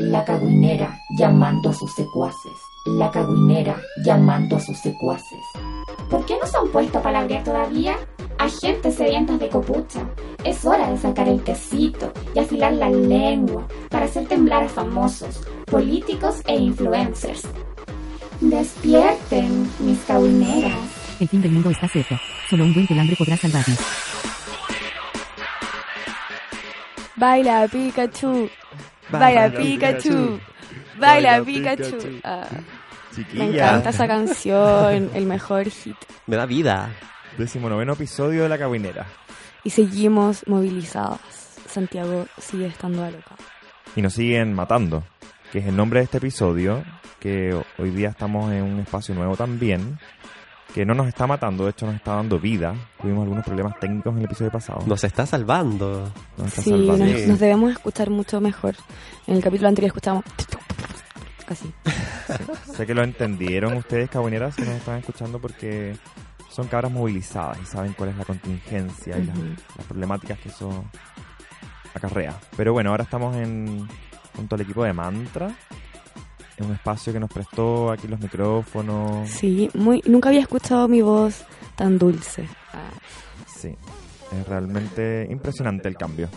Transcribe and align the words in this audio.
La 0.00 0.24
cagüinera 0.24 0.98
llamando 1.10 1.68
a 1.68 1.74
sus 1.74 1.92
secuaces. 1.92 2.52
La 2.86 3.10
cagüinera 3.10 3.76
llamando 4.02 4.56
a 4.56 4.60
sus 4.60 4.78
secuaces. 4.78 5.40
¿Por 6.08 6.24
qué 6.24 6.38
no 6.40 6.46
se 6.46 6.56
han 6.56 6.68
puesto 6.68 6.98
a 6.98 7.02
palabrear 7.02 7.44
todavía? 7.44 7.96
Agentes 8.38 8.94
sedientos 8.94 9.38
de 9.38 9.50
copucha. 9.50 10.00
Es 10.42 10.64
hora 10.64 10.90
de 10.90 10.96
sacar 10.96 11.28
el 11.28 11.42
tecito 11.44 12.14
y 12.34 12.38
afilar 12.38 12.72
la 12.72 12.88
lengua 12.88 13.68
para 13.90 14.06
hacer 14.06 14.26
temblar 14.26 14.64
a 14.64 14.68
famosos, 14.70 15.42
políticos 15.66 16.36
e 16.46 16.56
influencers. 16.56 17.42
Despierten, 18.40 19.70
mis 19.80 19.98
cagüineras. 20.06 20.78
El 21.20 21.28
fin 21.28 21.42
del 21.42 21.52
mundo 21.52 21.68
está 21.68 21.86
cerca. 21.88 22.18
Solo 22.48 22.64
un 22.64 22.72
buen 22.72 22.86
pelambre 22.86 23.16
podrá 23.16 23.36
salvarnos. 23.36 23.78
Baila 27.16 27.68
Pikachu. 27.68 28.48
Baila 29.10 29.50
Pikachu. 29.50 30.40
Baila 30.98 31.42
Pikachu. 31.42 32.20
Ah, 32.24 32.46
me 33.34 33.46
encanta 33.46 33.90
esa 33.90 34.06
canción, 34.06 35.10
el 35.14 35.26
mejor 35.26 35.68
hit. 35.68 35.96
Me 36.26 36.36
da 36.36 36.46
vida. 36.46 36.90
Decimonoveno 37.38 37.94
episodio 37.94 38.42
de 38.42 38.48
La 38.48 38.58
Cabinera. 38.58 39.06
Y 39.64 39.70
seguimos 39.70 40.46
movilizadas. 40.46 41.20
Santiago 41.66 42.26
sigue 42.38 42.66
estando 42.66 43.04
alocado. 43.04 43.36
Y 43.96 44.02
nos 44.02 44.14
siguen 44.14 44.52
matando, 44.54 45.04
que 45.52 45.58
es 45.58 45.66
el 45.66 45.76
nombre 45.76 46.00
de 46.00 46.04
este 46.04 46.18
episodio, 46.18 46.82
que 47.18 47.56
hoy 47.78 47.90
día 47.90 48.08
estamos 48.08 48.52
en 48.52 48.62
un 48.62 48.80
espacio 48.80 49.14
nuevo 49.14 49.36
también, 49.36 49.98
que 50.74 50.84
no 50.86 50.94
nos 50.94 51.08
está 51.08 51.26
matando, 51.26 51.64
de 51.64 51.70
hecho 51.70 51.86
nos 51.86 51.96
está 51.96 52.14
dando 52.14 52.38
vida. 52.38 52.74
Tuvimos 53.00 53.22
algunos 53.24 53.44
problemas 53.44 53.78
técnicos 53.80 54.12
en 54.12 54.18
el 54.20 54.24
episodio 54.26 54.50
pasado. 54.50 54.82
Nos 54.86 55.02
está 55.04 55.26
salvando. 55.26 56.12
Nos 56.36 56.48
está 56.48 56.62
Sí, 56.62 56.70
salvando. 56.70 57.04
nos, 57.06 57.26
nos 57.26 57.38
debemos 57.40 57.72
escuchar 57.72 58.10
mucho 58.10 58.40
mejor. 58.40 58.74
En 59.26 59.36
el 59.36 59.42
capítulo 59.42 59.68
anterior 59.68 59.88
escuchamos 59.88 60.24
así. 61.48 61.72
Sé 62.76 62.86
que 62.86 62.94
lo 62.94 63.02
entendieron 63.02 63.76
ustedes, 63.76 64.08
cabineras, 64.10 64.54
que 64.54 64.62
nos 64.64 64.74
están 64.74 64.98
escuchando 64.98 65.40
porque 65.40 65.96
son 66.48 66.68
cabras 66.68 66.92
movilizadas 66.92 67.58
y 67.62 67.66
saben 67.66 67.92
cuál 67.94 68.10
es 68.10 68.16
la 68.16 68.24
contingencia 68.24 69.18
y 69.18 69.24
las, 69.24 69.36
las 69.38 69.86
problemáticas 69.88 70.38
que 70.38 70.48
eso 70.50 70.84
acarrea. 71.94 72.38
Pero 72.56 72.72
bueno, 72.72 72.90
ahora 72.90 73.04
estamos 73.04 73.36
en 73.36 73.88
junto 74.36 74.54
al 74.54 74.60
equipo 74.60 74.84
de 74.84 74.92
Mantra, 74.92 75.50
en 76.60 76.66
un 76.66 76.72
espacio 76.74 77.12
que 77.12 77.18
nos 77.20 77.30
prestó 77.30 77.90
aquí 77.90 78.06
los 78.06 78.20
micrófonos. 78.20 79.28
Sí, 79.28 79.70
muy, 79.74 80.02
nunca 80.06 80.28
había 80.28 80.40
escuchado 80.42 80.86
mi 80.88 81.02
voz 81.02 81.44
tan 81.76 81.98
dulce. 81.98 82.46
Ah, 82.72 82.90
Sí, 83.46 83.74
es 84.38 84.48
realmente 84.48 85.26
impresionante 85.30 85.88
el 85.88 85.96
cambio. 85.96 86.28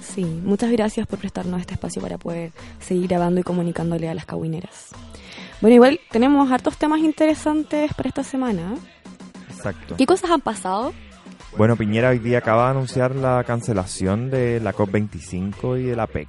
sí, 0.00 0.24
muchas 0.24 0.70
gracias 0.70 1.06
por 1.06 1.18
prestarnos 1.18 1.60
este 1.60 1.74
espacio 1.74 2.00
para 2.02 2.18
poder 2.18 2.52
seguir 2.80 3.08
grabando 3.08 3.40
y 3.40 3.42
comunicándole 3.42 4.08
a 4.08 4.14
las 4.14 4.26
cabineras. 4.26 4.90
Bueno, 5.60 5.74
igual 5.76 6.00
tenemos 6.10 6.50
hartos 6.52 6.76
temas 6.76 7.00
interesantes 7.00 7.94
para 7.94 8.08
esta 8.08 8.22
semana. 8.24 8.74
Exacto. 9.48 9.96
¿Qué 9.96 10.06
cosas 10.06 10.30
han 10.30 10.40
pasado? 10.40 10.92
Bueno, 11.56 11.76
Piñera 11.76 12.10
hoy 12.10 12.18
día 12.18 12.38
acaba 12.38 12.64
de 12.64 12.70
anunciar 12.72 13.14
la 13.14 13.44
cancelación 13.44 14.30
de 14.30 14.58
la 14.60 14.74
COP25 14.74 15.80
y 15.80 15.84
de 15.84 15.96
la 15.96 16.06
PEC. 16.06 16.28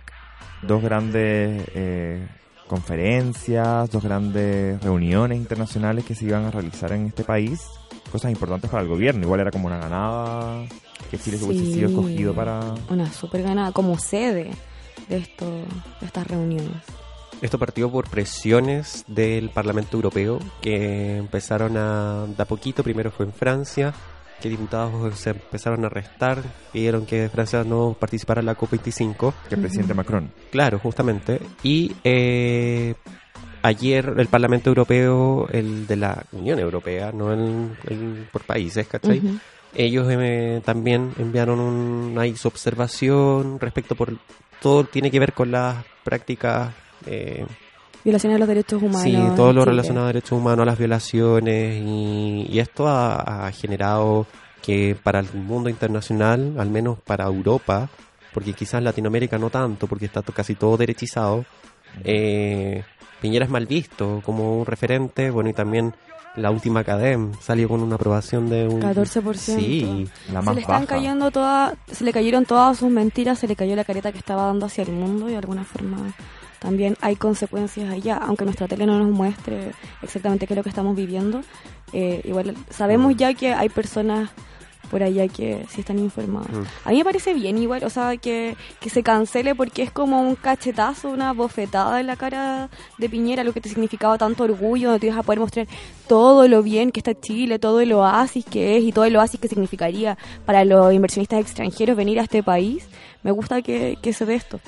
Dos 0.64 0.82
grandes 0.84 1.64
eh, 1.76 2.28
conferencias, 2.68 3.90
dos 3.92 4.04
grandes 4.04 4.82
reuniones 4.82 5.38
internacionales 5.38 6.06
que 6.06 6.16
se 6.16 6.26
iban 6.26 6.46
a 6.46 6.52
realizar 6.52 6.92
en 6.92 7.08
este 7.08 7.24
país. 7.24 7.62
Cosas 8.12 8.32
importantes 8.32 8.70
para 8.70 8.84
el 8.84 8.90
gobierno. 8.90 9.24
Igual 9.24 9.40
era 9.42 9.52
como 9.52 9.68
una 9.68 9.78
ganada 9.78 10.66
que 11.10 11.18
Chile 11.18 11.38
se 11.38 11.46
hubiese 11.46 11.66
Sí. 11.66 11.74
sido 11.74 11.90
escogido 11.90 12.34
para... 12.34 12.76
Una 12.90 13.12
súper 13.12 13.44
ganada 13.44 13.72
como 13.72 13.98
sede 13.98 14.52
de, 15.10 15.18
esto, 15.18 15.46
de 16.00 16.06
estas 16.06 16.28
reuniones. 16.28 16.78
Esto 17.42 17.60
partió 17.60 17.92
por 17.92 18.10
presiones 18.10 19.04
del 19.08 19.50
Parlamento 19.50 19.98
Europeo 19.98 20.40
que 20.62 21.18
empezaron 21.18 21.76
a 21.76 22.26
de 22.28 22.42
a 22.42 22.46
poquito. 22.46 22.84
Primero 22.84 23.12
fue 23.12 23.26
en 23.26 23.34
Francia, 23.34 23.94
que 24.44 24.50
diputados 24.50 25.18
se 25.18 25.30
empezaron 25.30 25.86
a 25.86 25.88
arrestar, 25.88 26.44
pidieron 26.74 27.06
que 27.06 27.30
Francia 27.30 27.64
no 27.64 27.96
participara 27.98 28.42
en 28.42 28.48
la 28.48 28.58
COP25. 28.58 29.34
que 29.48 29.56
el 29.56 29.62
presidente 29.62 29.94
Macron. 29.94 30.30
Claro, 30.52 30.80
justamente. 30.80 31.40
Y 31.64 31.96
eh, 32.04 32.94
ayer 33.62 34.14
el 34.18 34.28
Parlamento 34.28 34.70
Europeo, 34.70 35.48
el 35.50 35.88
de 35.88 35.96
la 35.96 36.26
Unión 36.34 36.60
Europea, 36.60 37.14
no 37.14 37.32
el, 37.32 37.70
el 37.88 38.28
por 38.34 38.44
países, 38.44 38.86
¿cachai? 38.86 39.20
Ujú. 39.20 39.40
Ellos 39.76 40.08
eh, 40.12 40.62
también 40.66 41.14
enviaron 41.18 41.62
una 41.62 42.24
observación 42.44 43.62
respecto 43.62 43.96
por 43.96 44.18
todo 44.62 44.84
tiene 44.84 45.10
que 45.10 45.20
ver 45.22 45.32
con 45.32 45.52
las 45.52 45.86
prácticas 46.04 46.74
eh, 47.06 47.46
Violaciones 48.04 48.36
de 48.36 48.40
los 48.40 48.48
derechos 48.48 48.82
humanos. 48.82 49.02
sí 49.04 49.14
todo 49.36 49.54
lo 49.54 49.62
Chile. 49.62 49.72
relacionado 49.72 50.06
a 50.06 50.08
derechos 50.08 50.32
humanos, 50.38 50.64
a 50.64 50.66
las 50.66 50.78
violaciones 50.78 51.82
y, 51.86 52.48
y 52.50 52.60
esto 52.60 52.88
ha, 52.88 53.46
ha 53.48 53.52
generado 53.52 54.26
que 54.62 54.96
para 55.02 55.20
el 55.20 55.34
mundo 55.34 55.70
internacional, 55.70 56.56
al 56.58 56.70
menos 56.70 56.98
para 57.00 57.26
Europa, 57.26 57.90
porque 58.34 58.54
quizás 58.54 58.76
en 58.80 58.86
Latinoamérica 58.86 59.38
no 59.38 59.50
tanto, 59.50 59.88
porque 59.88 60.06
está 60.06 60.22
casi 60.22 60.56
todo 60.56 60.78
derechizado, 60.78 61.46
eh, 62.04 62.84
Piñera 63.22 63.46
es 63.46 63.52
mal 63.52 63.66
visto 63.66 64.22
como 64.26 64.60
un 64.60 64.66
referente, 64.66 65.30
bueno 65.30 65.50
y 65.50 65.54
también 65.54 65.94
la 66.36 66.50
última 66.50 66.84
CADEM 66.84 67.32
salió 67.40 67.70
con 67.70 67.82
una 67.82 67.96
aprobación 67.96 68.50
de 68.50 68.68
un 68.68 68.82
14%. 68.82 69.34
Sí, 69.36 70.08
La 70.32 70.40
se 70.42 70.46
más 70.46 70.56
le 70.56 70.62
están 70.62 70.82
baja. 70.82 70.96
cayendo 70.96 71.30
todas, 71.32 71.76
se 71.92 72.04
le 72.04 72.12
cayeron 72.12 72.46
todas 72.46 72.78
sus 72.80 72.90
mentiras, 72.90 73.38
se 73.40 73.48
le 73.48 73.56
cayó 73.56 73.76
la 73.76 73.84
careta 73.86 74.12
que 74.12 74.18
estaba 74.18 74.48
dando 74.48 74.66
hacia 74.66 74.84
el 74.84 74.92
mundo 74.94 75.30
y 75.30 75.34
de 75.34 75.38
alguna 75.38 75.64
forma 75.64 75.98
también 76.64 76.96
hay 77.02 77.18
consecuencias 77.18 77.92
allá, 77.92 78.16
aunque 78.16 78.46
nuestra 78.46 78.70
tele 78.70 78.86
no 78.86 78.98
nos 78.98 79.12
muestre 79.12 79.74
exactamente 80.02 80.48
qué 80.48 80.54
es 80.54 80.58
lo 80.58 80.64
que 80.64 80.70
estamos 80.70 80.96
viviendo. 80.96 81.42
eh, 81.92 82.22
igual 82.24 82.56
sabemos 82.70 83.16
ya 83.18 83.34
que 83.34 83.54
hay 83.54 83.68
personas 83.68 84.30
por 84.90 85.04
allá 85.04 85.28
que 85.28 85.66
sí 85.70 85.82
están 85.82 86.00
informadas. 86.00 86.52
Mm. 86.52 86.64
A 86.86 86.90
mí 86.92 86.98
me 87.00 87.04
parece 87.04 87.34
bien 87.34 87.58
igual, 87.58 87.84
o 87.84 87.90
sea, 87.90 88.16
que, 88.16 88.56
que 88.80 88.90
se 88.90 89.04
cancele 89.04 89.56
porque 89.56 89.84
es 89.84 89.92
como 89.92 90.22
un 90.22 90.36
cachetazo, 90.36 91.10
una 91.10 91.34
bofetada 91.34 92.00
en 92.00 92.08
la 92.08 92.16
cara 92.16 92.70
de 92.98 93.10
Piñera, 93.10 93.44
lo 93.44 93.52
que 93.52 93.60
te 93.60 93.70
significaba 93.70 94.18
tanto 94.18 94.46
orgullo, 94.46 94.90
donde 94.90 95.02
te 95.02 95.08
ibas 95.08 95.20
a 95.20 95.24
poder 95.24 95.40
mostrar 95.40 95.68
todo 96.08 96.48
lo 96.48 96.64
bien 96.64 96.92
que 96.92 97.02
está 97.02 97.14
Chile, 97.20 97.60
todo 97.60 97.82
el 97.82 97.92
oasis 97.92 98.46
que 98.46 98.78
es 98.78 98.84
y 98.84 98.92
todo 98.92 99.06
el 99.06 99.16
oasis 99.18 99.40
que 99.40 99.50
significaría 99.50 100.18
para 100.46 100.64
los 100.64 100.94
inversionistas 100.94 101.42
extranjeros 101.42 101.98
venir 101.98 102.20
a 102.20 102.24
este 102.24 102.42
país. 102.42 102.88
Me 103.24 103.32
gusta 103.32 103.62
que, 103.62 103.98
que 104.02 104.14
se 104.14 104.26
dé 104.26 104.36
esto. 104.36 104.60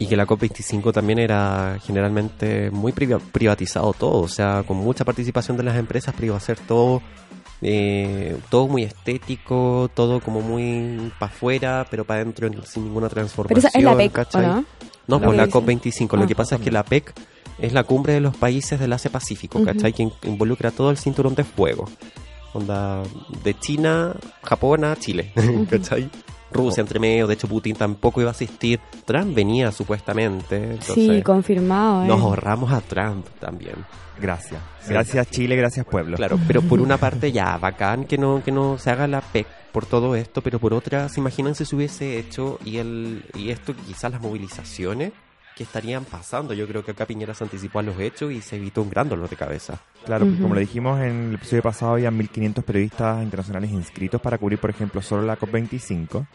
Y 0.00 0.06
que 0.06 0.16
la 0.16 0.26
COP25 0.26 0.92
también 0.92 1.18
era 1.20 1.78
generalmente 1.84 2.70
muy 2.72 2.90
priva- 2.92 3.18
privatizado 3.20 3.92
todo, 3.92 4.20
o 4.22 4.28
sea, 4.28 4.64
con 4.66 4.78
mucha 4.78 5.04
participación 5.04 5.56
de 5.58 5.62
las 5.62 5.76
empresas, 5.76 6.12
pero 6.16 6.28
iba 6.28 6.36
a 6.36 6.40
ser 6.40 6.58
todo, 6.58 7.02
eh, 7.60 8.36
todo 8.48 8.66
muy 8.66 8.82
estético, 8.82 9.90
todo 9.94 10.20
como 10.20 10.40
muy 10.40 11.12
para 11.18 11.30
afuera, 11.30 11.86
pero 11.90 12.04
para 12.06 12.22
adentro 12.22 12.48
sin 12.64 12.84
ninguna 12.84 13.08
Pero 13.08 13.14
transformación. 13.20 13.58
esa 13.68 13.78
es 13.78 13.84
la 13.84 13.96
PEC, 13.96 14.10
¿o 14.10 14.14
¿cachai? 14.14 14.46
no? 14.46 14.64
No, 15.06 15.20
por 15.20 15.30
que 15.32 15.36
la 15.36 15.46
dicen. 15.46 15.60
COP25. 15.66 16.16
Lo 16.16 16.24
Ah. 16.24 16.26
que 16.26 16.34
pasa 16.34 16.56
es 16.56 16.62
que 16.62 16.70
la 16.70 16.82
PEC 16.84 17.12
es 17.58 17.72
la 17.74 17.84
cumbre 17.84 18.14
de 18.14 18.20
los 18.20 18.34
países 18.34 18.80
del 18.80 18.92
Asia-Pacífico, 18.94 19.58
Ujú. 19.58 19.66
¿cachai? 19.66 19.92
Que 19.92 20.04
in- 20.04 20.12
involucra 20.24 20.70
todo 20.70 20.90
el 20.90 20.96
cinturón 20.96 21.34
de 21.34 21.44
fuego. 21.44 21.84
Onda 22.54 23.02
de 23.44 23.54
China, 23.58 24.14
Japón 24.42 24.84
a 24.84 24.96
Chile, 24.96 25.32
¿cachai? 25.70 26.08
Rusia 26.52 26.80
entre 26.80 26.98
medio, 26.98 27.26
de 27.26 27.34
hecho 27.34 27.48
Putin 27.48 27.76
tampoco 27.76 28.20
iba 28.20 28.30
a 28.30 28.32
asistir. 28.32 28.80
Trump 29.04 29.34
venía 29.34 29.70
supuestamente. 29.72 30.56
Entonces, 30.56 30.94
Sí, 30.94 31.22
confirmado. 31.22 32.04
¿eh? 32.04 32.06
nos 32.06 32.20
ahorramos 32.20 32.72
a 32.72 32.80
Trump 32.80 33.26
también. 33.38 33.74
Gracias. 34.20 34.60
Gracias 34.86 35.30
Chile, 35.30 35.56
gracias 35.56 35.86
pueblo. 35.86 36.16
Claro, 36.16 36.38
pero 36.46 36.60
por 36.62 36.80
una 36.80 36.98
parte 36.98 37.32
ya, 37.32 37.56
bacán 37.56 38.04
que 38.04 38.18
no, 38.18 38.42
que 38.44 38.52
no 38.52 38.76
se 38.78 38.90
haga 38.90 39.06
la 39.06 39.20
PEC 39.22 39.46
por 39.72 39.86
todo 39.86 40.14
esto, 40.14 40.42
pero 40.42 40.58
por 40.58 40.74
otra, 40.74 41.08
se 41.08 41.20
imagínense 41.20 41.64
si 41.64 41.74
hubiese 41.76 42.18
hecho 42.18 42.58
y 42.64 42.76
el 42.78 43.24
y 43.34 43.50
esto 43.50 43.74
quizás 43.86 44.12
las 44.12 44.20
movilizaciones 44.20 45.12
que 45.60 45.64
estarían 45.64 46.06
pasando. 46.06 46.54
Yo 46.54 46.66
creo 46.66 46.82
que 46.82 46.92
acá 46.92 47.04
Piñera 47.04 47.34
se 47.34 47.44
anticipó 47.44 47.80
a 47.80 47.82
los 47.82 48.00
hechos 48.00 48.32
y 48.32 48.40
se 48.40 48.56
evitó 48.56 48.80
un 48.80 48.88
gran 48.88 49.10
dolor 49.10 49.28
de 49.28 49.36
cabeza. 49.36 49.78
Claro, 50.06 50.20
porque 50.24 50.36
Ujú. 50.36 50.42
como 50.44 50.54
le 50.54 50.62
dijimos 50.62 50.98
en 51.02 51.28
el 51.28 51.34
episodio 51.34 51.60
pasado, 51.62 51.92
había 51.92 52.10
1.500 52.10 52.62
periodistas 52.62 53.22
internacionales 53.22 53.70
inscritos 53.70 54.22
para 54.22 54.38
cubrir, 54.38 54.58
por 54.58 54.70
ejemplo, 54.70 55.02
solo 55.02 55.20
la 55.22 55.38
COP25. 55.38 56.26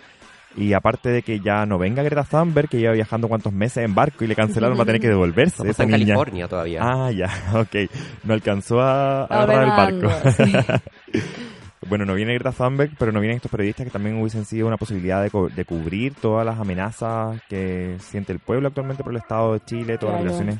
Y 0.57 0.73
aparte 0.73 1.09
de 1.09 1.23
que 1.23 1.39
ya 1.39 1.65
no 1.65 1.79
venga 1.79 2.03
Greta 2.03 2.23
Thunberg, 2.23 2.69
que 2.69 2.77
lleva 2.77 2.93
viajando 2.93 3.27
cuantos 3.27 3.51
meses 3.51 3.83
en 3.83 3.95
barco 3.95 4.23
y 4.23 4.27
le 4.27 4.35
cancelaron, 4.35 4.77
va 4.77 4.83
a 4.83 4.85
tener 4.85 5.01
que 5.01 5.07
devolverse. 5.09 5.67
Esa 5.67 5.81
en 5.83 5.89
niña. 5.89 6.13
California 6.13 6.47
todavía. 6.47 6.79
Ah, 6.83 7.09
ya, 7.11 7.27
ok. 7.55 7.89
No 8.25 8.35
alcanzó 8.35 8.79
a, 8.79 9.21
a 9.23 9.25
agarrar 9.25 9.63
el 9.63 10.01
barco. 10.01 10.31
sí. 10.37 10.53
Bueno, 11.87 12.05
no 12.05 12.15
viene 12.15 12.33
Greta 12.33 12.51
Thunberg, 12.51 12.91
pero 12.97 13.11
no 13.11 13.19
vienen 13.19 13.35
estos 13.37 13.51
periodistas 13.51 13.85
que 13.85 13.91
también 13.91 14.19
hubiesen 14.19 14.43
sido 14.45 14.65
una 14.67 14.77
posibilidad 14.77 15.21
de, 15.21 15.29
co- 15.29 15.49
de 15.49 15.65
cubrir 15.65 16.15
todas 16.15 16.45
las 16.45 16.59
amenazas 16.59 17.39
que 17.47 17.97
siente 17.99 18.33
el 18.33 18.39
pueblo 18.39 18.67
actualmente 18.69 19.03
por 19.03 19.13
el 19.13 19.19
Estado 19.19 19.53
de 19.53 19.59
Chile, 19.65 19.97
todas 19.99 20.15
Claro. 20.15 20.25
las 20.25 20.39
violaciones 20.39 20.59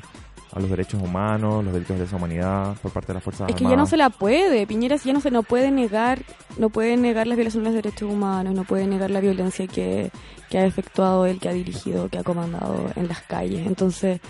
a 0.52 0.60
los 0.60 0.70
derechos 0.70 1.02
humanos, 1.02 1.64
los 1.64 1.74
delitos 1.74 1.98
de 1.98 2.04
lesa 2.04 2.16
humanidad 2.16 2.74
por 2.80 2.92
parte 2.92 3.08
de 3.08 3.14
las 3.14 3.22
Fuerzas 3.24 3.50
Es 3.50 3.56
que 3.56 3.64
ya 3.64 3.76
no 3.76 3.84
se 3.86 3.96
la 3.96 4.08
puede. 4.10 4.66
Piñera 4.66 4.96
ya 4.96 5.12
no 5.12 5.20
se 5.20 5.30
no 5.32 5.42
puede 5.42 5.70
negar, 5.72 6.20
no 6.58 6.70
puede 6.70 6.96
negar 6.96 7.26
las 7.26 7.36
violaciones 7.36 7.72
de 7.74 7.82
derechos 7.82 8.10
humanos, 8.10 8.54
no 8.54 8.62
puede 8.64 8.86
negar 8.86 9.10
la 9.10 9.20
violencia 9.20 9.66
que, 9.66 10.10
que 10.48 10.58
ha 10.58 10.64
efectuado 10.64 11.26
él, 11.26 11.40
que 11.40 11.48
ha 11.48 11.52
dirigido, 11.52 12.08
que 12.08 12.18
ha 12.18 12.22
comandado 12.24 12.90
en 12.94 13.08
las 13.08 13.20
calles. 13.22 13.66
Entonces, 13.66 14.20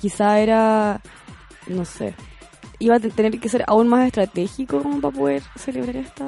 quizá 0.00 0.40
era, 0.40 1.00
no 1.68 1.84
sé, 1.84 2.14
iba 2.78 2.96
a 2.96 3.00
te- 3.00 3.10
tener 3.10 3.38
que 3.40 3.48
ser 3.48 3.64
aún 3.66 3.88
más 3.88 4.06
estratégico 4.06 4.82
como 4.82 5.00
para 5.00 5.16
poder 5.16 5.42
celebrar 5.56 5.96
esta, 5.96 6.24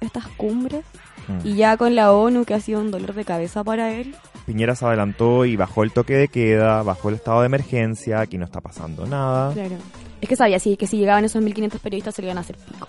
estas 0.00 0.26
cumbres. 0.36 0.84
Mm. 1.28 1.46
Y 1.46 1.54
ya 1.56 1.76
con 1.76 1.94
la 1.94 2.12
ONU, 2.12 2.44
que 2.44 2.54
ha 2.54 2.60
sido 2.60 2.80
un 2.80 2.90
dolor 2.90 3.14
de 3.14 3.24
cabeza 3.24 3.62
para 3.64 3.90
él, 3.92 4.14
Piñera 4.46 4.74
se 4.74 4.84
adelantó 4.84 5.44
y 5.44 5.54
bajó 5.54 5.84
el 5.84 5.92
toque 5.92 6.14
de 6.14 6.28
queda, 6.28 6.82
bajó 6.82 7.10
el 7.10 7.16
estado 7.16 7.40
de 7.40 7.46
emergencia, 7.46 8.20
aquí 8.20 8.36
no 8.38 8.44
está 8.46 8.60
pasando 8.60 9.06
nada. 9.06 9.52
claro. 9.52 9.76
Es 10.20 10.28
que 10.28 10.36
sabía 10.36 10.58
sí, 10.58 10.76
que 10.76 10.86
si 10.86 10.98
llegaban 10.98 11.24
esos 11.24 11.42
1.500 11.42 11.78
periodistas 11.78 12.14
se 12.14 12.22
le 12.22 12.28
iban 12.28 12.38
a 12.38 12.40
hacer 12.42 12.56
pico. 12.56 12.86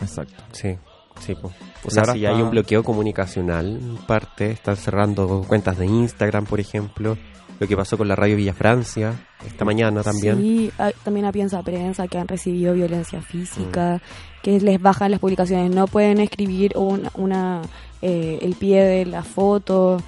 Exacto. 0.00 0.42
Sí, 0.52 0.76
sí. 1.20 1.34
po. 1.34 1.48
O 1.48 1.52
Y 1.88 1.90
sea, 1.90 2.04
si 2.04 2.18
está- 2.24 2.30
hay 2.34 2.40
un 2.42 2.50
bloqueo 2.50 2.82
comunicacional, 2.84 3.66
en 3.66 3.96
parte, 4.06 4.50
están 4.52 4.76
cerrando 4.76 5.44
cuentas 5.48 5.76
de 5.78 5.86
Instagram, 5.86 6.46
por 6.46 6.60
ejemplo. 6.60 7.18
Lo 7.62 7.68
que 7.68 7.76
pasó 7.76 7.96
con 7.96 8.08
la 8.08 8.16
radio 8.16 8.34
Villa 8.36 8.54
Francia 8.54 9.14
esta 9.46 9.64
mañana 9.64 10.02
también. 10.02 10.36
Sí, 10.40 10.72
hay- 10.78 10.92
también 11.04 11.26
a 11.26 11.30
Piensa 11.30 11.62
Prensa 11.62 12.08
que 12.08 12.18
han 12.18 12.26
recibido 12.26 12.74
violencia 12.74 13.22
física, 13.22 14.00
Mm. 14.02 14.42
que 14.42 14.58
les 14.60 14.82
bajan 14.82 15.12
las 15.12 15.20
publicaciones, 15.20 15.70
no 15.72 15.86
pueden 15.86 16.18
escribir 16.18 16.72
una, 16.76 17.12
una 17.14 17.62
eh, 18.00 18.40
el 18.42 18.54
pie 18.56 18.82
de 18.82 19.06
la 19.06 19.22
foto. 19.22 19.98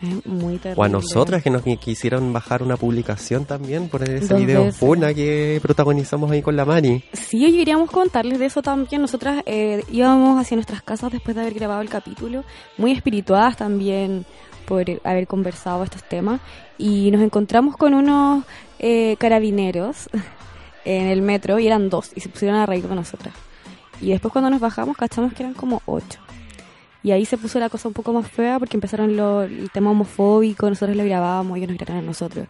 Es 0.00 0.24
muy 0.26 0.56
terrible. 0.58 0.76
Mm. 0.76 0.80
O 0.80 0.84
a 0.84 0.88
nosotras 0.88 1.42
que 1.42 1.50
nos 1.50 1.62
qui- 1.64 1.78
quisieron 1.78 2.32
bajar 2.32 2.62
una 2.62 2.76
publicación 2.76 3.44
también 3.44 3.88
por 3.88 4.02
ese 4.04 4.28
Dos 4.28 4.38
video 4.40 4.64
veces. 4.64 4.76
Funa 4.78 5.12
que 5.12 5.58
protagonizamos 5.60 6.30
ahí 6.30 6.40
con 6.40 6.54
la 6.56 6.64
Mari. 6.64 7.02
Sí, 7.12 7.44
hoy 7.44 7.52
queríamos 7.58 7.90
contarles 7.90 8.38
de 8.38 8.46
eso 8.46 8.62
también. 8.62 9.02
Nosotras 9.02 9.42
eh, 9.44 9.82
íbamos 9.90 10.40
hacia 10.40 10.54
nuestras 10.56 10.82
casas 10.82 11.10
después 11.12 11.34
de 11.34 11.42
haber 11.42 11.54
grabado 11.54 11.82
el 11.82 11.88
capítulo, 11.90 12.44
muy 12.78 12.92
espirituadas 12.92 13.56
también 13.56 14.24
por 14.66 14.84
haber 15.04 15.26
conversado 15.26 15.82
estos 15.84 16.02
temas, 16.04 16.40
y 16.78 17.10
nos 17.10 17.22
encontramos 17.22 17.76
con 17.76 17.94
unos 17.94 18.44
eh, 18.78 19.16
carabineros 19.18 20.08
en 20.84 21.06
el 21.08 21.22
metro, 21.22 21.58
y 21.58 21.66
eran 21.66 21.88
dos, 21.90 22.12
y 22.14 22.20
se 22.20 22.28
pusieron 22.28 22.56
a 22.58 22.66
reír 22.66 22.86
con 22.86 22.96
nosotras. 22.96 23.34
Y 24.00 24.10
después 24.10 24.30
cuando 24.32 24.50
nos 24.50 24.60
bajamos 24.60 24.96
cachamos 24.96 25.32
que 25.32 25.42
eran 25.42 25.54
como 25.54 25.80
ocho. 25.86 26.18
Y 27.02 27.12
ahí 27.12 27.24
se 27.24 27.38
puso 27.38 27.58
la 27.60 27.68
cosa 27.70 27.86
un 27.88 27.94
poco 27.94 28.12
más 28.12 28.28
fea 28.28 28.58
porque 28.58 28.76
empezaron 28.76 29.16
lo- 29.16 29.42
el 29.42 29.70
tema 29.70 29.90
homofóbico, 29.92 30.68
nosotros 30.68 30.96
lo 30.96 31.04
grabábamos, 31.04 31.56
ellos 31.56 31.68
nos 31.70 31.78
grabaron 31.78 32.02
a 32.04 32.06
nosotros. 32.06 32.46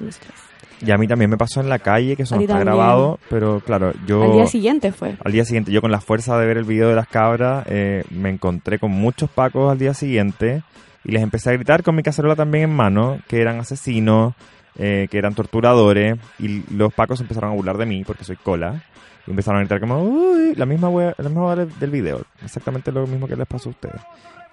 Nosotras. 0.00 0.32
Y 0.80 0.90
a 0.92 0.96
mí 0.96 1.06
también 1.08 1.28
me 1.30 1.36
pasó 1.36 1.60
en 1.60 1.68
la 1.68 1.78
calle, 1.80 2.16
que 2.16 2.22
eso 2.22 2.34
A 2.34 2.38
no 2.38 2.42
está 2.42 2.54
también. 2.54 2.74
grabado, 2.76 3.18
pero 3.28 3.60
claro, 3.60 3.92
yo... 4.06 4.22
Al 4.22 4.32
día 4.32 4.46
siguiente 4.46 4.92
fue. 4.92 5.16
Al 5.24 5.32
día 5.32 5.44
siguiente, 5.44 5.72
yo 5.72 5.80
con 5.82 5.90
la 5.90 6.00
fuerza 6.00 6.38
de 6.38 6.46
ver 6.46 6.56
el 6.56 6.64
video 6.64 6.88
de 6.88 6.94
las 6.94 7.08
cabras, 7.08 7.64
eh, 7.68 8.04
me 8.10 8.30
encontré 8.30 8.78
con 8.78 8.92
muchos 8.92 9.28
pacos 9.28 9.70
al 9.70 9.78
día 9.78 9.92
siguiente 9.92 10.62
y 11.04 11.12
les 11.12 11.22
empecé 11.22 11.50
a 11.50 11.52
gritar 11.54 11.82
con 11.82 11.94
mi 11.94 12.02
cacerola 12.02 12.36
también 12.36 12.64
en 12.64 12.76
mano, 12.76 13.18
que 13.28 13.40
eran 13.40 13.58
asesinos, 13.60 14.34
eh, 14.78 15.08
que 15.10 15.18
eran 15.18 15.34
torturadores, 15.34 16.18
y 16.38 16.62
los 16.74 16.92
pacos 16.92 17.20
empezaron 17.20 17.50
a 17.50 17.54
burlar 17.54 17.76
de 17.78 17.86
mí 17.86 18.04
porque 18.04 18.24
soy 18.24 18.36
cola. 18.36 18.82
Y 19.26 19.30
empezaron 19.30 19.58
a 19.58 19.60
gritar 19.60 19.80
como, 19.80 20.02
uy, 20.02 20.54
la 20.56 20.64
misma 20.66 20.88
wea, 20.88 21.14
la 21.18 21.28
misma 21.28 21.46
wea 21.46 21.66
del 21.66 21.90
video, 21.90 22.22
exactamente 22.44 22.90
lo 22.92 23.06
mismo 23.06 23.26
que 23.28 23.36
les 23.36 23.46
pasó 23.46 23.68
a 23.68 23.72
ustedes. 23.72 24.00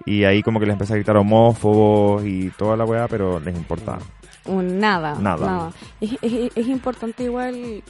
Y 0.04 0.24
ahí 0.24 0.42
como 0.42 0.60
que 0.60 0.66
les 0.66 0.74
empecé 0.74 0.92
a 0.92 0.96
gritar 0.96 1.16
homófobos 1.16 2.24
y 2.24 2.50
toda 2.58 2.76
la 2.76 2.84
wea, 2.84 3.08
pero 3.08 3.40
les 3.40 3.56
importaba. 3.56 3.98
Un 4.44 4.78
nada. 4.78 5.16
Nada. 5.18 5.72
Es, 6.00 6.12
es- 6.22 6.52
es 6.54 6.66
importante 6.68 7.24
igual, 7.24 7.82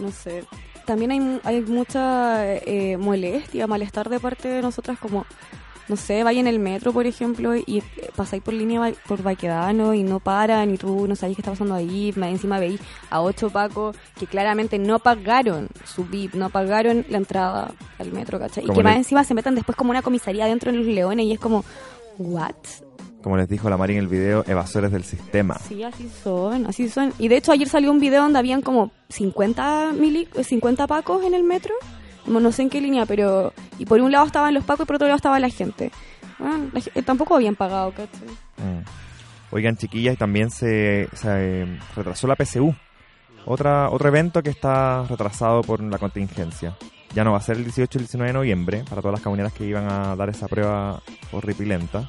no 0.00 0.10
sé, 0.10 0.44
también 0.84 1.10
hay, 1.12 1.40
hay 1.44 1.60
mucha 1.62 2.54
eh, 2.56 2.96
molestia, 2.98 3.66
malestar 3.66 4.08
de 4.08 4.20
parte 4.20 4.48
de 4.48 4.62
nosotras 4.62 4.98
como, 4.98 5.26
no 5.88 5.96
sé, 5.96 6.22
vaya 6.22 6.40
en 6.40 6.46
el 6.46 6.58
metro, 6.58 6.92
por 6.92 7.06
ejemplo, 7.06 7.56
y 7.56 7.78
eh, 7.78 8.10
pasáis 8.14 8.42
por 8.42 8.54
línea 8.54 8.92
por 9.06 9.22
Baquedano 9.22 9.94
y 9.94 10.02
no 10.02 10.20
paran 10.20 10.72
y 10.74 10.78
tú 10.78 11.06
no 11.06 11.16
sabéis 11.16 11.36
qué 11.36 11.42
está 11.42 11.52
pasando 11.52 11.74
ahí, 11.74 12.12
más 12.16 12.30
encima 12.30 12.58
veis 12.58 12.80
a 13.10 13.20
ocho 13.20 13.50
pacos 13.50 13.96
que 14.18 14.26
claramente 14.26 14.78
no 14.78 14.98
pagaron 14.98 15.68
su 15.84 16.04
VIP, 16.04 16.34
no 16.34 16.50
pagaron 16.50 17.06
la 17.08 17.18
entrada 17.18 17.72
al 17.98 18.12
metro, 18.12 18.38
¿cachai? 18.38 18.64
Y 18.64 18.70
que 18.70 18.82
más 18.82 18.96
encima 18.96 19.24
se 19.24 19.34
metan 19.34 19.54
después 19.54 19.76
como 19.76 19.90
una 19.90 20.02
comisaría 20.02 20.46
dentro 20.46 20.70
de 20.70 20.78
los 20.78 20.86
leones 20.86 21.26
y 21.26 21.32
es 21.32 21.40
como, 21.40 21.64
¿what? 22.18 22.54
Como 23.22 23.36
les 23.36 23.48
dijo 23.48 23.68
la 23.68 23.76
Mari 23.76 23.94
en 23.94 23.98
el 24.00 24.08
video, 24.08 24.44
evasores 24.46 24.92
del 24.92 25.02
sistema. 25.02 25.58
Sí, 25.58 25.82
así 25.82 26.08
son, 26.22 26.66
así 26.66 26.88
son. 26.88 27.12
Y 27.18 27.28
de 27.28 27.36
hecho 27.36 27.50
ayer 27.50 27.68
salió 27.68 27.90
un 27.90 27.98
video 27.98 28.22
donde 28.22 28.38
habían 28.38 28.62
como 28.62 28.92
50, 29.08 29.92
mili 29.98 30.28
50 30.40 30.86
pacos 30.86 31.24
en 31.24 31.34
el 31.34 31.42
metro. 31.42 31.74
No 32.26 32.52
sé 32.52 32.62
en 32.62 32.70
qué 32.70 32.80
línea, 32.80 33.06
pero... 33.06 33.52
Y 33.78 33.86
por 33.86 34.00
un 34.00 34.12
lado 34.12 34.26
estaban 34.26 34.52
los 34.54 34.64
pacos 34.64 34.84
y 34.84 34.86
por 34.86 34.96
otro 34.96 35.06
lado 35.08 35.16
estaba 35.16 35.38
la 35.40 35.48
gente. 35.48 35.90
La 36.72 36.80
ge- 36.80 37.02
tampoco 37.02 37.34
habían 37.34 37.56
pagado, 37.56 37.90
¿cachai? 37.90 38.28
Mm. 38.58 38.84
Oigan, 39.50 39.76
chiquillas, 39.76 40.16
también 40.18 40.50
se, 40.50 41.08
se, 41.14 41.28
eh, 41.62 41.78
retrasó 41.96 42.26
la 42.26 42.36
PSU. 42.36 42.74
Otra, 43.46 43.88
otro 43.88 44.08
evento 44.08 44.42
que 44.42 44.50
está 44.50 45.04
retrasado 45.08 45.62
por 45.62 45.82
la 45.82 45.96
contingencia. 45.98 46.76
Ya 47.14 47.24
no 47.24 47.32
va 47.32 47.38
a 47.38 47.42
ser 47.42 47.56
el 47.56 47.64
18 47.64 47.96
y 47.96 48.00
el 48.00 48.04
19 48.04 48.28
de 48.28 48.34
noviembre 48.34 48.84
para 48.88 49.00
todas 49.00 49.14
las 49.14 49.22
cabineras 49.22 49.52
que 49.54 49.64
iban 49.64 49.90
a 49.90 50.14
dar 50.14 50.28
esa 50.28 50.46
prueba 50.48 51.00
horripilenta. 51.32 52.06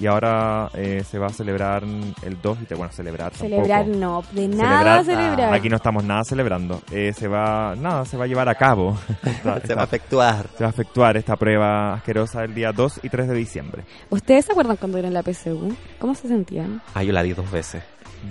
Y 0.00 0.06
ahora 0.06 0.70
eh, 0.74 1.04
se 1.08 1.18
va 1.18 1.26
a 1.26 1.30
celebrar 1.30 1.82
el 1.84 2.40
2 2.40 2.58
y 2.62 2.64
te 2.64 2.74
bueno, 2.74 2.90
celebrar 2.92 3.34
Celebrar 3.34 3.84
tampoco. 3.84 3.98
no, 3.98 4.22
de 4.32 4.48
nada 4.48 5.04
celebrar. 5.04 5.52
Aquí 5.54 5.68
no 5.68 5.76
estamos 5.76 6.02
nada 6.04 6.24
celebrando. 6.24 6.80
Eh, 6.90 7.12
se 7.12 7.28
va, 7.28 7.74
nada, 7.76 8.04
se 8.06 8.16
va 8.16 8.24
a 8.24 8.26
llevar 8.26 8.48
a 8.48 8.54
cabo. 8.54 8.96
Esta- 9.22 9.60
Se 9.66 9.74
va 9.74 9.82
a 9.82 9.84
efectuar. 9.84 10.46
se 10.56 10.64
va 10.64 10.68
a 10.68 10.70
efectuar 10.70 11.16
esta 11.18 11.36
prueba 11.36 11.92
asquerosa 11.94 12.42
el 12.44 12.54
día 12.54 12.72
2 12.72 13.00
y 13.02 13.08
3 13.10 13.28
de 13.28 13.34
diciembre. 13.34 13.84
¿Ustedes 14.08 14.46
se 14.46 14.52
acuerdan 14.52 14.76
cuando 14.76 14.96
eran 14.98 15.12
la 15.12 15.22
PSU? 15.22 15.76
¿Cómo 15.98 16.14
se 16.14 16.28
sentían? 16.28 16.80
Ah, 16.94 17.02
yo 17.02 17.12
la 17.12 17.22
di 17.22 17.34
dos 17.34 17.50
veces. 17.50 17.82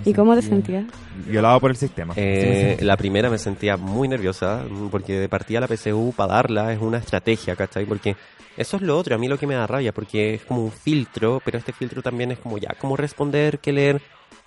¿Y 0.04 0.14
cómo 0.14 0.34
te 0.34 0.42
sentías? 0.42 0.84
Violado 1.26 1.60
por 1.60 1.70
el 1.70 1.76
sistema. 1.76 2.14
Eh, 2.16 2.78
la 2.80 2.96
primera 2.96 3.28
me 3.28 3.38
sentía 3.38 3.76
muy 3.76 4.08
nerviosa 4.08 4.64
porque 4.90 5.18
de 5.18 5.28
partida 5.28 5.60
la 5.60 5.68
PSU 5.68 6.14
para 6.16 6.34
darla 6.34 6.72
es 6.72 6.80
una 6.80 6.98
estrategia, 6.98 7.56
¿cachai? 7.56 7.84
Porque 7.84 8.16
eso 8.56 8.76
es 8.76 8.82
lo 8.82 8.98
otro, 8.98 9.14
a 9.14 9.18
mí 9.18 9.28
lo 9.28 9.38
que 9.38 9.46
me 9.46 9.54
da 9.54 9.66
rabia, 9.66 9.92
porque 9.92 10.34
es 10.34 10.44
como 10.44 10.64
un 10.64 10.72
filtro, 10.72 11.40
pero 11.44 11.58
este 11.58 11.72
filtro 11.72 12.02
también 12.02 12.30
es 12.32 12.38
como 12.38 12.58
ya, 12.58 12.74
cómo 12.78 12.96
responder, 12.96 13.58
qué 13.58 13.72
leer, 13.72 14.02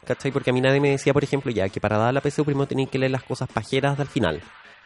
¿cachai? 0.05 0.31
Porque 0.31 0.49
a 0.49 0.53
mí 0.53 0.61
nadie 0.61 0.79
me 0.79 0.89
decía, 0.89 1.13
por 1.13 1.23
ejemplo, 1.23 1.51
ya, 1.51 1.69
que 1.69 1.79
para 1.79 1.97
dar 1.97 2.13
la 2.13 2.21
PSU 2.21 2.43
primero 2.45 2.67
tenía 2.67 2.85
que 2.87 2.99
leer 2.99 3.11
las 3.11 3.23
cosas 3.23 3.49
pajeras 3.51 3.97
del 3.97 4.07
final, 4.07 4.41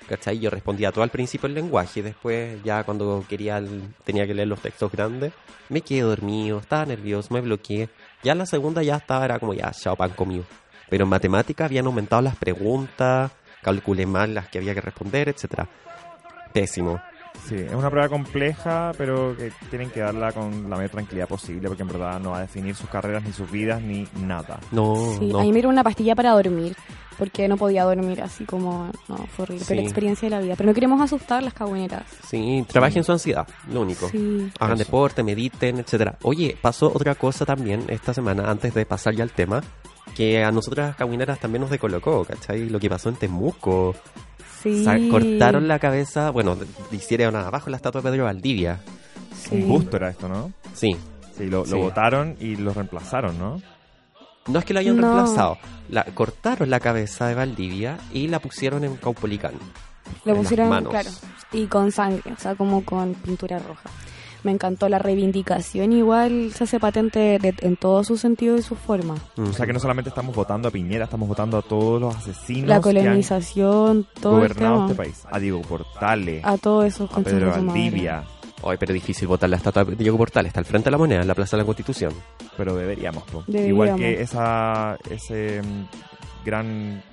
¿cachai? 0.07 0.39
Yo 0.39 0.49
respondía 0.49 0.91
todo 0.91 1.03
al 1.03 1.09
principio 1.09 1.47
el 1.47 1.53
lenguaje 1.53 1.99
y 1.99 2.03
después 2.03 2.61
ya 2.63 2.83
cuando 2.83 3.23
quería 3.27 3.61
tenía 4.03 4.25
que 4.25 4.33
leer 4.33 4.47
los 4.47 4.61
textos 4.61 4.91
grandes, 4.91 5.33
me 5.69 5.81
quedé 5.81 6.01
dormido, 6.01 6.59
estaba 6.59 6.85
nervioso, 6.85 7.33
me 7.33 7.41
bloqueé. 7.41 7.89
Ya 8.23 8.33
la 8.33 8.45
segunda 8.45 8.81
ya 8.83 8.95
estaba, 8.95 9.25
era 9.25 9.39
como 9.39 9.53
ya, 9.53 9.71
chao 9.71 9.95
pan 9.95 10.11
comido. 10.11 10.45
Pero 10.89 11.03
en 11.03 11.09
matemática 11.09 11.65
habían 11.65 11.85
aumentado 11.85 12.21
las 12.21 12.35
preguntas, 12.35 13.31
calculé 13.61 14.05
mal 14.05 14.33
las 14.33 14.47
que 14.47 14.57
había 14.57 14.73
que 14.73 14.81
responder, 14.81 15.29
etcétera. 15.29 15.67
Pésimo. 16.53 16.99
Sí, 17.47 17.55
es 17.55 17.73
una 17.73 17.89
prueba 17.89 18.09
compleja, 18.09 18.91
pero 18.97 19.35
que 19.37 19.51
tienen 19.69 19.89
que 19.89 20.01
darla 20.01 20.31
con 20.33 20.69
la 20.69 20.75
mayor 20.75 20.89
tranquilidad 20.91 21.27
posible, 21.27 21.67
porque 21.67 21.83
en 21.83 21.87
verdad 21.89 22.19
no 22.19 22.31
va 22.31 22.39
a 22.39 22.41
definir 22.41 22.75
sus 22.75 22.89
carreras, 22.89 23.23
ni 23.23 23.31
sus 23.31 23.49
vidas, 23.49 23.81
ni 23.81 24.07
nada. 24.21 24.59
No, 24.71 24.95
Sí, 25.17 25.27
no. 25.27 25.39
a 25.39 25.41
mí 25.43 25.47
me 25.49 25.53
dieron 25.55 25.71
una 25.71 25.83
pastilla 25.83 26.13
para 26.15 26.31
dormir, 26.31 26.75
porque 27.17 27.47
no 27.47 27.55
podía 27.57 27.83
dormir 27.85 28.21
así 28.21 28.43
como... 28.45 28.91
No, 29.07 29.15
fue 29.35 29.43
horrible. 29.43 29.63
Pero 29.65 29.65
Sí. 29.65 29.75
la 29.75 29.81
experiencia 29.81 30.29
de 30.29 30.35
la 30.35 30.41
vida. 30.41 30.55
Pero 30.57 30.67
no 30.67 30.73
queremos 30.73 31.01
asustar 31.01 31.41
las 31.41 31.53
cagüeneras. 31.53 32.03
Sí, 32.27 32.65
trabajen 32.67 33.03
su 33.03 33.11
ansiedad, 33.13 33.47
lo 33.71 33.81
único. 33.81 34.09
Sí. 34.09 34.51
Hagan 34.59 34.75
Eso. 34.75 34.83
deporte, 34.85 35.23
mediten, 35.23 35.79
etcétera. 35.79 36.17
Oye, 36.23 36.57
pasó 36.61 36.87
otra 36.93 37.15
cosa 37.15 37.45
también 37.45 37.85
esta 37.87 38.13
semana, 38.13 38.51
antes 38.51 38.73
de 38.73 38.85
pasar 38.85 39.15
ya 39.15 39.23
al 39.23 39.31
tema, 39.31 39.61
que 40.15 40.43
a 40.43 40.51
nosotras 40.51 40.95
cabineras 40.95 41.39
también 41.39 41.61
nos 41.61 41.69
decolocó, 41.71 42.23
¿cachai? 42.25 42.69
Lo 42.69 42.79
que 42.79 42.89
pasó 42.89 43.09
en 43.09 43.15
Temuco. 43.15 43.95
Sí. 44.61 44.85
Cortaron 45.09 45.67
la 45.67 45.79
cabeza, 45.79 46.31
bueno, 46.31 46.57
hicieron 46.91 47.35
abajo 47.35 47.69
la 47.69 47.77
estatua 47.77 48.01
de 48.01 48.09
Pedro 48.11 48.25
Valdivia. 48.25 48.79
Sí. 49.35 49.55
Un 49.55 49.67
busto 49.69 49.97
era 49.97 50.09
esto, 50.09 50.27
¿no? 50.27 50.51
Sí. 50.73 50.95
Sí, 51.37 51.45
lo, 51.45 51.65
Sí. 51.65 51.71
lo 51.71 51.77
votaron 51.79 52.35
y 52.39 52.55
lo 52.55 52.73
reemplazaron, 52.73 53.37
¿no? 53.37 53.61
No 54.47 54.59
es 54.59 54.65
que 54.65 54.73
lo 54.73 54.79
hayan 54.79 54.97
No. 54.97 55.13
reemplazado, 55.13 55.57
la, 55.89 56.03
cortaron 56.05 56.69
la 56.69 56.79
cabeza 56.79 57.27
de 57.27 57.35
Valdivia 57.35 57.97
y 58.13 58.27
la 58.27 58.39
pusieron 58.39 58.83
en 58.83 58.95
Caupolicán. 58.95 59.53
Le 60.25 60.31
en 60.31 60.37
las 60.37 60.43
pusieron, 60.43 60.69
manos. 60.69 60.89
claro, 60.91 61.09
y 61.51 61.67
con 61.67 61.91
sangre, 61.91 62.31
o 62.31 62.39
sea, 62.39 62.55
como 62.55 62.83
con 62.83 63.13
pintura 63.13 63.59
roja. 63.59 63.89
Me 64.47 64.53
encantó 64.53 64.87
la 64.87 64.97
reivindicación, 64.97 65.91
igual 65.91 66.51
se 66.55 66.63
hace 66.63 66.79
patente 66.79 67.37
de- 67.37 67.53
en 67.59 67.75
todo 67.75 68.01
su 68.05 68.15
sentido 68.17 68.55
y 68.55 68.61
su 68.61 68.75
forma. 68.75 69.15
O 69.35 69.51
sea 69.51 69.65
que 69.65 69.73
no 69.73 69.79
solamente 69.79 70.07
estamos 70.07 70.33
votando 70.33 70.69
a 70.69 70.71
Piñera, 70.71 71.03
estamos 71.03 71.27
votando 71.27 71.57
a 71.57 71.61
todos 71.61 71.99
los 71.99 72.15
asesinos 72.15 72.69
La 72.69 72.79
que 72.79 72.89
han 72.89 72.95
colonización, 72.95 74.07
todo 74.21 74.41
el 74.41 74.47
gobernado 74.47 74.73
tema. 74.75 74.85
este 74.91 74.95
país. 74.95 75.23
A 75.29 75.37
Diego 75.39 75.61
Portales, 75.63 76.45
A 76.45 76.57
todos 76.57 76.85
esos 76.85 77.11
a 77.11 77.19
Pedro. 77.19 77.49
Valdivia. 77.51 78.23
Hoy, 78.61 78.77
pero 78.79 78.93
difícil 78.93 79.27
votar 79.27 79.49
la 79.49 79.57
estatua 79.57 79.83
de 79.83 79.95
Diego 79.97 80.17
Portales. 80.17 80.49
Está 80.51 80.61
al 80.61 80.65
frente 80.65 80.85
de 80.85 80.91
la 80.91 80.97
moneda, 80.97 81.21
en 81.23 81.27
la 81.27 81.35
Plaza 81.35 81.57
de 81.57 81.63
la 81.63 81.65
Constitución. 81.65 82.13
Pero 82.55 82.73
deberíamos. 82.73 83.23
Deberíamos. 83.47 83.69
Igual 83.69 83.95
que 83.97 84.21
esa 84.21 84.97
ese 85.09 85.61
mm, 85.61 86.45
gran 86.45 87.03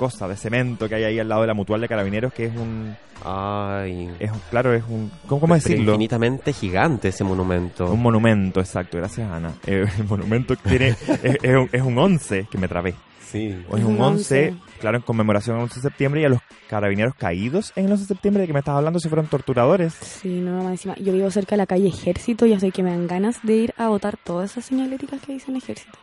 cosa 0.00 0.26
de 0.26 0.34
cemento 0.34 0.88
que 0.88 0.94
hay 0.94 1.04
ahí 1.04 1.18
al 1.18 1.28
lado 1.28 1.42
de 1.42 1.46
la 1.48 1.52
mutual 1.52 1.78
de 1.82 1.86
carabineros, 1.88 2.32
que 2.32 2.46
es 2.46 2.56
un, 2.56 2.96
Ay. 3.22 4.10
es 4.18 4.30
un- 4.32 4.40
claro, 4.48 4.72
es 4.72 4.82
un, 4.88 5.10
¿cómo, 5.26 5.42
cómo 5.42 5.54
decirlo? 5.54 5.92
infinitamente 5.92 6.54
gigante 6.54 7.08
ese 7.08 7.22
monumento. 7.22 7.92
Un 7.92 8.00
monumento, 8.00 8.60
exacto, 8.60 8.96
gracias 8.96 9.30
Ana. 9.30 9.52
Eh, 9.66 9.84
el 9.98 10.04
monumento 10.04 10.56
tiene, 10.56 10.88
es, 10.88 11.36
es 11.42 11.54
un, 11.54 11.68
es 11.70 11.82
un 11.82 11.98
11, 11.98 12.46
que 12.50 12.56
me 12.56 12.66
trabé. 12.66 12.94
Sí. 13.30 13.62
Hoy 13.68 13.80
es 13.80 13.86
un 13.86 14.00
11, 14.00 14.54
claro, 14.80 14.96
en 14.96 15.02
conmemoración 15.02 15.56
al 15.56 15.62
11 15.64 15.74
de 15.76 15.82
septiembre 15.82 16.22
y 16.22 16.24
a 16.24 16.30
los 16.30 16.40
carabineros 16.68 17.14
caídos 17.14 17.72
en 17.76 17.84
el 17.84 17.92
11 17.92 18.04
de 18.04 18.08
septiembre 18.08 18.40
de 18.40 18.46
que 18.46 18.54
me 18.54 18.60
estás 18.60 18.74
hablando 18.76 18.98
si 19.00 19.08
fueron 19.10 19.26
torturadores. 19.26 19.92
Sí, 19.92 20.40
no, 20.40 20.62
más 20.64 20.72
encima. 20.72 20.94
Yo 20.96 21.12
vivo 21.12 21.30
cerca 21.30 21.50
de 21.50 21.58
la 21.58 21.66
calle 21.66 21.88
Ejército 21.88 22.46
y 22.46 22.54
así 22.54 22.70
que 22.72 22.82
me 22.82 22.90
dan 22.90 23.06
ganas 23.06 23.36
de 23.42 23.54
ir 23.54 23.74
a 23.76 23.88
votar 23.88 24.16
todas 24.16 24.50
esas 24.52 24.64
señaléticas 24.64 25.20
que 25.20 25.34
dicen 25.34 25.56
Ejército. 25.56 25.98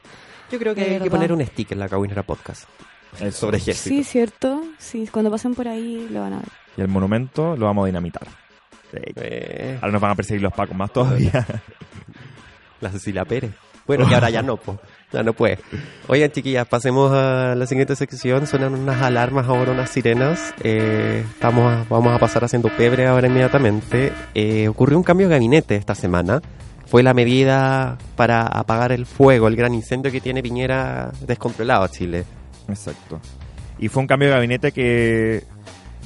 Yo 0.52 0.60
creo 0.60 0.76
que 0.76 0.86
De 0.86 0.96
hay 0.98 1.02
que 1.02 1.10
poner 1.10 1.34
un 1.34 1.44
sticker 1.46 1.74
en 1.76 1.80
la 1.80 1.90
Caguinera 1.90 2.22
Podcast 2.24 2.64
sobre 3.32 3.58
ejército. 3.58 3.90
Sí, 3.96 4.04
cierto. 4.04 4.62
Sí, 4.78 5.08
cuando 5.12 5.32
pasen 5.32 5.56
por 5.56 5.68
ahí 5.68 6.08
lo 6.12 6.22
van 6.22 6.34
a 6.34 6.38
ver. 6.38 6.48
Y 6.78 6.82
el 6.82 6.88
monumento 6.88 7.56
lo 7.58 7.66
vamos 7.66 7.84
a 7.84 7.88
dinamitar. 7.88 8.28
Sí. 8.92 9.00
Eh, 9.16 9.78
Ahora 9.82 9.92
nos 9.92 10.02
van 10.02 10.12
a 10.12 10.16
perseguir 10.16 10.42
los 10.42 10.54
pacos 10.54 10.76
más 10.76 10.92
todavía. 10.94 11.46
la 12.82 12.90
Cecilia 12.92 13.26
Pérez. 13.26 13.52
Bueno, 13.86 14.08
que 14.08 14.16
ahora 14.16 14.30
ya 14.30 14.42
no, 14.42 14.58
po. 14.58 14.78
Ya 15.14 15.24
no 15.24 15.32
puede. 15.32 15.60
Oigan, 16.08 16.30
chiquillas, 16.32 16.68
pasemos 16.68 17.12
a 17.14 17.56
la 17.56 17.66
siguiente 17.66 17.96
sección. 17.96 18.46
Suenan 18.46 18.74
unas 18.74 19.02
alarmas 19.02 19.48
ahora, 19.48 19.72
unas 19.72 19.90
sirenas. 19.90 20.54
Eh, 20.62 21.24
estamos 21.30 21.72
a- 21.74 21.86
vamos 21.90 22.14
a 22.14 22.20
pasar 22.20 22.44
haciendo 22.44 22.68
pebre 22.70 23.08
ahora 23.08 23.28
inmediatamente. 23.28 24.12
Eh, 24.36 24.68
ocurrió 24.68 24.98
un 24.98 25.04
cambio 25.06 25.30
de 25.30 25.36
gabinete 25.36 25.76
esta 25.78 25.96
semana. 25.96 26.42
Fue 26.86 27.02
la 27.02 27.14
medida 27.14 27.98
para 28.18 28.42
apagar 28.46 28.92
el 28.92 29.06
fuego, 29.06 29.48
el 29.48 29.56
gran 29.56 29.74
incendio 29.74 30.12
que 30.12 30.20
tiene 30.22 30.44
Piñera 30.44 31.12
descontrolado 31.22 31.84
a 31.84 31.90
Chile. 31.90 32.26
Exacto. 32.68 33.20
Y 33.80 33.90
fue 33.90 34.02
un 34.02 34.08
cambio 34.08 34.30
de 34.30 34.36
gabinete 34.36 34.72
que 34.72 35.44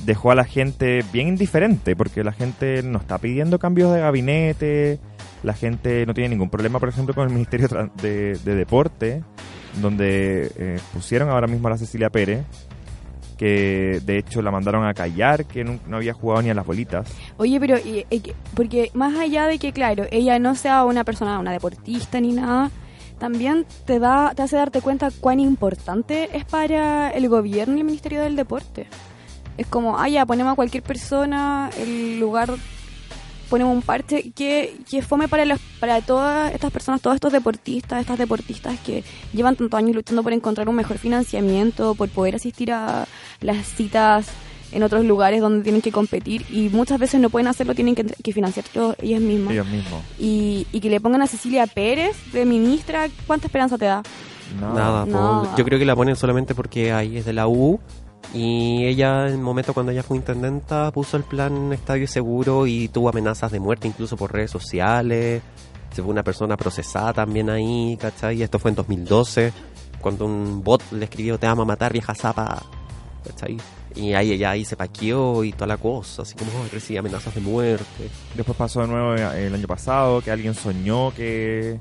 dejó 0.05 0.31
a 0.31 0.35
la 0.35 0.43
gente 0.43 1.03
bien 1.11 1.27
indiferente, 1.27 1.95
porque 1.95 2.23
la 2.23 2.31
gente 2.31 2.83
no 2.83 2.99
está 2.99 3.17
pidiendo 3.17 3.59
cambios 3.59 3.93
de 3.93 3.99
gabinete, 4.01 4.99
la 5.43 5.53
gente 5.53 6.05
no 6.05 6.13
tiene 6.13 6.29
ningún 6.29 6.49
problema, 6.49 6.79
por 6.79 6.89
ejemplo, 6.89 7.13
con 7.13 7.27
el 7.27 7.33
Ministerio 7.33 7.67
de, 8.01 8.37
de 8.37 8.55
Deporte, 8.55 9.23
donde 9.81 10.51
eh, 10.57 10.79
pusieron 10.93 11.29
ahora 11.29 11.47
mismo 11.47 11.67
a 11.67 11.71
la 11.71 11.77
Cecilia 11.77 12.09
Pérez, 12.09 12.45
que 13.37 14.01
de 14.05 14.19
hecho 14.19 14.41
la 14.41 14.51
mandaron 14.51 14.85
a 14.85 14.93
callar, 14.93 15.45
que 15.45 15.63
no, 15.63 15.79
no 15.87 15.97
había 15.97 16.13
jugado 16.13 16.41
ni 16.41 16.49
a 16.49 16.53
las 16.53 16.65
bolitas. 16.65 17.11
Oye, 17.37 17.59
pero 17.59 17.77
porque 18.55 18.91
más 18.93 19.17
allá 19.17 19.47
de 19.47 19.57
que, 19.57 19.71
claro, 19.71 20.05
ella 20.11 20.37
no 20.37 20.55
sea 20.55 20.83
una 20.83 21.03
persona, 21.03 21.39
una 21.39 21.51
deportista 21.51 22.19
ni 22.19 22.33
nada, 22.33 22.69
también 23.21 23.67
te 23.85 23.99
da, 23.99 24.33
te 24.35 24.41
hace 24.41 24.55
darte 24.55 24.81
cuenta 24.81 25.11
cuán 25.11 25.39
importante 25.39 26.35
es 26.35 26.43
para 26.43 27.11
el 27.11 27.29
gobierno 27.29 27.75
y 27.75 27.81
el 27.81 27.85
Ministerio 27.85 28.19
del 28.19 28.35
Deporte. 28.35 28.87
Es 29.57 29.67
como, 29.67 29.99
ah, 29.99 30.09
ya, 30.09 30.25
ponemos 30.25 30.53
a 30.53 30.55
cualquier 30.55 30.81
persona, 30.81 31.69
el 31.77 32.19
lugar, 32.19 32.49
ponemos 33.47 33.75
un 33.75 33.83
parche 33.83 34.31
que, 34.31 34.75
que 34.89 35.03
fome 35.03 35.27
para, 35.27 35.45
los, 35.45 35.59
para 35.79 36.01
todas 36.01 36.51
estas 36.51 36.71
personas, 36.71 36.99
todos 36.99 37.13
estos 37.13 37.31
deportistas, 37.31 38.01
estas 38.01 38.17
deportistas 38.17 38.79
que 38.79 39.03
llevan 39.33 39.55
tantos 39.55 39.77
años 39.77 39.95
luchando 39.95 40.23
por 40.23 40.33
encontrar 40.33 40.67
un 40.67 40.75
mejor 40.75 40.97
financiamiento, 40.97 41.93
por 41.93 42.09
poder 42.09 42.33
asistir 42.33 42.71
a 42.71 43.05
las 43.39 43.67
citas 43.67 44.31
en 44.71 44.83
otros 44.83 45.05
lugares 45.05 45.41
donde 45.41 45.63
tienen 45.63 45.81
que 45.81 45.91
competir 45.91 46.45
y 46.49 46.69
muchas 46.69 46.99
veces 46.99 47.19
no 47.19 47.29
pueden 47.29 47.47
hacerlo, 47.47 47.75
tienen 47.75 47.95
que, 47.95 48.05
que 48.05 48.33
financiarlo 48.33 48.95
ellas 49.01 49.21
mismas. 49.21 49.53
Ellos 49.53 49.67
mismos. 49.67 50.01
Y, 50.19 50.67
y 50.71 50.79
que 50.79 50.89
le 50.89 50.99
pongan 50.99 51.21
a 51.21 51.27
Cecilia 51.27 51.67
Pérez 51.67 52.15
de 52.31 52.45
ministra, 52.45 53.07
¿cuánta 53.27 53.47
esperanza 53.47 53.77
te 53.77 53.85
da? 53.85 54.03
No. 54.59 54.73
Nada, 54.73 55.05
po. 55.05 55.11
Nada. 55.11 55.55
yo 55.57 55.63
creo 55.63 55.79
que 55.79 55.85
la 55.85 55.95
ponen 55.95 56.15
solamente 56.15 56.55
porque 56.55 56.91
ahí 56.91 57.17
es 57.17 57.25
de 57.25 57.33
la 57.33 57.47
U 57.47 57.79
y 58.33 58.85
ella 58.85 59.27
en 59.27 59.33
el 59.33 59.39
momento 59.39 59.73
cuando 59.73 59.91
ella 59.91 60.03
fue 60.03 60.17
intendenta 60.17 60.91
puso 60.91 61.17
el 61.17 61.23
plan 61.23 61.73
Estadio 61.73 62.07
Seguro 62.07 62.65
y 62.67 62.87
tuvo 62.87 63.09
amenazas 63.09 63.51
de 63.51 63.59
muerte 63.59 63.87
incluso 63.87 64.15
por 64.15 64.31
redes 64.31 64.51
sociales. 64.51 65.41
Se 65.91 66.01
fue 66.01 66.11
una 66.11 66.23
persona 66.23 66.55
procesada 66.55 67.11
también 67.11 67.49
ahí, 67.49 67.97
¿cachai? 67.99 68.37
Y 68.37 68.43
esto 68.43 68.59
fue 68.59 68.69
en 68.69 68.75
2012 68.75 69.51
cuando 70.01 70.25
un 70.25 70.63
bot 70.63 70.81
le 70.91 71.05
escribió 71.05 71.37
te 71.37 71.47
amo 71.47 71.63
a 71.63 71.65
matar 71.65 71.93
vieja 71.93 72.15
zapa, 72.15 72.63
¿cachai? 73.25 73.57
Y 73.95 74.13
ahí 74.13 74.31
ella 74.31 74.51
ahí 74.51 74.63
se 74.65 74.75
paqueó 74.75 75.43
y 75.43 75.51
toda 75.51 75.67
la 75.67 75.77
cosa, 75.77 76.21
así 76.21 76.35
como 76.35 76.51
oh, 76.51 76.65
recibía 76.71 76.99
amenazas 77.01 77.35
de 77.35 77.41
muerte. 77.41 78.09
Después 78.35 78.57
pasó 78.57 78.81
de 78.81 78.87
nuevo 78.87 79.15
eh, 79.15 79.47
el 79.47 79.53
año 79.53 79.67
pasado 79.67 80.21
que 80.21 80.31
alguien 80.31 80.53
soñó 80.53 81.13
que 81.13 81.79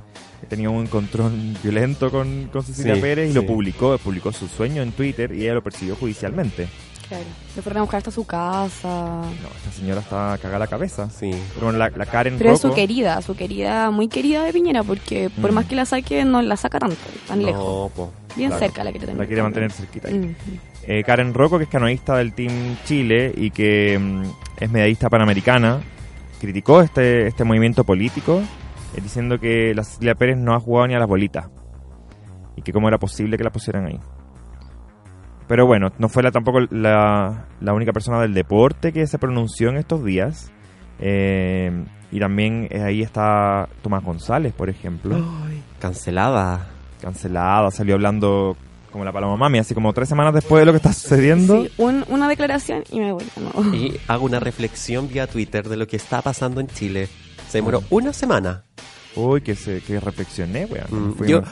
tenía 0.49 0.71
un 0.71 0.83
encontrón 0.87 1.57
violento 1.63 2.11
con, 2.11 2.49
con 2.53 2.63
Cecilia 2.63 2.95
Sí, 2.97 3.01
Pérez 3.01 3.31
y 3.31 3.35
lo 3.35 3.43
sí. 3.43 3.47
publicó, 3.47 3.97
publicó 3.99 4.33
su 4.33 4.49
sueño 4.49 4.83
en 4.83 4.93
Twitter 4.93 5.33
y 5.35 5.43
ella 5.43 5.55
lo 5.55 5.63
persiguió 5.63 5.95
judicialmente. 5.97 6.69
Claro. 7.09 7.25
Le 7.57 7.63
fueron 7.63 7.79
a 7.79 7.83
buscar 7.83 7.99
hasta 7.99 8.11
su 8.13 8.25
casa. 8.25 8.89
No, 8.89 9.49
esta 9.57 9.73
señora 9.77 10.01
está 10.01 10.39
cagada 10.41 10.61
la 10.61 10.67
cabeza. 10.69 11.11
Sí. 11.11 11.31
Pero 11.55 11.67
bueno, 11.67 11.79
la, 11.79 11.91
la 11.91 12.07
Karen 12.07 12.39
Pero 12.39 12.53
es 12.53 12.61
su 12.61 12.69
Rocco- 12.69 12.77
querida, 12.77 13.21
su 13.21 13.35
querida, 13.35 13.91
muy 13.91 14.07
querida 14.07 14.45
de 14.45 14.53
Piñera, 14.53 14.85
porque 14.85 15.29
por 15.29 15.51
Mm. 15.51 15.55
más 15.55 15.67
que 15.67 15.75
la 15.75 15.85
saque, 15.87 16.25
no 16.25 16.41
la 16.41 16.57
saca 16.57 16.79
tanto, 16.79 16.97
tan 17.27 17.45
lejos. 17.45 17.59
No, 17.65 17.91
po. 17.95 18.13
Bien 18.37 18.51
claro. 18.51 18.65
cerca 18.65 18.85
la 18.85 18.93
quiere 18.93 19.07
tener. 19.07 19.21
la 19.21 19.27
quiere 19.27 19.43
mantener 19.43 19.73
cerquita. 19.73 20.07
ahí. 20.07 20.15
Mm. 20.15 20.37
Eh, 20.87 21.03
Karen 21.05 21.35
Rocco, 21.35 21.59
que 21.59 21.65
es 21.65 21.71
canoísta 21.71 22.17
del 22.17 22.33
Team 22.33 22.77
Chile 22.85 23.33
y 23.37 23.51
que 23.51 23.99
mm, 23.99 24.23
es 24.61 24.71
medallista 24.71 25.09
panamericana, 25.09 25.81
criticó 26.41 26.81
este, 26.81 27.27
este 27.27 27.45
movimiento 27.45 27.85
político 27.85 28.41
eh, 28.97 29.01
diciendo 29.03 29.39
que 29.39 29.75
la 29.75 29.85
Cecilia 29.85 30.15
Pérez 30.15 30.39
no 30.39 30.55
ha 30.55 30.61
jugado 30.61 30.89
ni 30.89 30.95
a 30.95 30.99
las 30.99 31.09
bolitas 31.09 31.49
y 32.57 32.63
que 32.63 32.73
cómo 32.73 32.89
era 32.89 32.99
posible 32.99 33.37
que 33.37 33.45
la 33.45 33.51
pusieran 33.51 33.87
ahí. 33.87 34.01
Pero 35.47 35.67
bueno, 35.67 35.91
no 35.99 36.09
fue 36.09 36.23
la, 36.23 36.31
tampoco 36.31 36.61
la, 36.71 37.47
la 37.61 37.73
única 37.75 37.93
persona 37.93 38.21
del 38.21 38.35
deporte 38.35 38.93
que 38.93 39.07
se 39.07 39.19
pronunció 39.19 39.69
en 39.69 39.77
estos 39.79 40.05
días. 40.05 40.53
Eh, 41.01 41.73
y 42.13 42.21
también 42.21 42.69
ahí 42.85 43.03
está 43.03 43.69
Tomás 43.83 44.05
González, 44.05 44.53
por 44.53 44.69
ejemplo 44.69 45.17
Ay, 45.47 45.63
cancelada. 45.79 46.69
cancelada, 47.01 47.71
salió 47.71 47.95
hablando 47.95 48.57
como 48.91 49.05
la 49.05 49.13
paloma 49.13 49.37
mami, 49.37 49.59
así 49.59 49.75
como 49.75 49.93
tres 49.93 50.09
semanas 50.09 50.35
después 50.35 50.61
de 50.61 50.67
lo 50.67 50.73
que 50.73 50.77
está 50.79 50.93
sucediendo. 50.93 51.63
Sí, 51.65 51.71
un- 51.79 52.05
una 52.09 52.29
declaración 52.29 52.85
y 52.91 53.01
me 53.01 53.13
voy. 53.13 53.25
Y 53.73 53.97
hago 54.09 54.25
una 54.27 54.41
reflexión 54.41 55.09
vía 55.09 55.27
Twitter 55.27 55.69
de 55.69 55.77
lo 55.77 55.87
que 55.87 55.97
está 55.97 56.23
pasando 56.23 56.61
en 56.61 56.67
Chile. 56.69 57.09
Se 57.49 57.59
demoró 57.59 57.81
Mm. 57.83 57.85
una 57.91 58.13
semana. 58.13 58.65
Uy, 59.17 59.41
que, 59.41 59.55
se, 59.57 59.81
que 59.81 59.99
reflexioné, 59.99 60.67
weón. 60.67 61.17
Mm, 61.19 61.25
Yo 61.27 61.43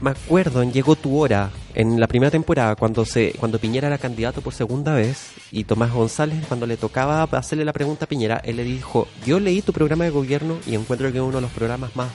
me 0.00 0.10
acuerdo 0.10 0.60
en 0.62 0.72
Llegó 0.72 0.96
tu 0.96 1.16
hora, 1.18 1.50
en 1.74 2.00
la 2.00 2.08
primera 2.08 2.30
temporada, 2.32 2.74
cuando 2.74 3.04
se 3.04 3.32
cuando 3.38 3.60
Piñera 3.60 3.86
era 3.86 3.98
candidato 3.98 4.40
por 4.40 4.52
segunda 4.52 4.94
vez 4.94 5.30
y 5.52 5.62
Tomás 5.62 5.92
González, 5.92 6.44
cuando 6.48 6.66
le 6.66 6.76
tocaba 6.76 7.22
hacerle 7.22 7.64
la 7.64 7.72
pregunta 7.72 8.04
a 8.06 8.08
Piñera, 8.08 8.40
él 8.44 8.56
le 8.56 8.64
dijo, 8.64 9.06
yo 9.24 9.38
leí 9.38 9.62
tu 9.62 9.72
programa 9.72 10.02
de 10.04 10.10
gobierno 10.10 10.56
y 10.66 10.74
encuentro 10.74 11.12
que 11.12 11.18
es 11.18 11.22
uno 11.22 11.36
de 11.36 11.42
los 11.42 11.52
programas 11.52 11.94
más 11.94 12.08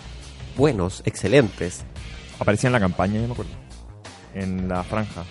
buenos, 0.57 1.01
excelentes. 1.05 1.85
Aparecía 2.39 2.67
en 2.67 2.73
la 2.73 2.79
campaña, 2.81 3.21
yo 3.21 3.27
me 3.27 3.31
acuerdo. 3.33 3.51
En 4.33 4.67
la 4.67 4.83
franja. 4.83 5.23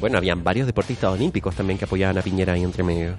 Bueno, 0.00 0.18
habían 0.18 0.42
varios 0.42 0.66
deportistas 0.66 1.10
olímpicos 1.12 1.54
también 1.54 1.78
que 1.78 1.84
apoyaban 1.84 2.16
a 2.16 2.22
Piñera 2.22 2.54
ahí 2.54 2.62
entre 2.62 2.82
medio. 2.82 3.16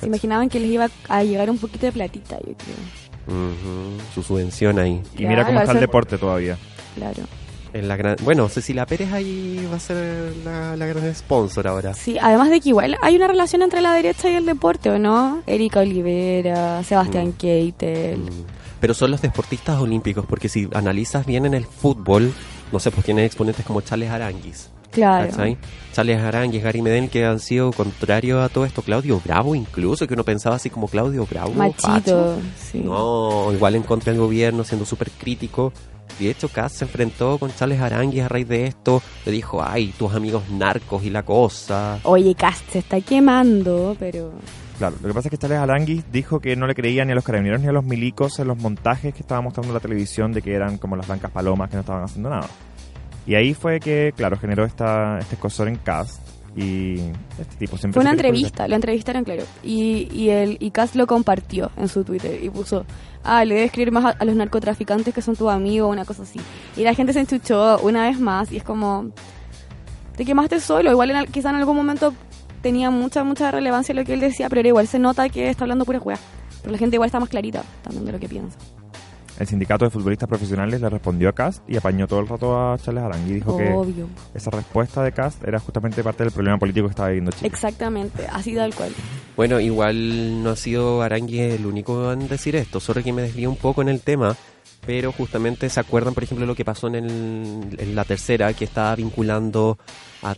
Se 0.00 0.06
imaginaban 0.06 0.48
que 0.48 0.60
les 0.60 0.70
iba 0.70 0.88
a 1.08 1.22
llegar 1.24 1.50
un 1.50 1.58
poquito 1.58 1.86
de 1.86 1.92
platita, 1.92 2.36
yo 2.38 2.54
creo. 2.56 2.76
Su 4.14 4.22
subvención 4.22 4.78
ahí. 4.78 5.00
Y 5.16 5.24
mira 5.26 5.46
cómo 5.46 5.60
está 5.60 5.72
el 5.72 5.80
deporte 5.80 6.18
todavía. 6.18 6.56
Claro. 6.96 7.22
En 7.72 7.86
la 7.86 7.94
gran... 7.96 8.16
Bueno, 8.24 8.48
Cecilia 8.48 8.84
Pérez 8.84 9.12
ahí 9.12 9.64
va 9.70 9.76
a 9.76 9.80
ser 9.80 10.34
la, 10.44 10.76
la 10.76 10.86
gran 10.86 11.14
sponsor 11.14 11.68
ahora. 11.68 11.94
Sí, 11.94 12.18
además 12.20 12.50
de 12.50 12.60
que 12.60 12.70
igual 12.70 12.96
hay 13.00 13.14
una 13.14 13.28
relación 13.28 13.62
entre 13.62 13.80
la 13.80 13.92
derecha 13.92 14.28
y 14.28 14.34
el 14.34 14.44
deporte, 14.44 14.90
¿o 14.90 14.98
no? 14.98 15.42
Erika 15.46 15.78
Olivera, 15.80 16.82
Sebastián 16.82 17.28
Mm. 17.28 17.32
Keitel. 17.34 18.18
Mm. 18.18 18.44
Pero 18.80 18.94
son 18.94 19.12
los 19.12 19.22
deportistas 19.22 19.78
olímpicos, 19.78 20.26
porque 20.26 20.48
si 20.48 20.68
analizas 20.74 21.24
bien 21.26 21.46
en 21.46 21.54
el 21.54 21.64
fútbol, 21.64 22.32
no 22.72 22.78
sé, 22.78 22.90
pues 22.90 23.04
tienen 23.04 23.24
exponentes 23.24 23.64
como 23.64 23.80
Charles 23.80 24.10
Aranguis. 24.10 24.70
Claro. 24.90 25.30
¿cachai? 25.30 25.56
Charles 25.92 26.20
Aranguis, 26.20 26.62
Gary 26.62 26.82
Medel, 26.82 27.10
que 27.10 27.24
han 27.24 27.38
sido 27.38 27.72
contrarios 27.72 28.42
a 28.42 28.48
todo 28.48 28.64
esto. 28.64 28.82
Claudio 28.82 29.20
Bravo, 29.24 29.54
incluso, 29.54 30.06
que 30.06 30.14
uno 30.14 30.24
pensaba 30.24 30.56
así 30.56 30.70
como 30.70 30.88
Claudio 30.88 31.26
Bravo. 31.26 31.52
Machito, 31.52 32.36
sí. 32.56 32.80
No, 32.80 33.52
igual 33.52 33.76
en 33.76 33.82
contra 33.82 34.12
del 34.12 34.20
gobierno, 34.20 34.64
siendo 34.64 34.84
súper 34.84 35.10
crítico. 35.10 35.72
Y 36.18 36.24
de 36.24 36.30
hecho, 36.30 36.48
Kass 36.48 36.72
se 36.72 36.84
enfrentó 36.84 37.38
con 37.38 37.54
Charles 37.54 37.80
Aranguis 37.80 38.22
a 38.22 38.28
raíz 38.28 38.48
de 38.48 38.66
esto. 38.66 39.02
Le 39.24 39.32
dijo, 39.32 39.62
ay, 39.62 39.94
tus 39.96 40.12
amigos 40.12 40.42
narcos 40.50 41.04
y 41.04 41.10
la 41.10 41.22
cosa. 41.22 41.98
Oye, 42.02 42.34
Cast 42.34 42.68
se 42.70 42.80
está 42.80 43.00
quemando, 43.00 43.96
pero... 43.98 44.32
Claro, 44.80 44.96
lo 45.02 45.08
que 45.08 45.12
pasa 45.12 45.28
es 45.28 45.30
que 45.32 45.36
Charles 45.36 45.58
Aranguis 45.58 46.10
dijo 46.10 46.40
que 46.40 46.56
no 46.56 46.66
le 46.66 46.74
creía 46.74 47.04
ni 47.04 47.12
a 47.12 47.14
los 47.14 47.22
carabineros 47.22 47.60
ni 47.60 47.68
a 47.68 47.72
los 47.72 47.84
milicos 47.84 48.38
en 48.38 48.48
los 48.48 48.56
montajes 48.56 49.12
que 49.12 49.20
estaba 49.20 49.42
mostrando 49.42 49.74
la 49.74 49.80
televisión 49.80 50.32
de 50.32 50.40
que 50.40 50.54
eran 50.54 50.78
como 50.78 50.96
las 50.96 51.06
blancas 51.06 51.30
palomas 51.30 51.68
que 51.68 51.76
no 51.76 51.80
estaban 51.80 52.02
haciendo 52.02 52.30
nada. 52.30 52.48
Y 53.26 53.34
ahí 53.34 53.52
fue 53.52 53.78
que, 53.78 54.14
claro, 54.16 54.38
generó 54.38 54.64
esta, 54.64 55.18
este 55.18 55.34
escosor 55.34 55.68
en 55.68 55.76
cast 55.76 56.26
y 56.56 56.94
este 57.38 57.56
tipo 57.58 57.76
siempre... 57.76 57.92
Fue 57.92 58.00
una 58.00 58.12
entrevista, 58.12 58.66
la 58.68 58.76
entrevistaron, 58.76 59.22
claro. 59.22 59.42
Y, 59.62 60.08
y, 60.14 60.30
el, 60.30 60.56
y 60.60 60.70
Cast 60.70 60.94
lo 60.94 61.06
compartió 61.06 61.70
en 61.76 61.86
su 61.88 62.02
Twitter 62.02 62.42
y 62.42 62.48
puso, 62.48 62.86
ah, 63.22 63.44
le 63.44 63.56
debes 63.56 63.72
creer 63.72 63.92
más 63.92 64.06
a, 64.06 64.08
a 64.18 64.24
los 64.24 64.34
narcotraficantes 64.34 65.12
que 65.12 65.20
son 65.20 65.36
tus 65.36 65.50
amigos, 65.50 65.92
una 65.92 66.06
cosa 66.06 66.22
así. 66.22 66.40
Y 66.78 66.84
la 66.84 66.94
gente 66.94 67.12
se 67.12 67.20
enchuchó 67.20 67.80
una 67.80 68.08
vez 68.08 68.18
más 68.18 68.50
y 68.50 68.56
es 68.56 68.64
como, 68.64 69.10
te 70.16 70.24
quemaste 70.24 70.58
solo. 70.58 70.90
Igual 70.90 71.10
en, 71.10 71.26
quizá 71.26 71.50
en 71.50 71.56
algún 71.56 71.76
momento 71.76 72.14
tenía 72.62 72.90
mucha, 72.90 73.24
mucha 73.24 73.50
relevancia 73.50 73.94
lo 73.94 74.04
que 74.04 74.14
él 74.14 74.20
decía, 74.20 74.48
pero 74.48 74.66
igual 74.66 74.86
se 74.86 74.98
nota 74.98 75.28
que 75.28 75.48
está 75.48 75.64
hablando 75.64 75.84
pura 75.84 75.98
juega. 75.98 76.20
Pero 76.60 76.72
la 76.72 76.78
gente 76.78 76.96
igual 76.96 77.06
está 77.06 77.20
más 77.20 77.28
clarita 77.28 77.62
también 77.82 78.04
de 78.04 78.12
lo 78.12 78.18
que 78.20 78.28
piensa. 78.28 78.58
el 79.38 79.46
sindicato 79.46 79.86
de 79.86 79.90
futbolistas 79.90 80.28
profesionales 80.28 80.82
le 80.82 80.90
respondió 80.90 81.30
a 81.30 81.32
Cast 81.32 81.62
y 81.66 81.76
apañó 81.78 82.06
todo 82.06 82.20
el 82.20 82.28
rato 82.28 82.54
a 82.60 82.76
Charles 82.76 83.02
Arangui. 83.04 83.32
Dijo 83.34 83.56
que 83.56 83.70
Obvio. 83.72 84.06
esa 84.34 84.50
respuesta 84.50 85.02
de 85.02 85.12
Cast 85.12 85.42
era 85.44 85.58
justamente 85.58 86.02
parte 86.04 86.24
del 86.24 86.32
problema 86.32 86.58
político 86.58 86.86
que 86.88 86.90
estaba 86.90 87.08
viviendo 87.08 87.30
Chile. 87.32 87.48
Exactamente, 87.48 88.26
así 88.30 88.54
tal 88.54 88.74
cual. 88.74 88.92
Bueno, 89.36 89.58
igual 89.58 90.42
no 90.42 90.50
ha 90.50 90.56
sido 90.56 91.00
Arangui 91.00 91.40
el 91.40 91.64
único 91.64 92.12
en 92.12 92.28
decir 92.28 92.54
esto. 92.56 92.80
Sorry 92.80 93.02
que 93.02 93.14
me 93.14 93.22
desvíe 93.22 93.46
un 93.46 93.56
poco 93.56 93.80
en 93.80 93.88
el 93.88 94.00
tema, 94.02 94.36
pero 94.90 95.12
justamente 95.12 95.68
se 95.68 95.78
acuerdan, 95.78 96.14
por 96.14 96.24
ejemplo, 96.24 96.44
lo 96.46 96.56
que 96.56 96.64
pasó 96.64 96.88
en, 96.88 96.96
el- 96.96 97.76
en 97.78 97.94
la 97.94 98.04
tercera, 98.04 98.52
que 98.54 98.64
estaba 98.64 98.96
vinculando 98.96 99.78
a, 100.20 100.30
a- 100.30 100.34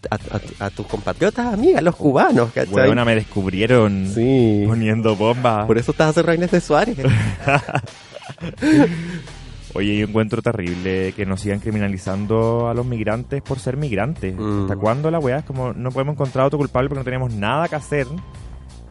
a- 0.61 0.67
a 0.67 0.71
tus 0.71 0.87
compatriotas, 0.87 1.55
amigas, 1.55 1.83
los 1.83 1.97
cubanos, 1.97 2.53
¿cachai? 2.53 2.75
Huevona, 2.75 3.03
me 3.07 3.15
descubrieron 3.15 4.11
Sí. 4.15 4.65
poniendo 4.67 5.17
bombas. 5.17 5.65
Por 5.67 5.79
eso 5.79 5.93
estás 5.93 6.11
haciendo 6.11 6.35
Inés 6.35 6.51
de 6.51 6.61
Suárez. 6.61 6.99
Oye, 9.75 10.01
yo 10.01 10.07
encuentro 10.07 10.43
terrible 10.43 11.15
que 11.17 11.25
nos 11.25 11.41
sigan 11.41 11.61
criminalizando 11.61 12.69
a 12.69 12.75
los 12.75 12.85
migrantes 12.85 13.41
por 13.41 13.59
ser 13.59 13.79
migrantes. 13.79 14.35
Mm. 14.37 14.65
¿Hasta 14.65 14.77
cuándo 14.77 15.11
la 15.11 15.19
weá? 15.19 15.39
Es 15.39 15.45
como 15.47 15.73
no 15.73 15.91
podemos 15.91 16.13
encontrar 16.13 16.45
otro 16.45 16.59
culpable 16.59 16.91
porque 16.91 16.99
no 17.01 17.05
tenemos 17.05 17.33
nada 17.33 17.69
que 17.69 17.77
hacer 17.77 18.07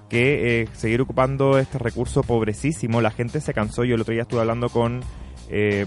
que 0.10 0.62
eh, 0.64 0.68
seguir 0.74 1.00
ocupando 1.02 1.60
este 1.60 1.78
recurso 1.78 2.24
pobrecísimo. 2.24 3.00
La 3.00 3.12
gente 3.12 3.42
se 3.42 3.54
cansó. 3.54 3.84
Yo 3.84 3.94
el 3.94 4.02
otro 4.02 4.14
día 4.14 4.24
estuve 4.24 4.40
hablando 4.42 4.70
con 4.70 5.02
eh, 5.52 5.86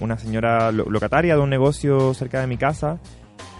una 0.00 0.18
señora 0.18 0.70
lo- 0.72 0.88
locataria 0.90 1.34
de 1.34 1.40
un 1.40 1.50
negocio 1.50 2.14
cerca 2.14 2.40
de 2.40 2.46
mi 2.46 2.56
casa 2.56 2.98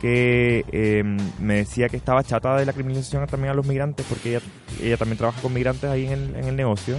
que 0.01 0.65
eh, 0.73 1.03
me 1.41 1.57
decía 1.57 1.89
que 1.89 1.97
estaba 1.97 2.23
chata 2.25 2.57
de 2.57 2.65
la 2.67 2.73
criminalización 2.73 3.27
también 3.27 3.51
a 3.51 3.55
los 3.55 3.67
migrantes 3.67 4.07
porque 4.09 4.37
ella, 4.37 4.41
ella 4.83 4.97
también 4.97 5.19
trabaja 5.19 5.41
con 5.43 5.53
migrantes 5.53 5.91
ahí 5.91 6.07
en 6.07 6.13
el, 6.13 6.37
en 6.37 6.45
el 6.45 6.57
negocio 6.57 6.97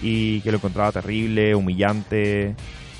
y 0.00 0.40
que 0.40 0.50
lo 0.50 0.56
encontraba 0.58 0.92
terrible, 0.92 1.54
humillante 1.54 2.54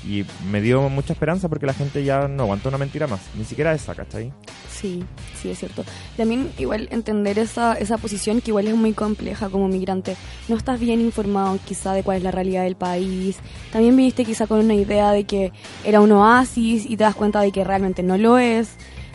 y 0.07 0.25
me 0.51 0.61
dio 0.61 0.89
mucha 0.89 1.13
esperanza 1.13 1.47
porque 1.49 1.65
la 1.65 1.73
gente 1.73 2.03
ya 2.03 2.27
no 2.27 2.43
aguanta 2.43 2.69
una 2.69 2.77
mentira 2.77 3.07
más, 3.07 3.21
ni 3.37 3.45
siquiera 3.45 3.73
esa, 3.73 3.95
¿cachai? 3.95 4.31
Sí, 4.69 5.03
sí, 5.41 5.49
es 5.49 5.59
cierto. 5.59 5.85
También 6.17 6.49
igual 6.57 6.89
entender 6.91 7.39
esa, 7.39 7.73
esa 7.75 7.97
posición 7.97 8.41
que 8.41 8.51
igual 8.51 8.67
es 8.67 8.75
muy 8.75 8.91
compleja 8.93 9.49
como 9.49 9.67
migrante. 9.67 10.17
No 10.49 10.57
estás 10.57 10.79
bien 10.79 10.99
informado 10.99 11.57
quizá 11.65 11.93
de 11.93 12.03
cuál 12.03 12.17
es 12.17 12.23
la 12.23 12.31
realidad 12.31 12.63
del 12.63 12.75
país. 12.75 13.37
También 13.71 13.95
viniste 13.95 14.25
quizá 14.25 14.45
con 14.47 14.59
una 14.59 14.73
idea 14.73 15.11
de 15.11 15.23
que 15.23 15.51
era 15.85 16.01
un 16.01 16.11
oasis 16.11 16.85
y 16.85 16.97
te 16.97 17.03
das 17.05 17.15
cuenta 17.15 17.39
de 17.41 17.51
que 17.51 17.63
realmente 17.63 18.03
no 18.03 18.17
lo 18.17 18.37
es. 18.37 18.71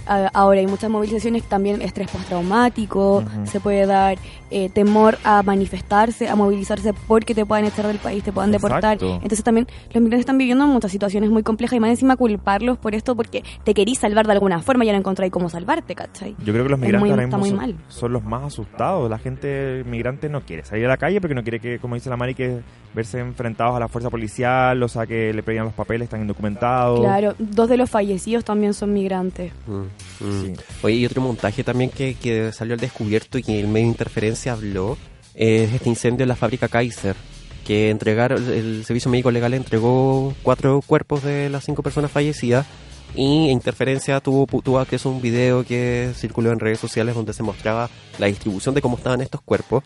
A- 0.06 0.28
Ahora 0.32 0.60
hay 0.60 0.66
muchas 0.66 0.88
movilizaciones, 0.88 1.42
también 1.46 1.82
estrés 1.82 2.08
postraumático, 2.10 3.16
Ujú. 3.18 3.46
se 3.50 3.60
puede 3.60 3.84
dar 3.84 4.16
eh, 4.50 4.68
temor 4.70 5.18
a 5.24 5.42
manifestarse, 5.42 6.28
a 6.28 6.36
movilizarse 6.36 6.92
porque 7.06 7.34
te 7.34 7.44
puedan 7.44 7.64
echar 7.66 7.86
del 7.86 7.98
país, 7.98 8.22
te 8.24 8.32
puedan 8.32 8.50
deportar. 8.52 8.98
Entonces 9.02 9.42
también 9.42 9.66
los 9.92 10.02
migrantes 10.02 10.20
están 10.20 10.38
viviendo 10.38 10.66
muchas 10.66 10.90
situaciones 10.90 11.30
muy 11.30 11.42
complejas 11.42 11.76
y 11.76 11.80
más 11.80 11.90
encima 11.90 12.16
culparlos 12.16 12.78
por 12.78 12.94
esto 12.94 13.14
porque 13.16 13.42
te 13.64 13.74
querís 13.74 13.98
salvar 13.98 14.26
de 14.26 14.32
alguna 14.32 14.60
forma 14.60 14.84
y 14.84 14.86
ya 14.86 14.92
no 14.92 14.98
encontráis 15.00 15.32
cómo 15.32 15.48
salvarte, 15.48 15.94
¿cachai? 15.94 16.34
Yo 16.44 16.52
creo 16.52 16.64
que 16.64 16.70
los 16.70 16.78
Es 16.78 16.84
migrantes 16.84 17.00
muy- 17.00 17.10
ahora 17.10 17.24
está 17.24 17.36
mismo 17.36 17.38
muy 17.38 17.48
son, 17.50 17.76
mal. 17.78 17.84
son 17.88 18.12
los 18.12 18.24
más 18.24 18.44
asustados. 18.44 19.10
La 19.10 19.18
gente 19.18 19.84
migrante 19.86 20.28
no 20.28 20.40
quiere 20.42 20.64
salir 20.64 20.86
a 20.86 20.88
la 20.88 20.96
calle 20.96 21.20
porque 21.20 21.34
no 21.34 21.42
quiere 21.42 21.60
que, 21.60 21.78
como 21.78 21.94
dice 21.94 22.08
la 22.10 22.16
Mari, 22.16 22.34
que 22.34 22.60
verse 22.94 23.18
enfrentados 23.20 23.76
a 23.76 23.80
la 23.80 23.88
fuerza 23.88 24.08
policial, 24.10 24.82
o 24.82 24.88
sea, 24.88 25.06
que 25.06 25.32
le 25.32 25.42
pedían 25.42 25.64
los 25.66 25.74
papeles, 25.74 26.04
están 26.06 26.22
indocumentados. 26.22 27.00
Claro, 27.00 27.34
dos 27.38 27.68
de 27.68 27.76
los 27.76 27.90
fallecidos 27.90 28.44
también 28.44 28.72
son 28.74 28.92
migrantes. 28.92 29.52
Mm, 29.66 30.24
mm. 30.24 30.42
Sí. 30.42 30.52
Oye, 30.82 30.94
y 30.96 31.06
otro 31.06 31.20
montaje 31.20 31.62
también 31.62 31.90
que, 31.90 32.14
que 32.14 32.50
salió 32.52 32.74
al 32.74 32.80
descubierto 32.80 33.38
y 33.38 33.42
que 33.42 33.60
el 33.60 33.68
medio 33.68 33.86
de 33.86 33.90
interferencia 34.38 34.52
habló 34.52 34.98
es 35.34 35.72
este 35.72 35.88
incendio 35.88 36.24
en 36.24 36.28
la 36.28 36.36
fábrica 36.36 36.68
Kaiser. 36.68 37.16
Que 37.64 37.90
entregaron, 37.90 38.42
el 38.50 38.84
Servicio 38.84 39.10
Médico 39.10 39.30
Legal 39.30 39.52
entregó 39.52 40.34
cuatro 40.42 40.80
cuerpos 40.86 41.22
de 41.22 41.50
las 41.50 41.64
cinco 41.64 41.82
personas 41.82 42.10
fallecidas. 42.10 42.66
Y 43.14 43.50
Interferencia 43.50 44.20
tuvo, 44.20 44.46
tuvo 44.62 44.78
a 44.78 44.86
un 45.04 45.20
video 45.20 45.64
que 45.64 46.12
circuló 46.14 46.52
en 46.52 46.60
redes 46.60 46.78
sociales 46.78 47.14
donde 47.14 47.32
se 47.32 47.42
mostraba 47.42 47.88
la 48.18 48.26
distribución 48.26 48.74
de 48.74 48.82
cómo 48.82 48.96
estaban 48.96 49.20
estos 49.20 49.40
cuerpos. 49.40 49.82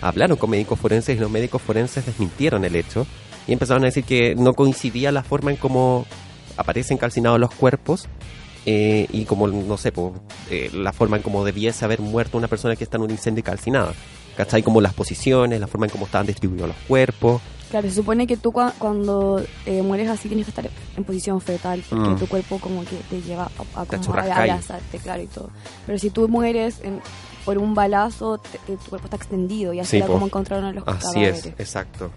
Hablaron 0.00 0.36
con 0.36 0.50
médicos 0.50 0.78
forenses 0.78 1.16
y 1.16 1.20
los 1.20 1.30
médicos 1.30 1.60
forenses 1.60 2.06
desmintieron 2.06 2.64
el 2.64 2.76
hecho. 2.76 3.06
Y 3.46 3.52
empezaron 3.52 3.82
a 3.82 3.86
decir 3.86 4.04
que 4.04 4.34
no 4.36 4.52
coincidía 4.52 5.10
la 5.10 5.22
forma 5.22 5.50
en 5.50 5.56
cómo 5.56 6.06
aparecen 6.56 6.98
calcinados 6.98 7.40
los 7.40 7.50
cuerpos 7.54 8.08
eh, 8.70 9.06
y 9.10 9.24
como, 9.24 9.46
no 9.48 9.76
sé, 9.78 9.92
po, 9.92 10.12
eh, 10.50 10.70
la 10.74 10.92
forma 10.92 11.16
en 11.16 11.22
cómo 11.22 11.42
debiese 11.42 11.84
haber 11.86 12.00
muerto 12.00 12.36
una 12.36 12.48
persona 12.48 12.76
que 12.76 12.84
está 12.84 12.98
en 12.98 13.04
un 13.04 13.10
incendio 13.10 13.42
calcinada. 13.42 13.94
¿Cachai? 14.36 14.62
Como 14.62 14.80
las 14.82 14.92
posiciones, 14.94 15.58
la 15.58 15.66
forma 15.66 15.86
en 15.86 15.90
cómo 15.92 16.04
estaban 16.04 16.26
distribuidos 16.26 16.68
los 16.68 16.76
cuerpos. 16.86 17.40
Claro, 17.70 17.88
se 17.88 17.94
supone 17.96 18.26
que 18.26 18.36
tú 18.36 18.52
cua- 18.52 18.72
cuando 18.78 19.42
eh, 19.66 19.82
mueres 19.82 20.08
así 20.10 20.28
tienes 20.28 20.46
que 20.46 20.50
estar 20.50 20.70
en 20.96 21.04
posición 21.04 21.40
fetal 21.40 21.82
porque 21.88 22.08
Mm. 22.10 22.18
tu 22.18 22.26
cuerpo 22.26 22.58
como 22.58 22.82
que 22.84 22.96
te 23.10 23.20
lleva 23.22 23.50
a, 23.74 23.80
a, 23.80 23.84
Te 23.86 23.96
como 23.98 24.14
a 24.14 24.20
abrazarte, 24.22 24.98
claro, 24.98 25.22
y 25.22 25.26
todo. 25.26 25.50
Pero 25.86 25.98
si 25.98 26.10
tú 26.10 26.28
mueres 26.28 26.80
en- 26.82 27.00
por 27.44 27.56
un 27.58 27.74
balazo, 27.74 28.38
te- 28.38 28.58
te- 28.66 28.76
tu 28.76 28.90
cuerpo 28.90 29.06
está 29.06 29.16
extendido 29.16 29.72
y 29.72 29.80
así 29.80 29.92
Sí, 29.92 29.96
era 29.96 30.06
po. 30.06 30.12
como 30.14 30.26
encontraron 30.26 30.66
a 30.66 30.72
los 30.72 30.84
Así 30.86 31.14
cadáveres. 31.14 31.46
es, 31.46 31.52
exacto. 31.58 32.10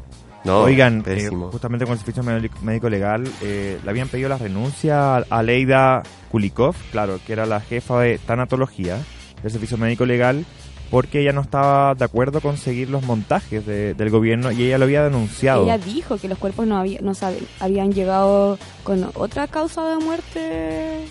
No, 0.43 0.61
Oigan, 0.61 1.03
eh, 1.05 1.29
justamente 1.51 1.85
con 1.85 1.93
el 1.93 1.99
servicio 1.99 2.23
médico 2.23 2.57
médico 2.63 2.89
legal, 2.89 3.23
eh, 3.41 3.79
le 3.83 3.89
habían 3.89 4.07
pedido 4.07 4.27
la 4.27 4.37
renuncia 4.39 5.17
a, 5.17 5.23
a 5.29 5.43
Leida 5.43 6.01
Kulikov, 6.31 6.75
claro, 6.91 7.19
que 7.25 7.33
era 7.33 7.45
la 7.45 7.59
jefa 7.61 7.99
de 8.01 8.17
tanatología 8.17 8.97
del 9.43 9.51
servicio 9.51 9.77
médico 9.77 10.05
legal, 10.05 10.43
porque 10.89 11.21
ella 11.21 11.31
no 11.31 11.41
estaba 11.41 11.93
de 11.93 12.03
acuerdo 12.05 12.41
con 12.41 12.57
seguir 12.57 12.89
los 12.89 13.03
montajes 13.03 13.65
de- 13.65 13.93
del 13.93 14.09
gobierno 14.09 14.51
y 14.51 14.63
ella 14.63 14.77
lo 14.79 14.85
había 14.85 15.03
denunciado. 15.03 15.63
Ella 15.63 15.77
dijo 15.77 16.17
que 16.17 16.27
los 16.27 16.37
cuerpos 16.39 16.65
no, 16.65 16.77
había, 16.77 16.99
no 17.01 17.13
sabe- 17.13 17.39
habían 17.59 17.91
llegado 17.93 18.57
con 18.83 19.09
otra 19.15 19.47
causa 19.47 19.87
de 19.89 20.03
muerte 20.03 21.05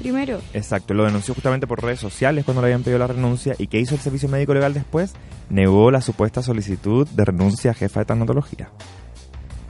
primero. 0.00 0.40
Exacto, 0.54 0.94
lo 0.94 1.04
denunció 1.04 1.34
justamente 1.34 1.66
por 1.66 1.82
redes 1.82 2.00
sociales 2.00 2.44
cuando 2.44 2.60
le 2.62 2.66
habían 2.68 2.82
pedido 2.82 2.98
la 2.98 3.06
renuncia. 3.06 3.54
¿Y 3.58 3.66
qué 3.68 3.78
hizo 3.78 3.94
el 3.94 4.00
servicio 4.00 4.28
médico 4.28 4.52
legal 4.54 4.74
después? 4.74 5.12
Negó 5.48 5.90
la 5.90 6.00
supuesta 6.00 6.42
solicitud 6.42 7.06
de 7.08 7.24
renuncia 7.24 7.70
a 7.70 7.74
jefa 7.74 8.00
de 8.00 8.06
tanatología. 8.06 8.70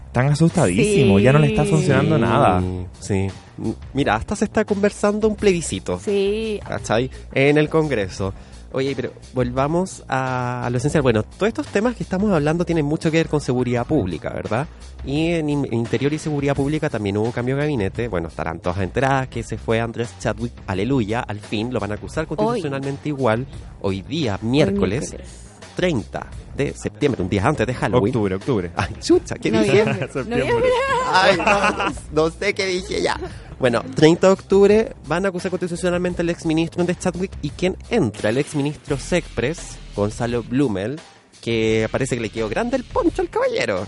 Están 0.06 0.26
asustadísimos, 0.26 1.18
Sí. 1.18 1.24
ya 1.24 1.32
no 1.32 1.38
le 1.38 1.46
está 1.48 1.64
funcionando 1.64 2.16
Sí, 2.16 2.20
nada. 2.22 2.62
Sí. 2.98 3.28
M- 3.62 3.74
Mira, 3.94 4.16
hasta 4.16 4.34
se 4.34 4.44
está 4.46 4.64
conversando 4.64 5.28
un 5.28 5.36
plebiscito. 5.36 6.00
Sí, 6.00 6.58
¿cachai? 6.66 7.10
En 7.32 7.58
el 7.58 7.68
Congreso. 7.68 8.34
Oye, 8.72 8.94
pero 8.94 9.12
volvamos 9.34 10.04
a, 10.08 10.68
lo 10.70 10.78
esencial. 10.78 11.02
Bueno, 11.02 11.24
todos 11.24 11.48
estos 11.48 11.66
temas 11.66 11.96
que 11.96 12.04
estamos 12.04 12.30
hablando 12.32 12.64
tienen 12.64 12.84
mucho 12.84 13.10
que 13.10 13.16
ver 13.18 13.28
con 13.28 13.40
seguridad 13.40 13.84
pública, 13.84 14.30
¿verdad? 14.30 14.68
Y 15.04 15.32
en 15.32 15.48
in- 15.50 15.68
Interior 15.72 16.12
y 16.12 16.18
Seguridad 16.18 16.54
Pública 16.54 16.88
también 16.88 17.16
hubo 17.16 17.24
un 17.26 17.32
cambio 17.32 17.56
de 17.56 17.62
gabinete. 17.62 18.06
Bueno, 18.06 18.28
estarán 18.28 18.60
todas 18.60 18.78
enteradas 18.80 19.26
que 19.28 19.42
se 19.42 19.58
fue 19.58 19.80
Andrés 19.80 20.14
Chadwick, 20.20 20.52
aleluya, 20.68 21.20
al 21.20 21.40
fin 21.40 21.72
lo 21.72 21.80
van 21.80 21.90
a 21.90 21.94
acusar 21.94 22.26
constitucionalmente 22.28 23.08
igual. 23.08 23.46
Hoy 23.80 24.02
día, 24.02 24.38
miércoles, 24.42 25.10
miércoles. 25.10 25.49
30 25.80 26.26
de 26.58 26.74
septiembre, 26.74 27.22
un 27.22 27.30
día 27.30 27.42
antes 27.42 27.66
de 27.66 27.72
Halloween. 27.72 28.10
Octubre, 28.10 28.34
octubre. 28.34 28.70
Ay, 28.76 28.94
chucha, 29.00 29.36
¿qué 29.36 29.50
dije? 29.50 29.82
Ay, 31.10 31.38
no, 31.38 31.94
no, 32.12 32.30
sé 32.30 32.52
qué 32.52 32.66
dije 32.66 33.00
ya. 33.00 33.18
Bueno, 33.58 33.82
30 33.94 34.26
de 34.26 34.32
octubre 34.34 34.92
van 35.06 35.24
a 35.24 35.28
acusar 35.30 35.50
constitucionalmente 35.50 36.20
al 36.20 36.28
exministro 36.28 36.84
de 36.84 36.94
Chadwick 36.94 37.32
y 37.40 37.48
quien 37.48 37.78
entra, 37.88 38.28
el 38.28 38.36
exministro 38.36 38.98
Secpres, 38.98 39.78
Gonzalo 39.96 40.42
Blumel, 40.42 41.00
que 41.40 41.88
parece 41.90 42.16
que 42.16 42.20
le 42.20 42.28
quedó 42.28 42.50
grande 42.50 42.76
el 42.76 42.84
poncho 42.84 43.22
al 43.22 43.30
caballero. 43.30 43.86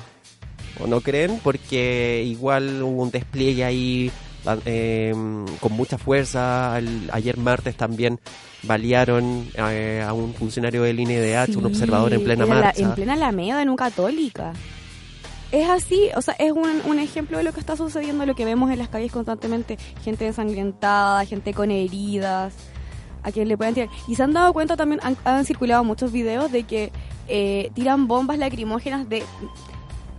¿O 0.80 0.86
no 0.86 1.02
creen? 1.02 1.40
Porque 1.44 2.22
igual 2.24 2.82
hubo 2.82 3.02
un 3.02 3.10
despliegue 3.10 3.64
ahí 3.64 4.10
ah, 4.10 4.31
eh, 4.64 5.14
con 5.60 5.72
mucha 5.72 5.98
fuerza. 5.98 6.78
El- 6.78 7.10
ayer 7.12 7.36
martes 7.38 7.76
también 7.76 8.18
balearon 8.62 9.48
eh, 9.54 10.04
a 10.06 10.12
un 10.12 10.34
funcionario 10.34 10.82
del 10.82 11.00
INEDH, 11.00 11.56
un 11.56 11.66
observador 11.66 12.12
en 12.12 12.22
plena 12.24 12.46
la- 12.46 12.54
marcha. 12.54 12.82
en 12.82 12.92
plena 12.94 13.14
Alameda, 13.14 13.62
en 13.62 13.68
un 13.68 13.76
católica. 13.76 14.52
Es 15.50 15.68
así, 15.68 16.08
o 16.16 16.22
sea, 16.22 16.34
es 16.38 16.50
un, 16.52 16.80
un 16.86 16.98
ejemplo 16.98 17.36
de 17.36 17.44
lo 17.44 17.52
que 17.52 17.60
está 17.60 17.76
sucediendo, 17.76 18.24
lo 18.24 18.34
que 18.34 18.44
vemos 18.46 18.70
en 18.70 18.78
las 18.78 18.88
calles 18.88 19.12
constantemente. 19.12 19.76
Gente 20.02 20.26
ensangrentada, 20.26 21.24
gente 21.26 21.52
con 21.52 21.70
heridas, 21.70 22.54
a 23.22 23.30
quien 23.32 23.48
le 23.48 23.58
pueden 23.58 23.74
tirar. 23.74 23.90
Y 24.08 24.14
se 24.14 24.22
han 24.22 24.32
dado 24.32 24.52
cuenta 24.54 24.76
también, 24.76 25.00
han, 25.02 25.16
han 25.24 25.44
circulado 25.44 25.84
muchos 25.84 26.10
videos 26.10 26.50
de 26.50 26.62
que 26.64 26.90
eh, 27.28 27.70
tiran 27.74 28.08
bombas 28.08 28.38
lacrimógenas 28.38 29.08
de 29.10 29.22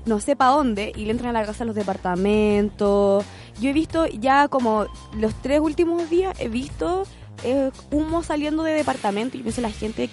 no 0.05 0.19
sé 0.19 0.35
para 0.35 0.51
dónde 0.51 0.91
y 0.95 1.05
le 1.05 1.11
entran 1.11 1.35
a 1.35 1.39
la 1.39 1.45
casa 1.45 1.63
a 1.63 1.67
los 1.67 1.75
departamentos. 1.75 3.25
Yo 3.59 3.69
he 3.69 3.73
visto 3.73 4.05
ya 4.07 4.47
como 4.47 4.85
los 5.17 5.33
tres 5.41 5.59
últimos 5.59 6.09
días, 6.09 6.35
he 6.39 6.49
visto 6.49 7.03
eh, 7.43 7.71
humo 7.91 8.23
saliendo 8.23 8.63
de 8.63 8.73
departamento 8.73 9.35
y 9.37 9.39
yo 9.39 9.43
pienso 9.43 9.61
la 9.61 9.71
gente, 9.71 10.09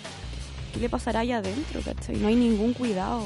¿qué 0.74 0.80
le 0.80 0.88
pasará 0.88 1.20
allá 1.20 1.38
adentro? 1.38 1.80
¿cachai? 1.84 2.16
No 2.16 2.28
hay 2.28 2.36
ningún 2.36 2.72
cuidado. 2.74 3.22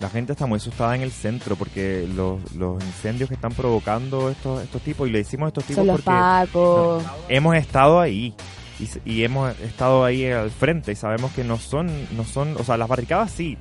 La 0.00 0.08
gente 0.08 0.30
está 0.32 0.46
muy 0.46 0.58
asustada 0.58 0.94
en 0.94 1.02
el 1.02 1.10
centro 1.10 1.56
porque 1.56 2.08
los, 2.14 2.54
los 2.54 2.82
incendios 2.84 3.28
que 3.28 3.34
están 3.34 3.52
provocando 3.52 4.30
estos, 4.30 4.62
estos 4.62 4.80
tipos, 4.82 5.08
y 5.08 5.10
le 5.10 5.18
decimos 5.18 5.48
estos 5.48 5.64
tipos 5.64 5.78
Son 5.78 5.86
los 5.88 5.96
porque 5.96 6.10
pacos. 6.10 7.04
hemos 7.28 7.56
estado 7.56 7.98
ahí. 8.00 8.32
Y, 8.78 9.10
y 9.10 9.24
hemos 9.24 9.58
estado 9.58 10.04
ahí 10.04 10.24
al 10.30 10.52
frente 10.52 10.92
y 10.92 10.94
sabemos 10.94 11.32
que 11.32 11.42
no 11.42 11.58
son, 11.58 11.88
no 12.16 12.24
son, 12.24 12.56
o 12.58 12.62
sea, 12.62 12.76
las 12.76 12.86
barricadas 12.88 13.32
sí, 13.32 13.58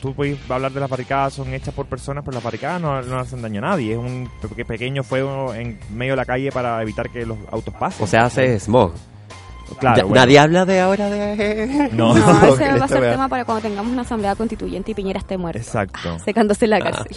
tú 0.00 0.14
puedes 0.14 0.38
hablar 0.50 0.72
de 0.72 0.80
las 0.80 0.88
barricadas, 0.90 1.34
son 1.34 1.52
hechas 1.54 1.74
por 1.74 1.86
personas, 1.86 2.24
pero 2.24 2.34
las 2.36 2.44
barricadas 2.44 2.80
no, 2.80 3.00
no 3.02 3.18
hacen 3.18 3.42
daño 3.42 3.58
a 3.58 3.70
nadie. 3.70 3.92
Es 3.92 3.98
un 3.98 4.28
pe- 4.56 4.64
pequeño 4.64 5.02
fuego 5.02 5.54
en 5.54 5.78
medio 5.92 6.12
de 6.12 6.16
la 6.16 6.24
calle 6.24 6.50
para 6.52 6.80
evitar 6.82 7.10
que 7.10 7.26
los 7.26 7.38
autos 7.50 7.74
pasen. 7.74 8.04
O 8.04 8.06
sea, 8.06 8.24
hace 8.26 8.58
smog. 8.60 8.92
claro, 9.78 9.96
Ya- 9.96 10.02
bueno. 10.04 10.16
Nadie 10.20 10.38
habla 10.38 10.64
de 10.64 10.80
ahora 10.80 11.10
de... 11.10 11.88
No. 11.92 12.14
No, 12.14 12.54
ese 12.54 12.78
va 12.78 12.84
a 12.84 12.88
ser 12.88 13.00
tema 13.00 13.28
para 13.28 13.44
cuando 13.44 13.62
tengamos 13.68 13.92
una 13.92 14.02
asamblea 14.02 14.34
constituyente 14.36 14.92
y 14.92 14.94
Piñera 14.94 15.18
esté 15.20 15.36
muerto. 15.38 15.58
Exacto. 15.60 16.18
Secándose 16.24 16.64
en 16.66 16.70
la 16.70 16.80
cárcel. 16.80 17.16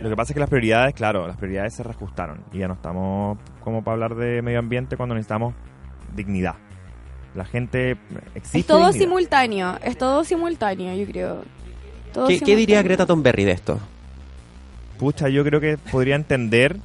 Lo 0.00 0.08
que 0.10 0.16
pasa 0.16 0.32
es 0.32 0.34
que 0.34 0.40
las 0.40 0.48
prioridades, 0.48 0.94
claro, 0.94 1.26
las 1.26 1.36
prioridades 1.36 1.74
se 1.74 1.82
reajustaron 1.82 2.44
y 2.52 2.58
ya 2.58 2.68
no 2.68 2.74
estamos 2.74 3.38
como 3.64 3.82
para 3.82 3.94
hablar 3.94 4.14
de 4.14 4.42
medio 4.42 4.58
ambiente 4.60 4.96
cuando 4.96 5.14
necesitamos 5.14 5.54
dignidad. 6.14 6.54
La 7.34 7.44
gente 7.44 7.96
exige 8.34 8.60
Es 8.60 8.66
todo 8.66 8.78
dignidad. 8.86 9.00
simultáneo, 9.00 9.78
es 9.82 9.98
todo 9.98 10.24
simultáneo, 10.24 10.94
yo 10.96 11.06
creo. 11.06 11.42
¿Qué, 12.26 12.40
qué 12.40 12.56
diría. 12.56 12.82
Greta 12.82 13.06
Thunberg 13.06 13.36
de 13.44 13.52
esto? 13.52 13.78
Pucha, 14.98 15.28
yo 15.28 15.44
creo 15.44 15.60
que 15.60 15.76
podría 15.78 16.16
entender 16.16 16.76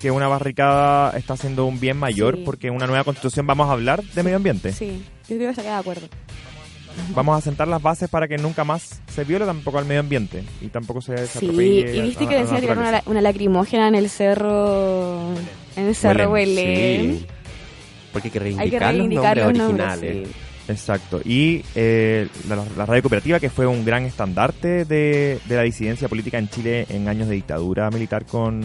que 0.00 0.10
una 0.10 0.28
barricada 0.28 1.16
está 1.16 1.34
haciendo 1.34 1.66
un 1.66 1.78
bien 1.78 1.96
mayor 1.96 2.36
Sí. 2.36 2.42
porque 2.44 2.66
en 2.68 2.74
una 2.74 2.86
nueva 2.86 3.04
constitución 3.04 3.46
vamos 3.46 3.68
a 3.68 3.72
hablar 3.72 4.02
de 4.02 4.22
medio 4.22 4.36
ambiente. 4.36 4.72
Sí, 4.72 5.04
yo 5.28 5.36
creo 5.36 5.38
que 5.40 5.50
estaría 5.50 5.72
de 5.74 5.78
acuerdo. 5.78 6.08
Vamos 7.14 7.38
a 7.38 7.40
sentar 7.40 7.68
las 7.68 7.80
bases 7.80 8.10
para 8.10 8.28
que 8.28 8.36
nunca 8.36 8.64
más 8.64 9.00
se 9.14 9.24
viole 9.24 9.46
tampoco 9.46 9.78
al 9.78 9.86
medio 9.86 10.00
ambiente 10.00 10.42
y 10.60 10.66
tampoco 10.68 11.00
se, 11.00 11.26
se 11.26 11.38
Sí, 11.38 11.46
y 11.46 12.00
viste 12.02 12.24
a- 12.24 12.28
que 12.28 12.36
decía 12.40 12.60
tirar 12.60 12.76
una, 12.78 13.02
una 13.06 13.20
lacrimógena 13.22 13.88
en 13.88 13.94
el 13.94 14.10
cerro. 14.10 15.32
En 15.76 15.86
el 15.86 15.94
cerro 15.94 16.32
Belén. 16.32 17.18
Sí. 17.20 17.26
Porque 18.12 18.28
hay 18.28 18.32
que 18.32 18.38
Hay 18.38 18.52
que 18.70 18.78
reivindicar, 18.78 18.92
reivindicar 18.92 19.36
los 19.38 19.46
los 19.46 19.58
nombres 19.58 19.86
nombres. 19.88 20.10
originales. 20.10 20.28
sí. 20.28 20.51
Exacto. 20.72 21.20
Y 21.24 21.64
eh, 21.74 22.28
la, 22.48 22.84
radio 22.86 23.02
cooperativa, 23.02 23.38
que 23.38 23.50
fue 23.50 23.66
un 23.66 23.84
gran 23.84 24.04
estandarte 24.04 24.84
de, 24.84 25.38
de 25.44 25.56
la 25.56 25.62
disidencia 25.62 26.08
política 26.08 26.38
en 26.38 26.48
Chile 26.48 26.86
en 26.88 27.08
años 27.08 27.28
de 27.28 27.34
dictadura 27.34 27.90
militar 27.90 28.24
con 28.24 28.62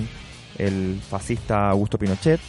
el 0.57 0.99
fascista 1.07 1.69
Augusto 1.69 1.99
Pinochet, 1.99 2.39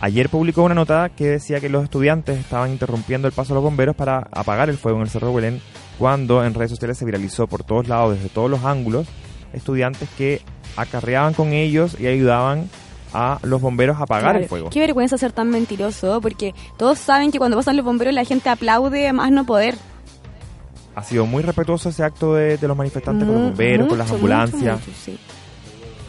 ayer 0.00 0.28
publicó 0.28 0.62
una 0.62 0.74
nota 0.74 1.10
que 1.10 1.26
decía 1.26 1.60
que 1.60 1.68
los 1.68 1.84
estudiantes 1.84 2.38
estaban 2.38 2.70
interrumpiendo 2.70 3.28
el 3.28 3.34
paso 3.34 3.48
de 3.48 3.56
los 3.56 3.64
bomberos 3.64 3.96
para 3.96 4.28
apagar 4.32 4.70
el 4.70 4.78
fuego 4.78 4.98
en 4.98 5.02
el 5.02 5.10
Cerro 5.10 5.34
Belén, 5.34 5.60
cuando 5.98 6.44
en 6.44 6.54
redes 6.54 6.70
sociales 6.70 6.96
se 6.96 7.04
viralizó 7.04 7.46
por 7.46 7.64
todos 7.64 7.88
lados, 7.88 8.14
desde 8.14 8.28
todos 8.28 8.48
los 8.48 8.64
ángulos, 8.64 9.08
estudiantes 9.52 10.08
que 10.16 10.40
acarreaban 10.76 11.34
con 11.34 11.52
ellos 11.52 11.96
y 11.98 12.06
ayudaban 12.06 12.70
a 13.12 13.38
los 13.42 13.60
bomberos 13.60 13.96
a 13.98 14.02
apagar 14.04 14.24
Claro. 14.32 14.38
el 14.40 14.48
fuego. 14.48 14.70
Qué 14.70 14.80
vergüenza 14.80 15.16
ser 15.18 15.32
tan 15.32 15.50
mentiroso, 15.50 16.20
porque 16.20 16.54
todos 16.76 16.98
saben 16.98 17.30
que 17.30 17.38
cuando 17.38 17.56
pasan 17.56 17.76
los 17.76 17.84
bomberos 17.84 18.14
la 18.14 18.24
gente 18.24 18.48
aplaude 18.48 19.12
más 19.12 19.30
no 19.30 19.44
poder. 19.44 19.76
Ha 20.94 21.02
sido 21.04 21.26
muy 21.26 21.42
respetuoso 21.42 21.88
ese 21.90 22.02
acto 22.02 22.34
de, 22.34 22.58
de 22.58 22.68
los 22.68 22.76
manifestantes 22.76 23.24
con 23.26 23.34
los 23.34 23.44
bomberos, 23.50 23.88
con 23.88 23.98
las 23.98 24.10
ambulancias. 24.10 24.78
mucho, 24.80 24.86
mucho, 24.90 24.98
sí. 25.04 25.18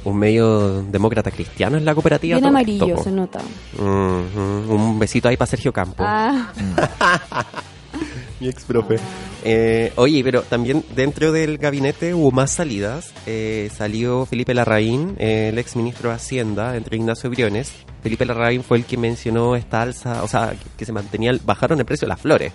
Un 0.05 0.17
medio 0.17 0.81
demócrata 0.83 1.29
cristiano 1.29 1.77
en 1.77 1.83
la 1.85 1.93
cooperativa. 1.93 2.37
Bien 2.37 2.47
amarillo 2.47 2.85
esto, 2.87 3.03
se 3.03 3.11
nota. 3.11 3.39
Un 3.77 4.97
besito 4.97 5.27
ahí 5.27 5.37
para 5.37 5.47
Sergio 5.51 5.71
Campo. 5.73 6.03
Ah, 6.07 6.47
Mi 8.39 8.47
ex 8.47 8.63
profe. 8.63 8.97
Eh, 9.43 9.93
oye, 9.95 10.23
pero 10.23 10.41
también 10.41 10.83
dentro 10.95 11.31
del 11.31 11.57
gabinete 11.57 12.13
hubo 12.13 12.31
más 12.31 12.51
salidas. 12.51 13.13
Eh, 13.25 13.69
salió 13.73 14.25
Felipe 14.25 14.53
Larraín, 14.53 15.15
eh, 15.17 15.49
el 15.51 15.57
ex 15.59 15.75
ministro 15.75 16.09
de 16.09 16.15
Hacienda, 16.15 16.75
entre 16.75 16.97
Ignacio 16.97 17.29
Briones. 17.29 17.71
Felipe 18.03 18.25
Larraín 18.25 18.63
fue 18.63 18.77
el 18.77 18.85
que 18.85 18.97
mencionó 18.97 19.55
esta 19.55 19.81
alza, 19.81 20.23
o 20.23 20.27
sea, 20.27 20.51
que, 20.51 20.69
que 20.77 20.85
se 20.85 20.91
mantenía, 20.91 21.31
bajaron 21.43 21.79
el 21.79 21.85
precio 21.85 22.05
de 22.05 22.09
las 22.09 22.21
flores. 22.21 22.51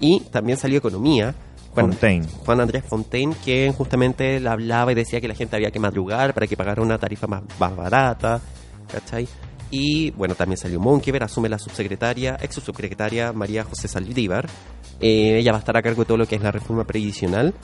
Y 0.00 0.20
también 0.30 0.58
salió 0.58 0.78
Economía. 0.78 1.34
Juan, 1.72 1.90
Fontaine. 1.90 2.26
Juan 2.44 2.60
Andrés 2.60 2.84
Fontaine, 2.84 3.34
que 3.44 3.72
justamente 3.76 4.38
le 4.38 4.48
hablaba 4.48 4.92
y 4.92 4.94
decía 4.94 5.20
que 5.20 5.26
la 5.26 5.34
gente 5.34 5.56
había 5.56 5.72
que 5.72 5.80
madrugar 5.80 6.32
para 6.32 6.46
que 6.46 6.56
pagara 6.56 6.80
una 6.80 6.98
tarifa 6.98 7.26
más, 7.26 7.42
más 7.58 7.74
barata, 7.74 8.40
¿cachai? 8.92 9.26
Y 9.76 10.12
bueno, 10.12 10.36
también 10.36 10.56
salió 10.56 10.78
Monkever, 10.78 11.24
asume 11.24 11.48
la 11.48 11.58
subsecretaria, 11.58 12.36
ex 12.40 12.54
subsecretaria 12.54 13.32
María 13.32 13.64
José 13.64 13.88
Saldívar. 13.88 14.46
Eh, 15.00 15.38
ella 15.40 15.50
va 15.50 15.58
a 15.58 15.60
estar 15.60 15.76
a 15.76 15.82
cargo 15.82 16.02
de 16.02 16.06
todo 16.06 16.16
lo 16.16 16.26
que 16.28 16.36
es 16.36 16.42
la 16.42 16.52
reforma 16.52 16.84
previsional. 16.84 17.54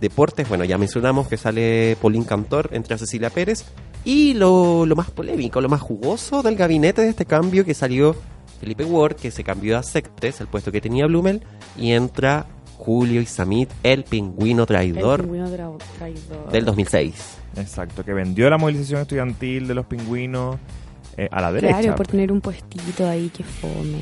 Deportes, 0.00 0.48
bueno, 0.48 0.64
ya 0.64 0.78
mencionamos 0.78 1.28
que 1.28 1.36
sale 1.36 1.96
Paulín 2.00 2.24
Cantor, 2.24 2.70
entre 2.72 2.96
Cecilia 2.96 3.28
Pérez. 3.28 3.66
Y 4.02 4.32
lo, 4.32 4.86
lo 4.86 4.96
más 4.96 5.10
polémico, 5.10 5.60
lo 5.60 5.68
más 5.68 5.82
jugoso 5.82 6.42
del 6.42 6.56
gabinete 6.56 7.02
de 7.02 7.10
este 7.10 7.26
cambio 7.26 7.66
que 7.66 7.74
salió 7.74 8.16
Felipe 8.58 8.84
Ward, 8.84 9.16
que 9.16 9.30
se 9.30 9.44
cambió 9.44 9.76
a 9.76 9.82
Sectres, 9.82 10.40
el 10.40 10.46
puesto 10.46 10.72
que 10.72 10.80
tenía 10.80 11.06
Blumel, 11.06 11.42
y 11.76 11.92
entra 11.92 12.46
Julio 12.78 13.20
Isamit, 13.20 13.68
el 13.82 14.04
pingüino 14.04 14.62
el 14.62 14.66
traidor 14.68 15.20
pingüino 15.20 15.46
tra- 15.48 15.76
traidor. 15.98 16.50
del 16.50 16.64
2006. 16.64 17.14
Exacto, 17.56 18.02
que 18.04 18.14
vendió 18.14 18.48
la 18.48 18.56
movilización 18.58 19.02
estudiantil 19.02 19.68
de 19.68 19.74
los 19.74 19.84
pingüinos 19.86 20.56
eh, 21.16 21.28
a 21.30 21.40
la 21.40 21.52
derecha. 21.52 21.78
Claro, 21.80 21.96
por 21.96 22.06
tener 22.06 22.32
un 22.32 22.40
puestito 22.40 23.08
ahí 23.08 23.28
que 23.30 23.44
fome. 23.44 23.98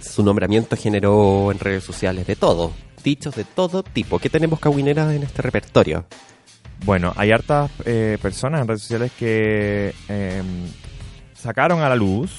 Su 0.00 0.22
nombramiento 0.22 0.76
generó 0.76 1.52
en 1.52 1.58
redes 1.58 1.84
sociales 1.84 2.26
de 2.26 2.36
todo, 2.36 2.72
dichos 3.04 3.34
de 3.34 3.44
todo 3.44 3.82
tipo. 3.82 4.18
¿Qué 4.18 4.30
tenemos 4.30 4.58
caguineras 4.60 5.12
en 5.14 5.22
este 5.22 5.42
repertorio? 5.42 6.06
Bueno, 6.84 7.12
hay 7.16 7.32
hartas 7.32 7.70
eh, 7.84 8.18
personas 8.22 8.62
en 8.62 8.68
redes 8.68 8.82
sociales 8.82 9.12
que 9.18 9.92
eh, 10.08 10.42
sacaron 11.34 11.80
a 11.80 11.88
la 11.88 11.96
luz 11.96 12.30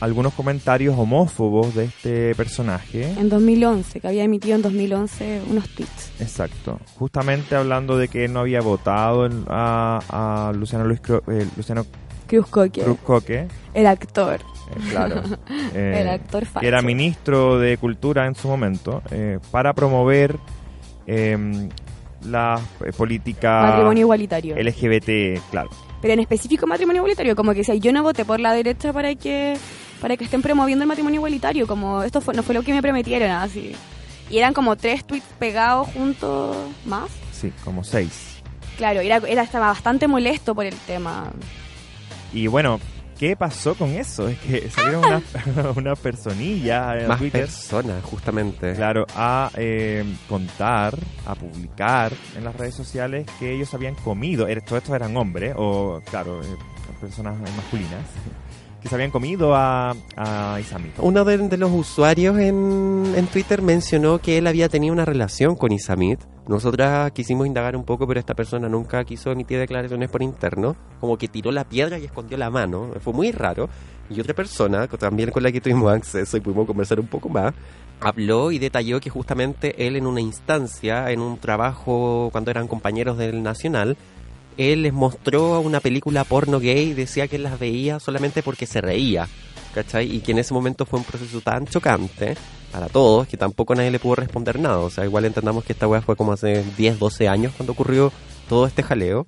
algunos 0.00 0.32
comentarios 0.34 0.98
homófobos 0.98 1.74
de 1.76 1.84
este 1.84 2.34
personaje. 2.34 3.08
En 3.12 3.28
2011, 3.28 4.00
que 4.00 4.08
había 4.08 4.24
emitido 4.24 4.56
en 4.56 4.62
2011 4.62 5.42
unos 5.48 5.68
tweets. 5.68 6.10
Exacto. 6.18 6.80
Justamente 6.96 7.54
hablando 7.54 7.96
de 7.96 8.08
que 8.08 8.24
él 8.24 8.32
no 8.32 8.40
había 8.40 8.60
votado 8.62 9.26
en- 9.26 9.44
a, 9.48 10.48
a 10.48 10.52
Luciano, 10.52 10.84
Luis 10.86 11.00
eh, 11.28 11.46
Luciano 11.56 11.86
Cruz 12.32 12.46
Coque, 12.46 12.82
Cruz 12.82 12.98
Coque. 13.04 13.46
el 13.74 13.86
actor. 13.86 14.40
eh, 14.40 14.90
claro. 14.90 15.22
eh, 15.74 15.98
el 16.00 16.08
actor 16.08 16.46
falso. 16.46 16.60
que 16.60 16.66
era 16.66 16.80
ministro 16.80 17.58
de 17.58 17.76
Cultura 17.76 18.26
en 18.26 18.34
su 18.34 18.48
momento, 18.48 19.02
eh, 19.10 19.38
para 19.50 19.74
promover 19.74 20.38
eh, 21.06 21.36
la 22.24 22.58
eh, 22.84 22.92
política 22.92 23.62
Matrimonio 23.62 24.00
igualitario. 24.02 24.56
LGBT, 24.56 25.42
claro. 25.50 25.68
Pero 26.00 26.14
en 26.14 26.20
específico 26.20 26.66
matrimonio 26.66 27.00
igualitario, 27.00 27.36
como 27.36 27.52
que 27.52 27.58
decía, 27.58 27.74
yo 27.74 27.92
no 27.92 28.02
voté 28.02 28.24
por 28.24 28.40
la 28.40 28.54
derecha 28.54 28.94
para 28.94 29.14
que 29.14 29.58
para 30.00 30.16
que 30.16 30.24
estén 30.24 30.40
promoviendo 30.40 30.84
el 30.84 30.88
matrimonio 30.88 31.18
igualitario, 31.18 31.66
como 31.66 32.02
esto 32.02 32.22
fue, 32.22 32.32
no 32.32 32.42
fue 32.42 32.54
lo 32.54 32.62
que 32.62 32.72
me 32.72 32.80
prometieron, 32.80 33.30
así. 33.30 33.76
Y 34.30 34.38
eran 34.38 34.54
como 34.54 34.76
tres 34.76 35.04
tweets 35.04 35.26
pegados 35.38 35.86
juntos 35.88 36.56
más. 36.86 37.10
Sí, 37.30 37.52
como 37.62 37.84
seis. 37.84 38.40
Claro, 38.78 39.00
era, 39.00 39.18
era 39.28 39.42
estaba 39.42 39.68
bastante 39.68 40.08
molesto 40.08 40.54
por 40.54 40.64
el 40.64 40.74
tema. 40.74 41.30
Y 42.32 42.46
bueno, 42.46 42.80
¿qué 43.18 43.36
pasó 43.36 43.74
con 43.74 43.90
eso? 43.90 44.28
Es 44.28 44.38
que 44.40 44.70
salieron 44.70 45.04
Ah. 45.04 45.20
unas 45.54 45.76
una 45.76 45.94
personillas 45.96 47.02
en 47.02 47.08
Más 47.08 47.18
Twitter, 47.18 47.42
personas, 47.42 48.02
justamente. 48.04 48.74
claro, 48.74 49.06
a 49.14 49.50
eh, 49.56 50.04
contar, 50.28 50.96
a 51.26 51.34
publicar 51.34 52.12
en 52.36 52.44
las 52.44 52.56
redes 52.56 52.74
sociales 52.74 53.26
que 53.38 53.52
ellos 53.54 53.72
habían 53.74 53.94
comido, 53.96 54.48
er- 54.48 54.62
todos 54.64 54.82
estos 54.82 54.96
eran 54.96 55.16
hombres, 55.16 55.54
o 55.56 56.00
claro, 56.10 56.42
eh, 56.42 56.46
personas 57.00 57.36
masculinas, 57.56 58.06
que 58.82 58.88
se 58.88 58.94
habían 58.96 59.10
comido 59.10 59.54
a, 59.54 59.94
a 60.16 60.58
Isamit. 60.60 60.92
Uno 60.98 61.24
de, 61.24 61.56
los 61.56 61.70
usuarios 61.70 62.36
en, 62.38 63.14
en 63.16 63.26
Twitter 63.28 63.62
mencionó 63.62 64.18
que 64.18 64.38
él 64.38 64.46
había 64.46 64.68
tenido 64.68 64.92
una 64.92 65.04
relación 65.04 65.54
con 65.54 65.70
Isamit. 65.72 66.20
Nosotras 66.48 67.12
quisimos 67.12 67.46
indagar 67.46 67.76
un 67.76 67.84
poco, 67.84 68.08
pero 68.08 68.18
esta 68.18 68.34
persona 68.34 68.68
nunca 68.68 69.04
quiso 69.04 69.30
emitir 69.30 69.58
declaraciones 69.60 70.10
por 70.10 70.22
interno. 70.22 70.76
Como 71.00 71.16
que 71.16 71.28
tiró 71.28 71.52
la 71.52 71.64
piedra 71.64 71.98
y 71.98 72.04
escondió 72.04 72.36
la 72.36 72.50
mano. 72.50 72.90
Fue 73.00 73.12
muy 73.12 73.30
raro. 73.30 73.68
Y 74.10 74.20
otra 74.20 74.34
persona, 74.34 74.88
también 74.88 75.30
con 75.30 75.44
la 75.44 75.52
que 75.52 75.60
tuvimos 75.60 75.92
acceso 75.92 76.36
y 76.36 76.40
pudimos 76.40 76.66
conversar 76.66 76.98
un 76.98 77.06
poco 77.06 77.28
más, 77.28 77.54
habló 78.00 78.50
y 78.50 78.58
detalló 78.58 79.00
que 79.00 79.10
justamente 79.10 79.86
él 79.86 79.96
en 79.96 80.06
una 80.06 80.20
instancia, 80.20 81.10
en 81.12 81.20
un 81.20 81.38
trabajo 81.38 82.28
cuando 82.32 82.50
eran 82.50 82.66
compañeros 82.66 83.16
del 83.16 83.42
Nacional, 83.42 83.96
él 84.56 84.82
les 84.82 84.92
mostró 84.92 85.60
una 85.60 85.80
película 85.80 86.24
porno 86.24 86.60
gay 86.60 86.90
y 86.90 86.94
decía 86.94 87.28
que 87.28 87.36
él 87.36 87.42
las 87.44 87.58
veía 87.58 88.00
solamente 88.00 88.42
porque 88.42 88.66
se 88.66 88.80
reía. 88.80 89.28
¿Cachai? 89.74 90.14
Y 90.14 90.20
que 90.20 90.32
en 90.32 90.38
ese 90.38 90.52
momento 90.52 90.84
fue 90.84 90.98
un 90.98 91.04
proceso 91.06 91.40
tan 91.40 91.66
chocante 91.66 92.36
para 92.70 92.88
todos 92.88 93.26
que 93.26 93.38
tampoco 93.38 93.74
nadie 93.74 93.90
le 93.90 93.98
pudo 93.98 94.16
responder 94.16 94.58
nada. 94.58 94.78
O 94.80 94.90
sea, 94.90 95.04
igual 95.06 95.24
entendamos 95.24 95.64
que 95.64 95.72
esta 95.72 95.88
weá 95.88 96.02
fue 96.02 96.14
como 96.14 96.32
hace 96.32 96.62
10, 96.76 96.98
12 96.98 97.28
años 97.28 97.54
cuando 97.56 97.72
ocurrió 97.72 98.12
todo 98.50 98.66
este 98.66 98.82
jaleo. 98.82 99.26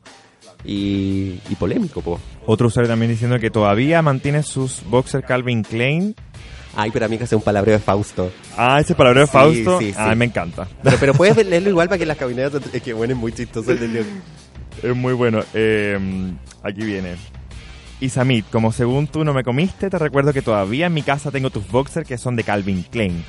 Y, 0.66 1.40
y 1.50 1.54
polémico, 1.58 2.00
po. 2.00 2.18
Otro 2.46 2.68
usuario 2.68 2.88
también 2.90 3.10
diciendo 3.10 3.38
que 3.38 3.50
todavía 3.50 4.00
mantiene 4.02 4.42
sus 4.42 4.82
boxer 4.88 5.22
Calvin 5.24 5.62
Klein. 5.62 6.14
Ay, 6.76 6.90
pero 6.90 7.06
a 7.06 7.08
mí 7.08 7.16
que 7.18 7.24
hace 7.24 7.36
un 7.36 7.42
palabreo 7.42 7.74
de 7.74 7.80
Fausto. 7.80 8.30
Ah, 8.56 8.80
ese 8.80 8.94
palabra 8.94 9.20
de 9.22 9.26
Sí, 9.26 9.32
Fausto. 9.32 9.78
sí, 9.78 9.86
sí. 9.92 9.94
Ay, 9.96 10.16
me 10.16 10.24
encanta. 10.24 10.66
Pero, 10.82 10.96
pero 10.98 11.14
puedes 11.14 11.36
leerlo 11.46 11.70
igual 11.70 11.88
para 11.88 11.98
que 11.98 12.06
las 12.06 12.16
cabinetas... 12.16 12.62
Es 12.72 12.82
que 12.82 12.92
bueno, 12.92 13.14
es 13.14 13.18
muy 13.18 13.32
chistoso 13.32 13.72
el 13.72 13.78
de 13.92 14.04
Es 14.82 14.94
muy 14.94 15.12
bueno. 15.12 15.42
Eh, 15.54 15.98
aquí 16.62 16.84
viene. 16.84 17.16
Isamit, 18.00 18.48
como 18.50 18.72
según 18.72 19.06
tú 19.06 19.24
no 19.24 19.32
me 19.32 19.44
comiste, 19.44 19.88
te 19.88 19.98
recuerdo 19.98 20.32
que 20.32 20.42
todavía 20.42 20.86
en 20.86 20.94
mi 20.94 21.02
casa 21.02 21.30
tengo 21.30 21.50
tus 21.50 21.68
boxers 21.70 22.06
que 22.06 22.18
son 22.18 22.36
de 22.36 22.44
Calvin 22.44 22.82
Klein. 22.82 23.24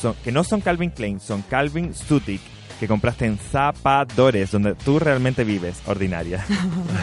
Son, 0.00 0.14
que 0.24 0.32
no 0.32 0.44
son 0.44 0.60
Calvin 0.60 0.90
Klein, 0.90 1.20
son 1.20 1.42
Calvin 1.42 1.94
Stutic. 1.94 2.40
que 2.78 2.86
compraste 2.86 3.24
en 3.24 3.38
Zapadores, 3.38 4.50
donde 4.52 4.74
tú 4.74 4.98
realmente 4.98 5.44
vives, 5.44 5.80
ordinaria. 5.86 6.44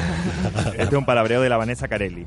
este 0.77 0.83
es 0.83 0.93
un 0.93 1.05
palabreo 1.05 1.41
de 1.41 1.49
la 1.49 1.57
Vanessa 1.57 1.87
Carelli. 1.87 2.25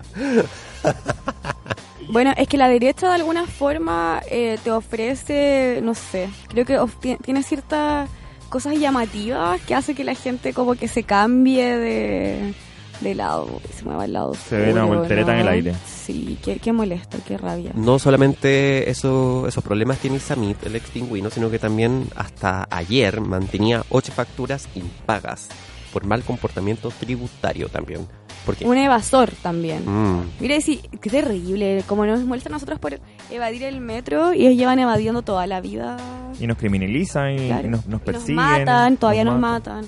Bueno, 2.09 2.33
es 2.37 2.49
que 2.49 2.57
la 2.57 2.69
derecha 2.69 3.09
de 3.09 3.14
alguna 3.14 3.47
forma 3.47 4.21
eh, 4.31 4.59
te 4.62 4.71
ofrece, 4.71 5.81
no 5.83 5.95
sé, 5.95 6.29
creo 6.49 6.64
que 6.64 7.16
tiene 7.23 7.42
ciertas 7.42 8.09
cosas 8.57 8.79
llamativas 8.79 9.61
que 9.61 9.75
hace 9.75 9.95
que 9.95 10.03
la 10.03 10.14
gente 10.14 10.55
como 10.55 10.77
que 10.77 10.88
se 10.88 11.03
cambie 11.03 11.77
de, 11.77 12.55
de 13.03 13.14
lado, 13.14 13.61
se 13.71 13.85
mueva 13.85 14.05
al 14.05 14.14
lado. 14.14 14.33
Se 14.33 14.57
ve 14.57 14.73
una 14.73 14.85
voltereta 14.85 15.35
en 15.35 15.40
el 15.40 15.49
aire. 15.49 15.75
Sí, 15.85 16.38
qué, 16.42 16.57
qué 16.57 16.73
molesto, 16.73 17.19
qué 17.29 17.37
rabia. 17.37 17.73
No 17.75 17.99
solamente 17.99 18.88
eso, 18.88 19.47
esos 19.47 19.62
problemas 19.62 19.99
tiene 19.99 20.16
Isamit, 20.16 20.64
el 20.64 20.75
ex 20.75 20.88
pingüino, 20.88 21.29
sino 21.29 21.51
que 21.51 21.59
también 21.59 22.09
hasta 22.16 22.66
ayer 22.71 23.21
mantenía 23.21 23.85
ocho 23.90 24.11
facturas 24.11 24.66
impagas 24.75 25.51
por 25.97 26.05
mal 26.05 26.23
comportamiento 26.25 26.91
tributario 26.91 27.71
también. 27.71 28.07
Porque, 28.45 28.67
Un 28.67 28.77
evasor 28.77 29.31
también. 29.43 29.83
Mm, 29.87 30.25
Mira, 30.41 30.61
sí, 30.61 30.83
qué 31.01 31.09
terrible, 31.09 31.83
como 31.87 32.05
nos 32.05 32.21
molestan 32.23 32.53
a 32.53 32.57
nosotros 32.57 32.79
por 32.79 33.01
evadir 33.31 33.63
el 33.63 33.81
metro 33.81 34.35
y 34.35 34.45
ellos 34.47 34.59
llevan 34.59 34.79
evadiendo 34.79 35.23
toda 35.23 35.47
la 35.47 35.63
vida. 35.63 35.97
Y 36.39 36.47
nos 36.47 36.59
criminalizan 36.59 37.39
y, 37.39 37.47
Claro. 37.47 37.67
y 37.67 37.71
nos, 37.71 37.87
nos 37.87 37.89
Y 37.89 37.91
nos 37.93 38.01
persiguen. 38.03 38.35
matan, 38.37 38.99
todavía 38.99 39.25
nos 39.25 39.41
matan. 39.41 39.87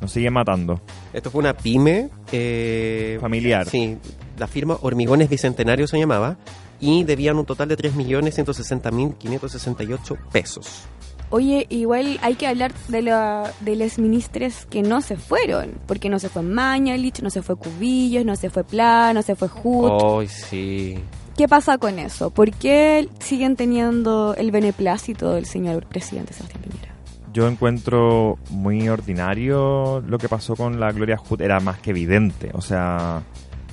Nos 0.00 0.10
siguen 0.12 0.32
matando. 0.32 0.80
esto 1.12 1.30
fue 1.30 1.40
una 1.40 1.54
pyme 1.54 2.08
eh, 2.32 3.18
Familiar. 3.20 3.68
Sí, 3.68 3.98
la 4.38 4.46
firma 4.46 4.78
Hormigones 4.80 5.28
Bicentenario 5.28 5.86
se 5.86 5.98
llamaba 5.98 6.38
y 6.80 7.04
debían 7.04 7.36
un 7.36 7.44
total 7.44 7.68
de 7.68 7.76
3.160.568 7.76 10.16
pesos. 10.32 10.84
Oye, 11.30 11.66
igual 11.68 12.18
hay 12.22 12.36
que 12.36 12.46
hablar 12.46 12.72
de, 12.88 13.02
la, 13.02 13.52
de 13.60 13.76
los 13.76 13.98
ministres 13.98 14.66
que 14.70 14.82
no 14.82 15.02
se 15.02 15.16
fueron, 15.16 15.74
porque 15.86 16.08
no 16.08 16.18
se 16.18 16.28
fue 16.28 16.42
Mañalich, 16.42 17.20
no 17.20 17.30
se 17.30 17.42
fue 17.42 17.56
Cubillos, 17.56 18.24
no 18.24 18.34
se 18.34 18.48
fue 18.48 18.64
Pla, 18.64 19.12
no 19.12 19.22
se 19.22 19.36
fue 19.36 19.48
Hut. 19.62 20.20
Ay, 20.20 20.28
sí. 20.28 20.98
¿Qué 21.36 21.46
pasa 21.46 21.78
con 21.78 21.98
eso? 21.98 22.30
¿Por 22.30 22.50
qué 22.50 23.08
siguen 23.20 23.56
teniendo 23.56 24.34
el 24.34 24.50
beneplácito 24.50 25.34
del 25.34 25.46
señor 25.46 25.86
presidente 25.86 26.32
Sebastián 26.32 26.62
Piñera? 26.62 26.94
Yo 27.32 27.46
encuentro 27.46 28.38
muy 28.50 28.88
ordinario 28.88 30.00
lo 30.00 30.18
que 30.18 30.28
pasó 30.28 30.56
con 30.56 30.80
la 30.80 30.90
Gloria 30.90 31.16
Hood. 31.18 31.42
Era 31.42 31.60
más 31.60 31.78
que 31.78 31.90
evidente. 31.90 32.50
O 32.54 32.60
sea, 32.60 33.22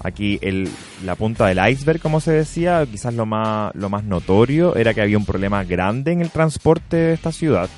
aquí 0.06 0.40
el, 0.42 0.70
la 1.04 1.16
punta 1.16 1.48
del 1.48 1.60
iceberg, 1.70 2.00
como 2.00 2.20
se 2.20 2.32
decía, 2.32 2.86
quizás 2.90 3.14
lo 3.14 3.26
más, 3.26 3.74
lo 3.76 3.90
más 3.90 4.04
notorio 4.04 4.76
era 4.76 4.94
que 4.94 5.02
había 5.02 5.18
un 5.18 5.26
problema 5.26 5.64
grande 5.64 6.12
en 6.12 6.22
el 6.22 6.30
transporte 6.30 6.96
de 6.98 7.14
esta 7.14 7.32
ciudad. 7.32 7.70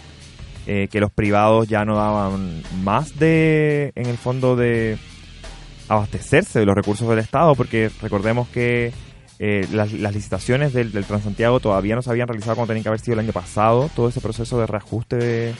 eh, 0.68 0.90
que 0.92 1.00
los 1.00 1.12
privados 1.12 1.68
ya 1.68 1.86
no 1.86 1.96
daban 1.96 2.62
más 2.84 3.18
de, 3.18 3.94
en 3.96 4.08
el 4.08 4.18
fondo, 4.18 4.56
de 4.58 4.98
abastecerse 5.88 6.60
de 6.60 6.66
los 6.66 6.76
recursos 6.76 7.08
del 7.08 7.20
Estado, 7.20 7.56
porque 7.56 7.90
recordemos 8.02 8.50
que 8.50 8.92
eh, 9.40 9.66
las, 9.72 9.94
licitaciones 9.94 10.74
del, 10.74 10.92
del 10.92 11.06
Transantiago 11.06 11.62
todavía 11.62 11.96
no 11.96 12.02
se 12.02 12.10
habían 12.10 12.28
realizado 12.28 12.56
como 12.56 12.68
tenían 12.68 12.84
que 12.84 12.90
haber 12.90 13.00
sido 13.00 13.14
el 13.14 13.20
año 13.20 13.32
pasado, 13.32 13.90
todo 13.96 14.10
ese 14.10 14.20
proceso 14.20 14.60
de 14.60 14.68
reajuste 14.68 15.16
de, 15.16 15.54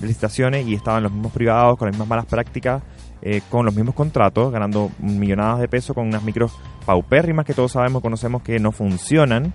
de 0.00 0.06
licitaciones 0.06 0.66
y 0.66 0.74
estaban 0.74 1.02
los 1.02 1.12
mismos 1.12 1.32
privados 1.32 1.78
con 1.78 1.86
las 1.86 1.94
mismas 1.94 2.08
malas 2.08 2.26
prácticas, 2.26 2.82
eh, 3.22 3.42
con 3.50 3.66
los 3.66 3.74
mismos 3.74 3.94
contratos, 3.94 4.52
ganando 4.52 4.90
millonadas 4.98 5.60
de 5.60 5.68
pesos 5.68 5.94
con 5.94 6.06
unas 6.06 6.22
micros 6.22 6.52
paupérrimas 6.86 7.44
que 7.44 7.54
todos 7.54 7.72
sabemos, 7.72 8.02
conocemos 8.02 8.42
que 8.42 8.58
no 8.58 8.72
funcionan, 8.72 9.52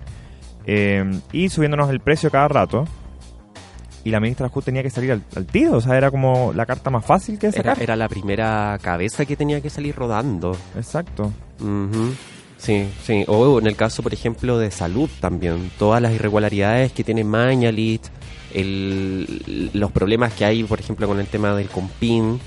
eh, 0.66 1.04
y 1.32 1.48
subiéndonos 1.48 1.90
el 1.90 2.00
precio 2.00 2.30
cada 2.30 2.48
rato. 2.48 2.84
Y 4.04 4.10
la 4.10 4.20
ministra 4.20 4.48
Hood 4.48 4.62
tenía 4.62 4.84
que 4.84 4.90
salir 4.90 5.10
al, 5.10 5.22
al 5.34 5.46
tiro, 5.46 5.78
o 5.78 5.80
sea, 5.80 5.96
era 5.96 6.12
como 6.12 6.52
la 6.54 6.64
carta 6.64 6.90
más 6.90 7.04
fácil 7.04 7.40
que 7.40 7.50
sacar. 7.50 7.82
era 7.82 7.96
la 7.96 8.08
primera 8.08 8.78
cabeza 8.80 9.24
que 9.24 9.34
tenía 9.36 9.60
que 9.60 9.68
salir 9.68 9.96
rodando. 9.96 10.56
Exacto. 10.76 11.32
Ujú. 11.60 12.12
Sí, 12.56 12.88
sí. 13.02 13.24
O 13.26 13.58
en 13.58 13.66
el 13.66 13.76
caso, 13.76 14.02
por 14.02 14.14
ejemplo, 14.14 14.58
de 14.58 14.70
salud 14.70 15.10
también. 15.20 15.70
Todas 15.78 16.00
las 16.00 16.12
irregularidades 16.12 16.92
que 16.92 17.04
tiene 17.04 17.24
Mañalit, 17.24 18.02
el, 18.54 19.70
los 19.74 19.90
problemas 19.92 20.32
que 20.32 20.44
hay, 20.44 20.64
por 20.64 20.80
ejemplo, 20.80 21.06
con 21.06 21.20
el 21.20 21.26
tema 21.26 21.54
del 21.54 21.68
Compin, 21.68 22.40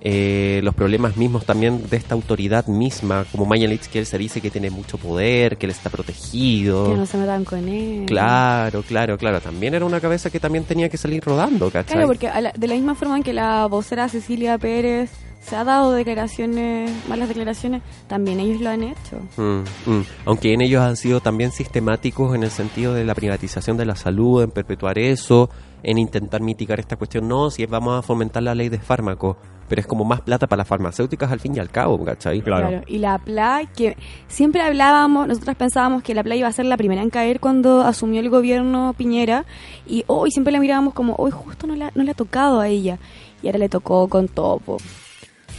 eh, 0.00 0.60
los 0.62 0.74
problemas 0.74 1.16
mismos 1.16 1.44
también 1.44 1.88
de 1.88 1.96
esta 1.96 2.14
autoridad 2.14 2.66
misma, 2.66 3.24
como 3.32 3.46
Mañalit, 3.46 3.82
que 3.86 3.98
él 3.98 4.06
se 4.06 4.16
dice 4.18 4.40
que 4.40 4.50
tiene 4.50 4.70
mucho 4.70 4.96
poder, 4.98 5.56
que 5.58 5.66
él 5.66 5.70
está 5.70 5.90
protegido. 5.90 6.90
Que 6.90 6.96
no 6.96 7.06
se 7.06 7.16
metan 7.18 7.44
con 7.44 7.68
él. 7.68 8.06
Claro, 8.06 8.82
claro, 8.82 9.18
claro. 9.18 9.40
También 9.40 9.74
era 9.74 9.84
una 9.84 10.00
cabeza 10.00 10.30
que 10.30 10.38
también 10.40 10.64
tenía 10.64 10.88
que 10.88 10.96
salir 10.96 11.22
rodando, 11.24 11.70
¿cachai? 11.70 11.94
Claro, 11.94 12.06
porque 12.08 12.28
a 12.28 12.40
la- 12.40 12.52
de 12.52 12.66
la 12.68 12.74
misma 12.74 12.94
forma 12.94 13.16
en 13.16 13.22
que 13.22 13.32
la 13.32 13.66
vocera 13.66 14.08
Cecilia 14.08 14.56
Pérez 14.58 15.10
se 15.40 15.56
ha 15.56 15.64
dado 15.64 15.92
declaraciones, 15.92 16.90
malas 17.08 17.28
declaraciones, 17.28 17.82
también 18.06 18.38
ellos 18.38 18.60
lo 18.60 18.70
han 18.70 18.82
hecho. 18.82 19.16
Mm, 19.36 19.90
mm. 19.90 20.04
Aunque 20.26 20.52
en 20.52 20.60
ellos 20.60 20.82
han 20.82 20.96
sido 20.96 21.20
también 21.20 21.52
sistemáticos 21.52 22.34
en 22.34 22.42
el 22.42 22.50
sentido 22.50 22.92
de 22.94 23.04
la 23.04 23.14
privatización 23.14 23.76
de 23.76 23.86
la 23.86 23.96
salud, 23.96 24.42
en 24.42 24.50
perpetuar 24.50 24.98
eso, 24.98 25.48
en 25.82 25.98
intentar 25.98 26.40
mitigar 26.42 26.78
esta 26.80 26.96
cuestión. 26.96 27.26
No, 27.28 27.50
si 27.50 27.64
vamos 27.66 27.98
a 27.98 28.02
fomentar 28.02 28.42
la 28.42 28.54
ley 28.54 28.68
de 28.68 28.78
fármacos, 28.78 29.36
pero 29.68 29.80
es 29.80 29.86
como 29.86 30.04
más 30.04 30.20
plata 30.20 30.46
para 30.46 30.58
las 30.58 30.68
farmacéuticas 30.68 31.30
al 31.30 31.40
fin 31.40 31.56
y 31.56 31.58
al 31.58 31.70
cabo, 31.70 32.02
¿cachai? 32.04 32.40
Claro. 32.40 32.82
Y 32.86 32.98
la 32.98 33.18
PLA, 33.18 33.70
que 33.76 33.96
siempre 34.26 34.62
hablábamos, 34.62 35.28
nosotros 35.28 35.56
pensábamos 35.56 36.02
que 36.02 36.14
la 36.14 36.22
PLA 36.22 36.36
iba 36.36 36.48
a 36.48 36.52
ser 36.52 36.66
la 36.66 36.76
primera 36.76 37.02
en 37.02 37.10
caer 37.10 37.40
cuando 37.40 37.82
asumió 37.82 38.20
el 38.20 38.30
gobierno 38.30 38.94
Piñera, 38.96 39.44
y 39.86 40.04
hoy 40.06 40.30
siempre 40.30 40.52
la 40.52 40.60
mirábamos 40.60 40.94
como, 40.94 41.14
hoy 41.16 41.30
justo 41.30 41.66
no, 41.66 41.76
la, 41.76 41.92
no 41.94 42.02
le 42.02 42.12
ha 42.12 42.14
tocado 42.14 42.60
a 42.60 42.68
ella, 42.68 42.98
y 43.42 43.46
ahora 43.46 43.58
le 43.58 43.68
tocó 43.68 44.08
con 44.08 44.28
topo. 44.28 44.78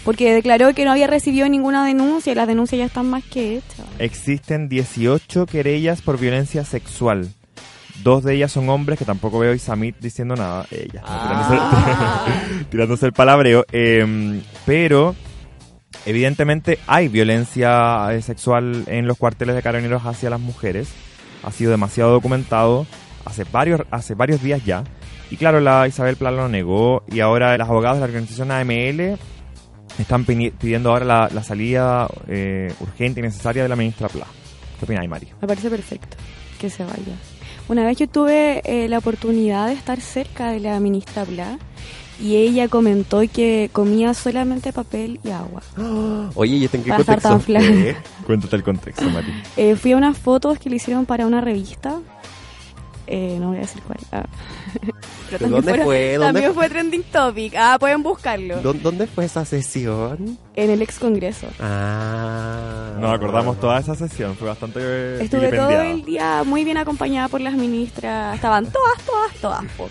Porque 0.03 0.33
declaró 0.33 0.73
que 0.73 0.85
no 0.85 0.91
había 0.91 1.07
recibido 1.07 1.47
ninguna 1.49 1.85
denuncia 1.85 2.31
y 2.31 2.35
las 2.35 2.47
denuncias 2.47 2.79
ya 2.79 2.85
están 2.85 3.09
más 3.09 3.23
que 3.23 3.57
hechas. 3.57 3.85
Existen 3.99 4.69
18 4.69 5.45
querellas 5.45 6.01
por 6.01 6.17
violencia 6.17 6.63
sexual. 6.63 7.27
Dos 8.03 8.23
de 8.23 8.35
ellas 8.35 8.51
son 8.51 8.69
hombres, 8.69 8.97
que 8.97 9.05
tampoco 9.05 9.39
veo 9.39 9.51
a 9.51 9.55
Isamit 9.55 9.97
diciendo 9.99 10.35
nada. 10.35 10.65
Ella, 10.71 11.01
tirándose, 11.01 12.65
tirándose 12.69 13.05
el 13.07 13.13
palabreo. 13.13 13.65
Eh, 13.71 14.41
pero, 14.65 15.15
evidentemente, 16.05 16.79
hay 16.87 17.07
violencia 17.07 18.13
eh, 18.13 18.21
sexual 18.21 18.83
en 18.87 19.07
los 19.07 19.17
cuarteles 19.17 19.55
de 19.55 19.61
carabineros 19.61 20.05
hacia 20.05 20.29
las 20.29 20.39
mujeres. 20.39 20.89
Ha 21.43 21.51
sido 21.51 21.71
demasiado 21.71 22.11
documentado 22.11 22.85
hace 23.25 23.43
varios, 23.51 23.81
hace 23.91 24.15
varios 24.15 24.41
días 24.41 24.63
ya. 24.65 24.83
Y 25.31 25.37
claro, 25.37 25.59
la 25.59 25.87
Isabel 25.87 26.15
Pla 26.15 26.31
lo 26.31 26.47
negó. 26.49 27.03
Y 27.11 27.19
ahora 27.19 27.57
los 27.57 27.69
abogados 27.69 27.97
de 27.97 28.01
la 28.01 28.05
organización 28.05 28.51
AML 28.51 29.17
están 29.99 30.25
pidiendo 30.25 30.91
ahora 30.91 31.05
la, 31.05 31.29
la 31.33 31.43
salida 31.43 32.07
eh, 32.27 32.73
urgente 32.79 33.19
y 33.19 33.23
necesaria 33.23 33.63
de 33.63 33.69
la 33.69 33.75
ministra 33.75 34.07
Pla. 34.07 34.25
¿Qué 34.79 34.85
opináis, 34.85 35.09
Mari? 35.09 35.27
Me 35.41 35.47
parece 35.47 35.69
perfecto 35.69 36.17
que 36.59 36.69
se 36.69 36.83
vaya. 36.83 37.15
Una 37.69 37.85
vez 37.85 37.97
yo 37.97 38.09
tuve 38.09 38.61
eh, 38.65 38.89
la 38.89 38.97
oportunidad 38.97 39.67
de 39.67 39.73
estar 39.73 40.01
cerca 40.01 40.49
de 40.49 40.59
la 40.59 40.79
ministra 40.79 41.23
Bla 41.23 41.59
y 42.19 42.35
ella 42.35 42.67
comentó 42.67 43.21
que 43.31 43.69
comía 43.71 44.15
solamente 44.15 44.73
papel 44.73 45.19
y 45.23 45.29
agua. 45.29 45.61
Oye, 46.35 46.55
¿y 46.55 46.65
esto 46.65 46.77
en 46.77 46.83
qué 46.83 46.89
Para 46.89 47.01
estar 47.01 47.21
contexto 47.21 47.29
tan 47.29 47.39
fue? 47.39 47.95
Cuéntate 48.25 48.55
el 48.55 48.63
contexto, 48.63 49.07
Mari. 49.11 49.27
Eh, 49.55 49.75
fui 49.75 49.91
a 49.91 49.97
unas 49.97 50.17
fotos 50.17 50.57
que 50.57 50.71
le 50.71 50.77
hicieron 50.77 51.05
para 51.05 51.27
una 51.27 51.41
revista. 51.41 51.99
Eh, 53.11 53.37
no 53.39 53.47
voy 53.47 53.57
a 53.57 53.61
decir 53.61 53.81
cuál. 53.81 53.97
Ah. 54.11 54.23
Pero 55.31 55.39
¿Pero 55.39 55.49
dónde 55.49 55.83
fue? 55.83 56.13
¿Dónde 56.13 56.25
También 56.27 56.53
fue? 56.53 56.63
fue 56.65 56.69
trending 56.69 57.03
topic. 57.11 57.53
Ah, 57.57 57.77
pueden 57.79 58.03
buscarlo. 58.03 58.61
¿Dó- 58.61 58.73
¿Dónde 58.73 59.07
fue 59.07 59.25
esa 59.25 59.45
sesión? 59.45 60.37
En 60.55 60.69
el 60.69 60.81
ex 60.83 60.99
congreso. 60.99 61.47
Ah. 61.59 62.91
Nos 62.99 63.13
acordamos 63.13 63.59
toda 63.59 63.79
esa 63.79 63.95
sesión, 63.95 64.35
fue 64.35 64.47
bastante 64.47 64.79
eh, 64.81 65.23
Estuve 65.23 65.49
todo 65.49 65.69
vilipendiada. 65.69 65.89
el 65.89 66.05
día 66.05 66.43
muy 66.45 66.63
bien 66.63 66.77
acompañada 66.77 67.27
por 67.29 67.41
las 67.41 67.53
ministras. 67.55 68.35
Estaban 68.35 68.65
todas, 68.71 68.97
todas, 69.05 69.33
todas. 69.41 69.63
po. 69.77 69.89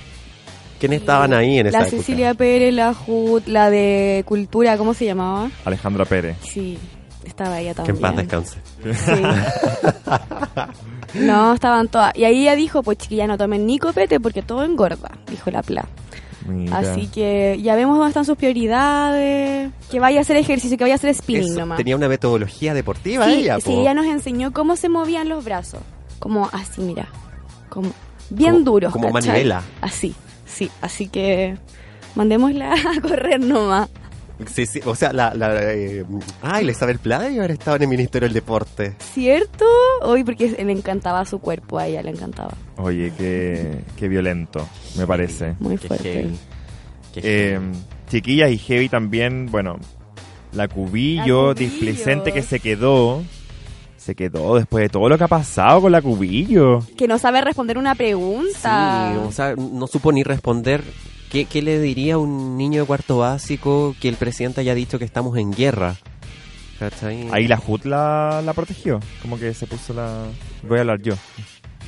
¿Quiénes 0.79 1.01
estaban 1.01 1.33
ahí 1.35 1.59
en 1.59 1.67
esa 1.67 1.81
La 1.81 1.87
época? 1.87 1.97
Cecilia 2.03 2.35
Pérez, 2.35 2.73
la 2.73 2.95
Jut, 2.95 3.49
la 3.49 3.69
de 3.69 4.23
Cultura, 4.27 4.77
¿cómo 4.79 4.95
se 4.95 5.07
llamaba? 5.07 5.51
Alejandra 5.65 6.05
Pérez. 6.05 6.37
Sí, 6.43 6.79
estaba 7.25 7.59
ella 7.59 7.71
Que 7.75 7.93
también. 7.93 7.97
en 7.97 8.03
paz 8.03 8.17
descanse. 8.17 8.59
Sí. 8.85 9.23
no, 11.14 11.55
estaban 11.55 11.88
todas. 11.88 12.16
Y 12.16 12.25
ahí 12.25 12.42
ella 12.42 12.55
dijo, 12.57 12.83
pues 12.83 12.99
chiquilla, 12.99 13.27
no 13.27 13.38
tomen 13.38 13.66
ni 13.66 13.79
copete 13.79 14.21
porque 14.21 14.42
todo 14.42 14.64
engorda, 14.64 15.11
dijo 15.31 15.51
la 15.51 15.62
Pla. 15.62 15.87
Mira. 16.47 16.79
Así 16.79 17.09
que 17.09 17.59
ya 17.62 17.75
vemos 17.77 17.97
dónde 17.99 18.09
están 18.11 18.25
sus 18.25 18.37
prioridades. 18.38 19.71
Que 19.90 20.01
vaya 20.01 20.18
a 20.18 20.23
hacer 20.23 20.37
ejercicio, 20.37 20.79
que 20.79 20.85
vaya 20.85 20.94
a 20.94 20.97
hacer 20.97 21.14
spinning 21.14 21.51
Eso, 21.51 21.61
nomás. 21.61 21.77
tenía 21.79 21.97
una 21.97 22.09
metodología 22.09 22.73
deportiva 22.75 23.27
sí, 23.27 23.33
ella, 23.40 23.57
sí, 23.61 23.71
po. 23.71 23.81
ella 23.81 23.94
nos 23.94 24.07
enseñó 24.07 24.53
cómo 24.53 24.77
se 24.77 24.88
movían 24.88 25.29
los 25.29 25.44
brazos. 25.44 25.81
Como 26.18 26.49
así, 26.53 26.81
mira. 26.81 27.09
Como 27.68 27.90
bien 28.31 28.53
Como- 28.55 28.64
duros. 28.64 28.92
como 28.92 29.12
¿cachai? 29.12 29.29
manivela. 29.31 29.62
Así, 29.83 30.14
sí. 30.47 30.71
Así 30.81 31.09
que 31.09 31.59
mandémosla 32.14 32.73
a 32.97 33.01
correr 33.01 33.40
nomás. 33.40 33.88
Sí, 34.46 34.66
sí, 34.66 34.81
o 34.85 34.94
sea, 34.94 35.12
la... 35.12 35.35
la 35.35 35.72
eh, 35.72 36.05
ay, 36.42 36.64
la 36.64 36.70
Isabel 36.72 36.98
Plata 36.98 37.29
y 37.31 37.38
haber 37.38 37.51
estado 37.53 37.77
en 37.77 37.83
el 37.83 37.88
Ministerio 37.88 38.27
del 38.29 38.35
Deporte. 38.35 38.94
¿Cierto? 39.12 39.64
Hoy 40.03 40.22
porque 40.24 40.48
le 40.51 40.72
encantaba 40.72 41.24
su 41.24 41.38
cuerpo, 41.40 41.79
a 41.79 41.87
ella 41.87 42.03
le 42.03 42.11
encantaba. 42.11 42.53
Oye, 42.77 43.12
qué, 43.18 43.81
qué 43.96 44.09
violento, 44.09 44.66
me 44.96 45.07
parece. 45.07 45.55
Muy 45.59 45.77
Qué 45.77 45.88
fuerte. 45.88 46.12
heavy. 46.12 46.38
Qué 47.14 47.20
Eh, 47.24 47.61
chiquillas 48.09 48.51
y 48.53 48.59
heavy 48.59 48.88
también, 48.88 49.46
bueno, 49.51 49.77
la 50.53 50.68
cubillo, 50.68 51.48
La 51.48 51.55
Cubillo. 51.55 51.55
displicente 51.55 52.33
que 52.33 52.42
se 52.42 52.61
quedó. 52.61 53.22
Se 53.96 54.14
quedó 54.14 54.57
después 54.57 54.83
de 54.85 54.88
todo 54.88 55.09
lo 55.09 55.18
que 55.18 55.24
ha 55.24 55.29
pasado 55.29 55.83
con 55.83 55.92
la 55.92 56.01
cubillo. 56.01 56.79
Que 56.96 57.07
no 57.09 57.18
sabe 57.18 57.42
responder 57.42 57.77
una 57.77 57.94
pregunta. 57.94 59.11
Sí, 59.12 59.18
o 59.29 59.33
sea, 59.33 59.55
no 59.57 59.87
supo 59.87 60.12
ni 60.12 60.22
responder. 60.22 60.83
¿Qué, 61.31 61.45
qué 61.45 61.61
le 61.62 61.79
diría 61.81 62.14
a 62.14 62.19
un 62.19 62.57
niño 62.57 62.81
de 62.83 62.87
cuarto 62.87 63.19
básico 63.19 63.95
que 64.01 64.09
el 64.09 64.17
presidente 64.17 64.61
haya 64.62 64.75
dicho 64.75 64.99
que 64.99 65.05
estamos 65.05 65.37
en 65.37 65.53
guerra? 65.53 65.97
¿Cachai? 66.79 67.29
Ahí 67.33 67.49
la 67.49 67.61
HUT 67.64 67.85
la, 67.85 68.41
la 68.45 68.53
protegió. 68.55 69.01
Como 69.21 69.38
que 69.38 69.53
se 69.53 69.67
puso 69.67 69.93
la... 69.93 70.25
Voy 70.67 70.79
a 70.79 70.81
hablar 70.83 71.01
yo. 71.03 71.14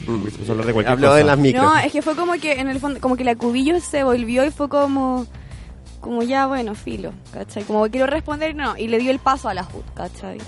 Mm, 0.07 0.25
se 0.25 0.31
puso 0.39 0.49
a 0.49 0.51
hablar 0.53 0.67
de 0.67 0.73
cualquier 0.73 0.93
Habló 0.93 1.07
cosa. 1.09 1.19
de 1.19 1.25
las 1.25 1.39
micros. 1.39 1.63
No, 1.65 1.79
es 1.79 1.93
que 1.93 2.03
fue 2.03 2.17
como 2.17 2.33
que 2.35 2.53
en 2.61 2.69
el 2.69 2.81
fondo, 2.81 3.01
como 3.01 3.17
que 3.17 3.25
la 3.25 3.37
cubillo 3.37 3.79
se 3.81 4.03
volvió 4.05 4.45
y 4.45 4.51
fue 4.51 4.69
como, 4.69 5.27
como 6.01 6.23
ya, 6.23 6.47
bueno, 6.47 6.75
filo, 6.75 7.13
¿cachai? 7.33 7.63
Como 7.65 7.89
quiero 7.89 8.07
responder, 8.09 8.55
no, 8.57 8.77
y 8.77 8.89
le 8.89 8.99
dio 8.99 9.11
el 9.11 9.21
paso 9.21 9.49
a 9.49 9.55
la 9.55 9.63
HUD, 9.63 9.85
¿cachai? 9.95 10.39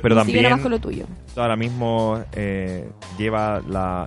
Pero 0.00 0.14
Y 0.14 0.18
también 0.18 0.58
con 0.58 0.70
lo 0.70 0.78
tuyo. 0.78 1.06
ahora 1.36 1.56
mismo 1.56 2.22
eh, 2.32 2.88
lleva 3.18 3.60
la, 3.66 4.06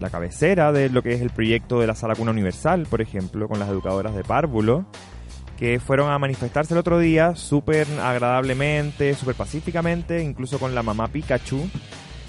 la 0.00 0.10
cabecera 0.10 0.72
de 0.72 0.88
lo 0.88 1.02
que 1.02 1.12
es 1.12 1.20
el 1.20 1.30
proyecto 1.30 1.80
de 1.80 1.86
la 1.86 1.94
Sala 1.94 2.14
Cuna 2.14 2.30
Universal, 2.30 2.86
por 2.88 3.00
ejemplo, 3.00 3.48
con 3.48 3.58
las 3.58 3.68
educadoras 3.68 4.14
de 4.14 4.24
Párvulo, 4.24 4.86
que 5.58 5.80
fueron 5.80 6.10
a 6.10 6.18
manifestarse 6.18 6.74
el 6.74 6.78
otro 6.78 6.98
día 6.98 7.34
súper 7.34 7.86
agradablemente, 8.00 9.14
súper 9.14 9.34
pacíficamente, 9.34 10.22
incluso 10.22 10.58
con 10.58 10.74
la 10.74 10.82
mamá 10.82 11.08
Pikachu. 11.08 11.68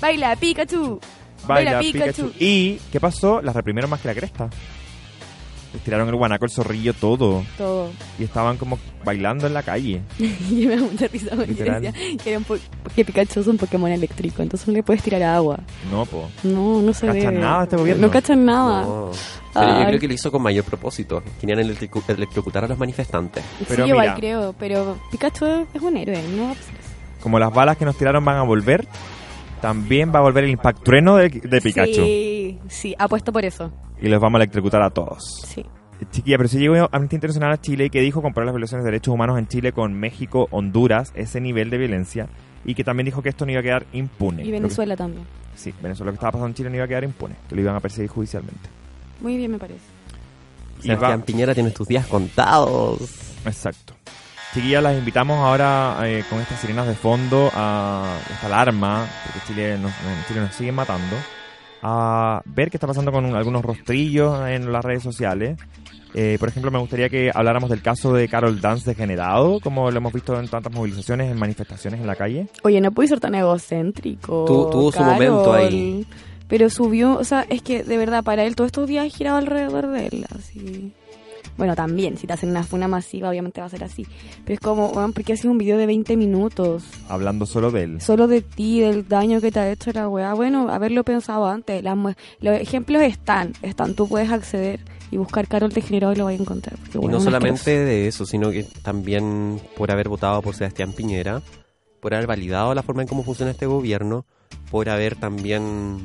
Baila, 0.01 0.36
Pikachu. 0.36 0.99
Baila 1.47 1.73
Baila, 1.73 1.79
Pikachu. 1.79 2.29
Pikachu. 2.29 2.32
¿Y 2.39 2.79
qué 2.91 2.99
pasó? 2.99 3.41
Las 3.41 3.55
reprimieron 3.55 3.89
más 3.89 4.01
que 4.01 4.08
la 4.08 4.15
cresta. 4.15 4.49
Les 5.73 5.84
tiraron 5.84 6.10
el 6.10 6.15
guanaco, 6.15 6.45
el 6.45 6.51
zorrillo, 6.51 6.93
todo. 6.93 7.43
Todo. 7.58 7.89
Y 8.17 8.23
estaban 8.23 8.58
como 8.58 8.79
bailando 9.05 9.45
en 9.45 9.53
la 9.53 9.62
calle. 9.62 10.01
y 10.19 10.65
me 10.65 10.75
da 10.77 10.82
mucha 10.82 11.08
risa 11.08 11.36
porque 11.36 11.53
decía 11.53 11.93
que, 12.23 12.29
era 12.29 12.39
un 12.39 12.43
po- 12.43 12.58
que 12.95 13.05
Pikachu 13.05 13.41
es 13.41 13.47
un 13.47 13.58
Pokémon 13.58 13.91
eléctrico, 13.91 14.41
entonces 14.41 14.67
no 14.67 14.73
le 14.73 14.82
puedes 14.84 15.03
tirar 15.03 15.21
agua. 15.21 15.60
No, 15.91 16.05
po. 16.05 16.27
No, 16.43 16.82
no 16.82 16.91
se 16.93 17.05
Cachan 17.05 17.21
debe. 17.21 17.38
nada 17.39 17.63
este 17.63 17.75
gobierno. 17.77 18.08
No 18.08 18.12
cachan 18.12 18.45
nada. 18.45 18.82
No. 18.82 19.12
Pero 19.53 19.79
yo 19.79 19.86
creo 19.88 19.99
que 19.99 20.08
lo 20.08 20.13
hizo 20.13 20.32
con 20.32 20.41
mayor 20.41 20.63
propósito. 20.63 21.21
Querían 21.39 21.60
electrocutar 21.60 22.63
a 22.63 22.67
los 22.67 22.77
manifestantes. 22.77 23.43
Pero 23.67 23.84
sí, 23.84 23.89
igual 23.89 24.08
mira. 24.08 24.15
creo, 24.15 24.55
pero 24.58 24.97
Pikachu 25.12 25.67
es 25.73 25.82
un 25.82 25.97
héroe, 25.97 26.21
no 26.36 26.43
va 26.45 26.51
a 26.51 26.55
pasar 26.55 26.73
eso. 26.75 26.89
Como 27.21 27.38
las 27.39 27.53
balas 27.53 27.77
que 27.77 27.86
nos 27.86 27.95
tiraron 27.97 28.23
van 28.25 28.38
a 28.38 28.43
volver, 28.43 28.88
también 29.59 30.11
va 30.13 30.19
a 30.19 30.21
volver 30.21 30.43
el 30.45 30.51
impact 30.51 30.83
trueno 30.83 31.15
de, 31.17 31.29
de 31.29 31.61
Pikachu. 31.61 31.93
Sí, 32.03 32.59
sí, 32.67 32.95
apuesto 32.97 33.31
por 33.31 33.45
eso. 33.45 33.71
Y 34.01 34.07
los 34.07 34.19
vamos 34.21 34.39
a 34.39 34.43
electrocutar 34.43 34.81
a 34.81 34.89
todos. 34.89 35.41
Sí. 35.45 35.65
Chiquilla, 36.11 36.37
pero 36.37 36.47
si 36.47 36.57
llegó 36.59 36.87
Amnistía 36.93 37.17
Internacional 37.17 37.51
a 37.51 37.57
Chile 37.59 37.85
y 37.85 37.89
que 37.89 37.99
dijo 37.99 38.21
comparar 38.21 38.45
las 38.45 38.55
violaciones 38.55 38.85
de 38.85 38.91
derechos 38.91 39.13
humanos 39.13 39.37
en 39.37 39.47
Chile 39.47 39.73
con 39.73 39.93
México, 39.93 40.47
Honduras, 40.51 41.11
ese 41.15 41.41
nivel 41.41 41.69
de 41.69 41.77
violencia, 41.77 42.27
y 42.63 42.73
que 42.73 42.85
también 42.85 43.05
dijo 43.05 43.21
que 43.21 43.27
esto 43.29 43.45
no 43.45 43.51
iba 43.51 43.59
a 43.59 43.63
quedar 43.63 43.85
impune. 43.91 44.43
Y 44.43 44.45
que- 44.45 44.51
Venezuela 44.53 44.95
también. 44.95 45.25
sí, 45.55 45.73
Venezuela 45.81 46.05
lo 46.07 46.13
que 46.13 46.15
estaba 46.15 46.31
pasando 46.31 46.47
en 46.47 46.53
Chile 46.53 46.69
no 46.69 46.75
iba 46.77 46.85
a 46.85 46.87
quedar 46.87 47.03
impune, 47.03 47.35
que 47.49 47.55
lo 47.55 47.61
iban 47.61 47.75
a 47.75 47.81
perseguir 47.81 48.09
judicialmente. 48.09 48.69
Muy 49.19 49.35
bien, 49.35 49.51
me 49.51 49.59
parece. 49.59 49.81
Y 50.79 50.83
Sebastián 50.83 51.19
va- 51.19 51.25
Piñera 51.25 51.53
tiene 51.53 51.71
tus 51.71 51.85
días 51.89 52.07
contados. 52.07 52.99
Exacto. 53.45 53.93
Chiquillas, 54.53 54.81
las 54.81 54.97
invitamos 54.97 55.38
ahora 55.38 55.95
eh, 56.05 56.23
con 56.29 56.39
estas 56.39 56.59
sirenas 56.59 56.88
de 56.88 56.95
fondo 56.95 57.51
a 57.53 58.17
esta 58.33 58.47
alarma, 58.47 59.05
porque 59.23 59.39
Chile 59.47 59.77
nos, 59.77 59.91
en 59.91 60.25
Chile 60.27 60.39
nos 60.41 60.55
siguen 60.55 60.73
matando, 60.73 61.15
a 61.83 62.41
ver 62.45 62.71
qué 62.71 62.77
está 62.77 62.88
pasando 62.88 63.12
con 63.12 63.25
un- 63.25 63.35
algunos 63.35 63.63
rostrillos 63.63 64.47
en 64.47 64.71
las 64.71 64.83
redes 64.83 65.03
sociales. 65.03 65.59
Eh, 66.15 66.38
por 66.39 66.49
ejemplo, 66.49 66.71
me 66.71 66.79
gustaría 66.79 67.07
que 67.09 67.29
habláramos 67.31 67.69
del 67.69 67.83
caso 67.83 68.12
de 68.12 68.27
Carol 68.27 68.59
Dance 68.59 68.89
degenerado, 68.89 69.59
como 69.59 69.91
lo 69.91 69.97
hemos 69.97 70.12
visto 70.12 70.39
en 70.39 70.47
tantas 70.47 70.73
movilizaciones, 70.73 71.29
en 71.31 71.38
manifestaciones 71.38 72.01
en 72.01 72.07
la 72.07 72.15
calle. 72.15 72.47
Oye, 72.63 72.81
no 72.81 72.91
puede 72.91 73.09
ser 73.09 73.19
tan 73.19 73.35
egocéntrico. 73.35 74.45
Tu- 74.45 74.69
tuvo 74.71 74.91
su 74.91 74.97
Carol. 74.97 75.13
momento 75.13 75.53
ahí. 75.53 76.07
Pero 76.47 76.71
subió, 76.71 77.13
o 77.19 77.23
sea, 77.23 77.45
es 77.47 77.62
que 77.62 77.83
de 77.83 77.97
verdad, 77.97 78.23
para 78.23 78.43
él 78.43 78.55
todos 78.55 78.69
estos 78.69 78.88
días 78.88 79.05
ha 79.05 79.09
girado 79.15 79.38
alrededor 79.38 79.88
de 79.91 80.07
él, 80.07 80.25
así. 80.35 80.91
Bueno, 81.59 81.75
también, 81.75 82.17
si 82.17 82.25
te 82.25 82.31
hacen 82.31 82.49
una 82.49 82.63
funa 82.63 82.87
masiva, 82.87 83.29
obviamente 83.29 83.59
va 83.59 83.67
a 83.67 83.69
ser 83.69 83.83
así. 83.83 84.07
Pero 84.45 84.53
es 84.53 84.59
como, 84.61 84.87
weón, 84.87 85.11
¿por 85.11 85.25
qué 85.25 85.33
haces 85.33 85.43
un 85.43 85.57
video 85.57 85.77
de 85.77 85.85
20 85.85 86.15
minutos? 86.15 86.85
Hablando 87.09 87.45
solo 87.45 87.69
de 87.69 87.83
él. 87.83 88.01
Solo 88.01 88.27
de 88.27 88.41
ti, 88.41 88.79
del 88.79 89.09
daño 89.09 89.41
que 89.41 89.51
te 89.51 89.59
ha 89.59 89.69
hecho 89.69 89.91
la 89.91 90.07
weá. 90.07 90.33
Bueno, 90.33 90.69
haberlo 90.69 91.03
pensado 91.03 91.47
antes. 91.47 91.83
Las 91.83 91.97
los 92.39 92.55
ejemplos 92.55 93.01
están, 93.01 93.51
están. 93.61 93.93
Tú 93.93 94.07
puedes 94.07 94.31
acceder 94.31 94.79
y 95.11 95.17
buscar 95.17 95.49
Carol 95.49 95.71
Degenerado 95.73 96.13
y 96.13 96.15
lo 96.15 96.25
vas 96.25 96.39
a 96.39 96.41
encontrar. 96.41 96.77
porque, 96.93 97.05
Y 97.05 97.09
no 97.09 97.19
solamente 97.19 97.77
de 97.77 98.07
eso, 98.07 98.25
sino 98.25 98.51
que 98.51 98.63
también 98.81 99.59
por 99.75 99.91
haber 99.91 100.07
votado 100.07 100.41
por 100.41 100.55
Sebastián 100.55 100.93
Piñera, 100.93 101.41
por 101.99 102.13
haber 102.13 102.27
validado 102.27 102.73
la 102.73 102.83
forma 102.83 103.01
en 103.01 103.09
cómo 103.09 103.23
funciona 103.23 103.51
este 103.51 103.65
gobierno, 103.65 104.25
por 104.71 104.87
haber 104.87 105.17
también 105.17 105.97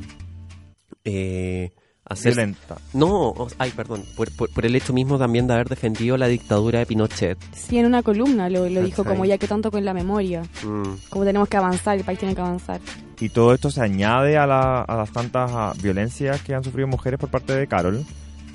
eh, 1.04 1.70
hacer 2.06 2.34
Violenta. 2.34 2.76
no, 2.92 3.34
ay, 3.58 3.70
perdón, 3.70 4.04
por, 4.16 4.30
por- 4.36 4.50
por 4.50 4.66
el 4.66 4.76
hecho 4.76 4.92
mismo 4.92 5.18
también 5.18 5.46
de 5.46 5.54
haber 5.54 5.68
defendido 5.68 6.16
la 6.16 6.26
dictadura 6.28 6.78
de 6.80 6.86
Pinochet. 6.86 7.38
Sí, 7.54 7.78
en 7.78 7.86
una 7.86 8.02
columna 8.02 8.48
lo, 8.50 8.68
lo 8.68 8.82
dijo, 8.82 9.04
como 9.04 9.24
ya 9.24 9.38
que 9.38 9.46
tanto 9.48 9.70
con 9.70 9.84
la 9.84 9.94
memoria. 9.94 10.42
Mm. 10.62 10.82
Como 11.08 11.24
tenemos 11.24 11.48
que 11.48 11.56
avanzar, 11.56 11.96
el 11.96 12.04
país 12.04 12.18
tiene 12.18 12.34
que 12.34 12.40
avanzar. 12.40 12.80
Y 13.20 13.28
todo 13.30 13.54
esto 13.54 13.70
se 13.70 13.80
añade 13.82 14.36
a, 14.36 14.46
la- 14.46 14.82
a 14.82 14.96
las 14.96 15.10
tantas 15.12 15.50
ah, 15.54 15.72
violencias 15.82 16.42
que 16.42 16.54
han 16.54 16.62
sufrido 16.64 16.86
mujeres 16.88 17.18
por 17.18 17.30
parte 17.30 17.54
de 17.54 17.66
Carol, 17.66 18.04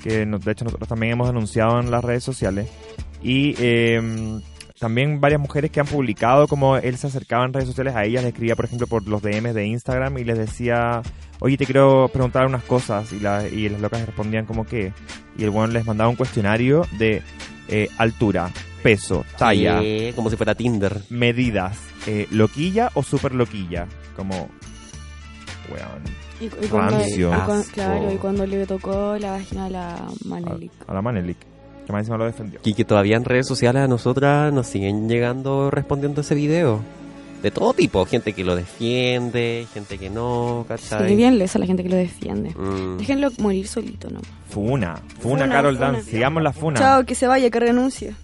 que 0.02 0.24
nos- 0.26 0.44
de 0.44 0.52
hecho 0.52 0.64
nosotros 0.64 0.88
también 0.88 1.12
hemos 1.14 1.26
denunciado 1.26 1.80
en 1.80 1.90
las 1.90 2.04
redes 2.04 2.22
sociales. 2.24 2.68
Y 3.22 3.54
eh, 3.58 4.40
también 4.80 5.20
varias 5.20 5.40
mujeres 5.40 5.70
que 5.70 5.78
han 5.78 5.86
publicado 5.86 6.48
como 6.48 6.76
él 6.76 6.96
se 6.96 7.06
acercaba 7.06 7.44
en 7.44 7.52
redes 7.52 7.68
sociales 7.68 7.94
a 7.94 8.04
ellas, 8.04 8.22
les 8.24 8.32
escribía 8.32 8.56
por 8.56 8.64
ejemplo 8.64 8.86
por 8.88 9.06
los 9.06 9.22
DMs 9.22 9.54
de 9.54 9.66
Instagram 9.66 10.18
y 10.18 10.24
les 10.24 10.36
decía, 10.38 11.02
oye 11.38 11.56
te 11.56 11.66
quiero 11.66 12.08
preguntar 12.12 12.46
unas 12.46 12.64
cosas 12.64 13.12
y, 13.12 13.20
la- 13.20 13.46
y 13.46 13.68
las 13.68 13.80
locas 13.80 14.04
respondían 14.06 14.46
como 14.46 14.64
que, 14.66 14.92
y 15.38 15.44
el 15.44 15.50
bueno 15.50 15.72
les 15.74 15.86
mandaba 15.86 16.10
un 16.10 16.16
cuestionario 16.16 16.86
de 16.98 17.22
eh, 17.68 17.88
altura, 17.98 18.50
peso, 18.82 19.24
talla, 19.38 19.80
como 20.16 20.30
si 20.30 20.36
fuera 20.36 20.54
Tinder. 20.56 21.02
medidas, 21.10 21.78
eh, 22.08 22.26
loquilla 22.30 22.90
o 22.94 23.02
super 23.02 23.34
loquilla, 23.34 23.86
como, 24.16 24.48
weón. 25.70 26.02
Y, 26.40 26.46
y 26.46 26.68
cuando, 26.68 27.06
y 27.06 27.70
claro, 27.72 28.12
y 28.12 28.16
cuando 28.16 28.46
le 28.46 28.66
tocó 28.66 29.16
la 29.18 29.32
vagina 29.32 29.66
a 29.66 29.70
la 29.70 30.06
Manelik. 30.24 30.72
a, 30.88 30.90
a 30.92 30.94
la 30.94 31.02
Manelik, 31.02 31.36
que 31.90 31.92
más 31.92 32.00
encima 32.00 32.18
lo 32.18 32.24
defendió. 32.24 32.60
Y 32.64 32.74
que 32.74 32.84
todavía 32.84 33.16
en 33.16 33.24
redes 33.24 33.46
sociales 33.46 33.82
a 33.82 33.88
nosotras 33.88 34.52
nos 34.52 34.66
siguen 34.66 35.08
llegando 35.08 35.70
respondiendo 35.70 36.20
ese 36.20 36.34
video. 36.34 36.80
De 37.42 37.50
todo 37.50 37.72
tipo, 37.72 38.04
gente 38.04 38.34
que 38.34 38.44
lo 38.44 38.54
defiende, 38.54 39.66
gente 39.72 39.96
que 39.96 40.10
no, 40.10 40.66
¿cachai? 40.68 41.08
Sí, 41.08 41.16
bien 41.16 41.38
lesa 41.38 41.58
la 41.58 41.64
gente 41.64 41.82
que 41.82 41.88
lo 41.88 41.96
defiende. 41.96 42.50
Mm. 42.50 42.98
Déjenlo 42.98 43.30
morir 43.38 43.66
solito, 43.66 44.10
¿no? 44.10 44.20
Funa, 44.50 44.96
funa, 45.20 45.44
Funa, 45.44 45.48
Carol 45.48 45.76
funa. 45.76 45.92
Dance, 45.92 46.10
sigamos 46.10 46.42
la 46.42 46.52
funa. 46.52 46.78
Chao, 46.78 47.06
que 47.06 47.14
se 47.14 47.26
vaya, 47.26 47.48
que 47.48 47.58
renuncie. 47.58 48.14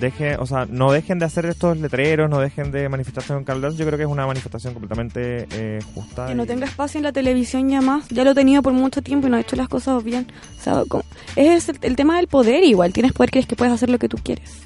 Deje, 0.00 0.36
o 0.36 0.46
sea, 0.46 0.66
no 0.66 0.90
dejen 0.92 1.18
de 1.18 1.26
hacer 1.26 1.44
estos 1.46 1.76
letreros, 1.78 2.30
no 2.30 2.40
dejen 2.40 2.72
de 2.72 2.88
manifestarse 2.88 3.34
con 3.34 3.44
Carol 3.44 3.60
Dance. 3.62 3.76
Yo 3.78 3.84
creo 3.86 3.98
que 3.98 4.04
es 4.04 4.10
una 4.10 4.26
manifestación 4.26 4.72
completamente 4.72 5.46
eh, 5.52 5.80
justa. 5.94 6.26
Que 6.26 6.34
no 6.34 6.44
y- 6.44 6.46
tenga 6.46 6.64
espacio 6.66 6.98
en 6.98 7.04
la 7.04 7.12
televisión 7.12 7.68
ya 7.68 7.80
más. 7.82 8.08
Ya 8.08 8.24
lo 8.24 8.30
he 8.30 8.34
tenido 8.34 8.62
por 8.62 8.72
mucho 8.72 9.02
tiempo 9.02 9.26
y 9.26 9.30
no 9.30 9.36
ha 9.36 9.40
hecho 9.40 9.56
las 9.56 9.68
cosas 9.68 10.02
bien. 10.02 10.26
O 10.58 10.62
sea, 10.62 10.82
como- 10.88 11.04
es 11.36 11.68
el, 11.68 11.78
el 11.82 11.96
tema 11.96 12.16
del 12.16 12.28
poder 12.28 12.64
igual. 12.64 12.92
Tienes 12.94 13.12
poder, 13.12 13.30
crees 13.30 13.46
que 13.46 13.56
puedes 13.56 13.74
hacer 13.74 13.90
lo 13.90 13.98
que 13.98 14.08
tú 14.08 14.16
quieres. 14.22 14.62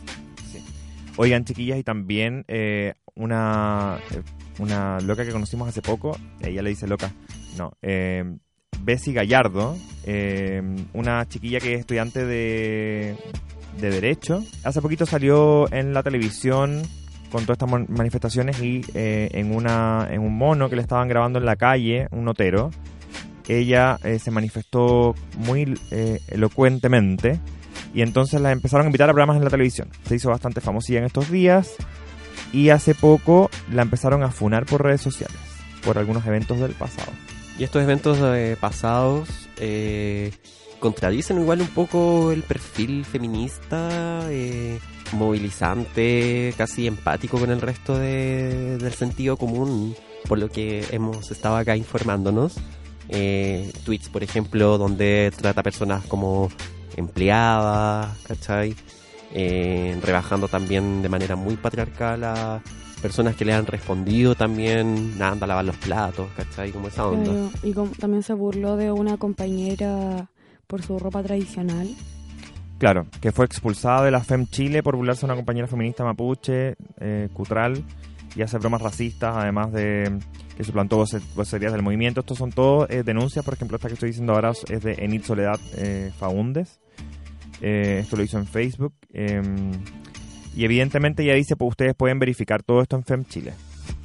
Oigan, 1.17 1.45
chiquillas, 1.45 1.79
y 1.79 1.83
también 1.85 2.45
eh, 2.49 2.95
una, 3.15 3.99
eh, 4.13 4.23
una 4.59 5.01
loca 5.01 5.25
que 5.25 5.31
conocimos 5.31 5.69
hace 5.69 5.81
poco, 5.83 6.17
ella 6.41 6.61
le 6.63 6.71
dice 6.71 6.89
loca, 6.89 7.13
no, 7.57 7.73
eh, 7.83 8.25
Bessie 8.81 9.13
Gallardo, 9.13 9.77
eh, 10.05 10.61
una 10.93 11.27
chiquilla 11.29 11.61
que 11.61 11.75
es 11.75 11.81
estudiante 11.81 12.25
de, 12.25 13.15
de 13.81 13.91
Derecho. 13.91 14.43
Hace 14.63 14.81
poquito 14.81 15.07
salió 15.07 15.73
en 15.73 15.95
la 15.95 16.03
televisión 16.03 16.83
con 17.35 17.45
todas 17.47 17.59
estas 17.59 17.89
manifestaciones 17.89 18.63
y 18.63 18.83
eh, 18.95 19.29
en, 19.33 19.53
una, 19.53 20.07
en 20.09 20.21
un 20.21 20.39
mono 20.39 20.69
que 20.69 20.77
le 20.77 20.83
estaban 20.83 21.09
grabando 21.09 21.41
en 21.41 21.45
la 21.45 21.57
calle, 21.57 22.07
un 22.13 22.25
notero, 22.25 22.71
ella 23.49 23.99
eh, 24.05 24.21
se 24.21 24.31
manifestó 24.31 25.17
muy 25.39 25.77
eh, 25.91 26.21
elocuentemente 26.29 27.41
y 27.93 28.03
entonces 28.03 28.41
la 28.41 28.53
empezaron 28.53 28.87
a 28.87 28.89
invitar 28.89 29.11
a 29.11 29.13
programas 29.13 29.37
en 29.39 29.45
la 29.45 29.51
televisión. 29.51 29.89
Se 30.07 30.15
hizo 30.15 30.31
bastante 30.31 30.61
famosilla 30.61 31.01
en 31.01 31.07
estos 31.07 31.29
días 31.29 31.75
y 32.53 32.69
hace 32.69 32.95
poco 32.95 33.51
la 33.73 33.83
empezaron 33.83 34.23
a 34.23 34.31
funar 34.31 34.65
por 34.65 34.85
redes 34.85 35.01
sociales, 35.01 35.37
por 35.85 35.99
algunos 35.99 36.25
eventos 36.27 36.61
del 36.61 36.73
pasado. 36.73 37.11
Y 37.59 37.65
estos 37.65 37.83
eventos 37.83 38.19
pasados 38.61 39.29
contradicen 40.85 41.41
igual 41.41 41.63
un 41.63 41.69
poco 41.69 42.31
el 42.31 42.43
perfil 42.43 43.07
feminista, 43.07 44.21
eh, 44.31 44.79
movilizante, 45.13 46.53
casi 46.59 46.87
empático 46.87 47.39
con 47.39 47.51
el 47.51 47.63
resto 47.63 47.97
de- 47.97 48.77
del 48.77 48.93
sentido 48.93 49.39
común, 49.39 49.95
por 50.29 50.39
lo 50.39 50.51
que 50.51 50.85
hemos 50.91 51.31
estado 51.31 51.57
acá 51.57 51.75
informándonos. 51.75 52.57
Eh, 53.09 53.73
tweets, 53.85 54.11
por 54.11 54.23
ejemplo, 54.23 54.77
donde 54.77 55.33
trata 55.35 55.63
personas 55.63 56.05
como 56.05 56.51
empleadas, 56.97 58.19
¿cachai? 58.27 58.75
Eh, 59.33 59.99
rebajando 60.03 60.49
también 60.49 61.01
de 61.01 61.09
manera 61.09 61.35
muy 61.35 61.57
patriarcal 61.57 62.25
a 62.25 62.63
personas 63.01 63.37
que 63.37 63.45
le 63.47 63.53
han 63.55 63.65
respondido 63.67 64.35
también, 64.35 65.19
nada, 65.19 65.33
anda 65.33 65.45
a 65.45 65.49
lavar 65.49 65.65
los 65.65 65.77
platos, 65.77 66.29
¿cachai? 66.37 66.73
Como 66.73 66.89
esa 66.89 67.07
onda. 67.07 67.51
Y 67.63 67.73
como- 67.73 67.93
también 67.99 68.23
se 68.23 68.35
burló 68.35 68.77
de 68.77 68.93
una 68.93 69.17
compañera 69.17 70.29
por 70.67 70.83
su 70.83 70.99
ropa 70.99 71.23
tradicional. 71.23 71.89
Claro, 72.79 73.07
que 73.21 73.33
fue 73.33 73.45
expulsada 73.47 74.05
de 74.05 74.11
la 74.11 74.21
FEM 74.23 74.47
Chile 74.47 74.83
por 74.83 74.97
burlarse 74.97 75.21
de 75.23 75.27
una 75.27 75.37
compañera 75.37 75.67
feminista 75.69 76.05
mapuche, 76.05 76.75
eh, 77.01 77.29
Cutral, 77.33 77.85
y 78.37 78.43
hacer 78.43 78.61
bromas 78.61 78.83
racistas, 78.83 79.35
además 79.37 79.73
de 79.73 80.19
que 80.57 80.65
suplantó 80.65 80.97
voce- 80.99 81.21
vocerías 81.37 81.73
del 81.73 81.83
movimiento. 81.83 82.21
Estos 82.21 82.37
son 82.39 82.51
todos 82.51 82.91
eh, 82.91 83.03
denuncias, 83.05 83.45
por 83.45 83.55
ejemplo, 83.55 83.77
esta 83.77 83.89
que 83.89 83.95
estoy 83.95 84.09
diciendo 84.11 84.35
ahora 84.35 84.51
es 84.69 84.83
de 84.83 84.93
Enid 84.99 85.23
Soledad 85.23 85.59
eh, 85.77 86.11
Faúndes. 86.19 86.81
Eh, 87.61 88.01
esto 88.03 88.17
lo 88.17 88.23
hizo 88.25 88.39
en 88.39 88.47
Facebook. 88.47 88.93
eh, 89.13 89.41
y 90.57 90.65
evidentemente 90.65 91.25
ella 91.25 91.35
dice, 91.35 91.57
pues 91.57 91.71
ustedes 91.71 91.95
pueden 91.97 92.19
verificar 92.21 92.63
todo 92.63 92.81
esto 92.81 92.95
en 92.97 93.03
FEM 93.05 93.25
Chile. 93.25 93.53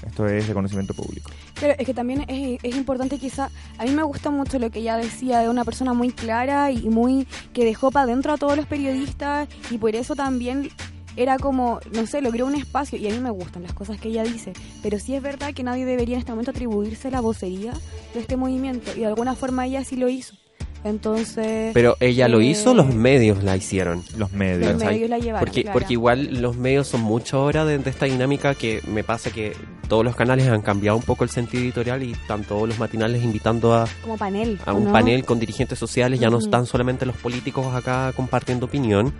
Esto 0.05 0.25
es 0.27 0.47
de 0.47 0.53
conocimiento 0.55 0.93
público. 0.95 1.29
Pero 1.59 1.75
es 1.77 1.85
que 1.85 1.93
también 1.93 2.25
es, 2.27 2.75
importante 2.75 3.17
quizá, 3.17 3.49
a 3.77 3.83
mí 3.83 3.91
me 3.91 4.03
gusta 4.03 4.29
mucho 4.29 4.59
lo 4.59 4.69
que 4.69 4.79
ella 4.79 4.97
decía 4.97 5.39
de 5.39 5.49
una 5.49 5.65
persona 5.65 5.93
muy 5.93 6.11
clara 6.11 6.71
y 6.71 6.89
muy 6.89 7.27
que 7.53 7.65
dejó 7.65 7.91
para 7.91 8.05
adentro 8.05 8.33
a 8.33 8.37
todos 8.37 8.55
los 8.55 8.65
periodistas 8.65 9.49
y 9.69 9.77
por 9.77 9.95
eso 9.95 10.15
también 10.15 10.69
era 11.15 11.37
como, 11.37 11.79
no 11.93 12.05
sé, 12.05 12.21
logró 12.21 12.45
un 12.45 12.55
espacio 12.55 12.97
y 12.97 13.07
a 13.07 13.11
mí 13.11 13.19
me 13.19 13.29
gustan 13.29 13.63
las 13.63 13.73
cosas 13.73 13.99
que 13.99 14.07
ella 14.07 14.23
dice, 14.23 14.53
pero 14.81 14.99
sí 14.99 15.15
es 15.15 15.21
verdad 15.21 15.53
que 15.53 15.63
nadie 15.63 15.85
debería 15.85 16.15
en 16.15 16.19
este 16.19 16.31
momento 16.31 16.51
atribuirse 16.51 17.11
la 17.11 17.19
vocería 17.19 17.73
de 18.13 18.21
este 18.21 18.37
movimiento 18.37 18.91
y 18.95 19.01
de 19.01 19.07
alguna 19.07 19.35
forma 19.35 19.65
ella 19.65 19.83
sí 19.83 19.97
lo 19.97 20.07
hizo. 20.07 20.38
Entonces... 20.83 21.71
Pero 21.73 21.97
ella 21.99 22.27
lo 22.27 22.39
eh, 22.39 22.45
hizo, 22.45 22.73
los 22.73 22.93
medios 22.93 23.43
la 23.43 23.57
hicieron. 23.57 24.03
Los 24.17 24.31
medios. 24.31 24.73
Los 24.73 24.83
medios 24.83 25.09
la 25.09 25.17
llevaron, 25.19 25.45
Porque, 25.45 25.63
claro. 25.63 25.73
porque 25.79 25.93
igual 25.93 26.41
los 26.41 26.57
medios 26.57 26.87
son 26.87 27.01
mucho 27.01 27.37
ahora 27.37 27.65
de, 27.65 27.77
de 27.77 27.89
esta 27.89 28.05
dinámica 28.05 28.55
que 28.55 28.81
me 28.87 29.03
pasa 29.03 29.31
que 29.31 29.53
todos 29.89 30.05
los 30.05 30.15
canales 30.15 30.47
han 30.47 30.61
cambiado 30.61 30.97
un 30.97 31.03
poco 31.03 31.23
el 31.23 31.29
sentido 31.29 31.63
editorial 31.63 32.03
y 32.03 32.11
están 32.11 32.43
todos 32.43 32.67
los 32.67 32.79
matinales 32.79 33.23
invitando 33.23 33.73
a, 33.73 33.87
Como 34.01 34.17
panel. 34.17 34.59
a 34.65 34.73
un 34.73 34.85
¿no? 34.85 34.91
panel 34.93 35.25
con 35.25 35.39
dirigentes 35.39 35.79
sociales, 35.79 36.19
ya 36.19 36.29
no 36.29 36.37
están 36.37 36.65
solamente 36.65 37.05
los 37.05 37.17
políticos 37.17 37.65
acá 37.75 38.13
compartiendo 38.15 38.67
opinión, 38.67 39.11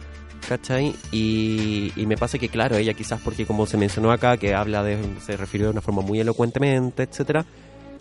¿cachai? 0.47 0.95
Y, 1.12 1.91
y 1.95 2.05
me 2.05 2.16
pasa 2.18 2.38
que, 2.38 2.49
claro, 2.49 2.78
ella 2.78 2.93
quizás 2.93 3.20
porque 3.20 3.45
como 3.45 3.66
se 3.66 3.78
mencionó 3.78 4.12
acá, 4.12 4.38
que 4.38 4.53
habla 4.53 4.84
de, 4.84 4.97
se 5.26 5.36
refirió 5.36 5.68
de 5.68 5.72
una 5.72 5.82
forma 5.82 6.01
muy 6.03 6.20
elocuentemente, 6.20 7.03
etcétera, 7.03 7.45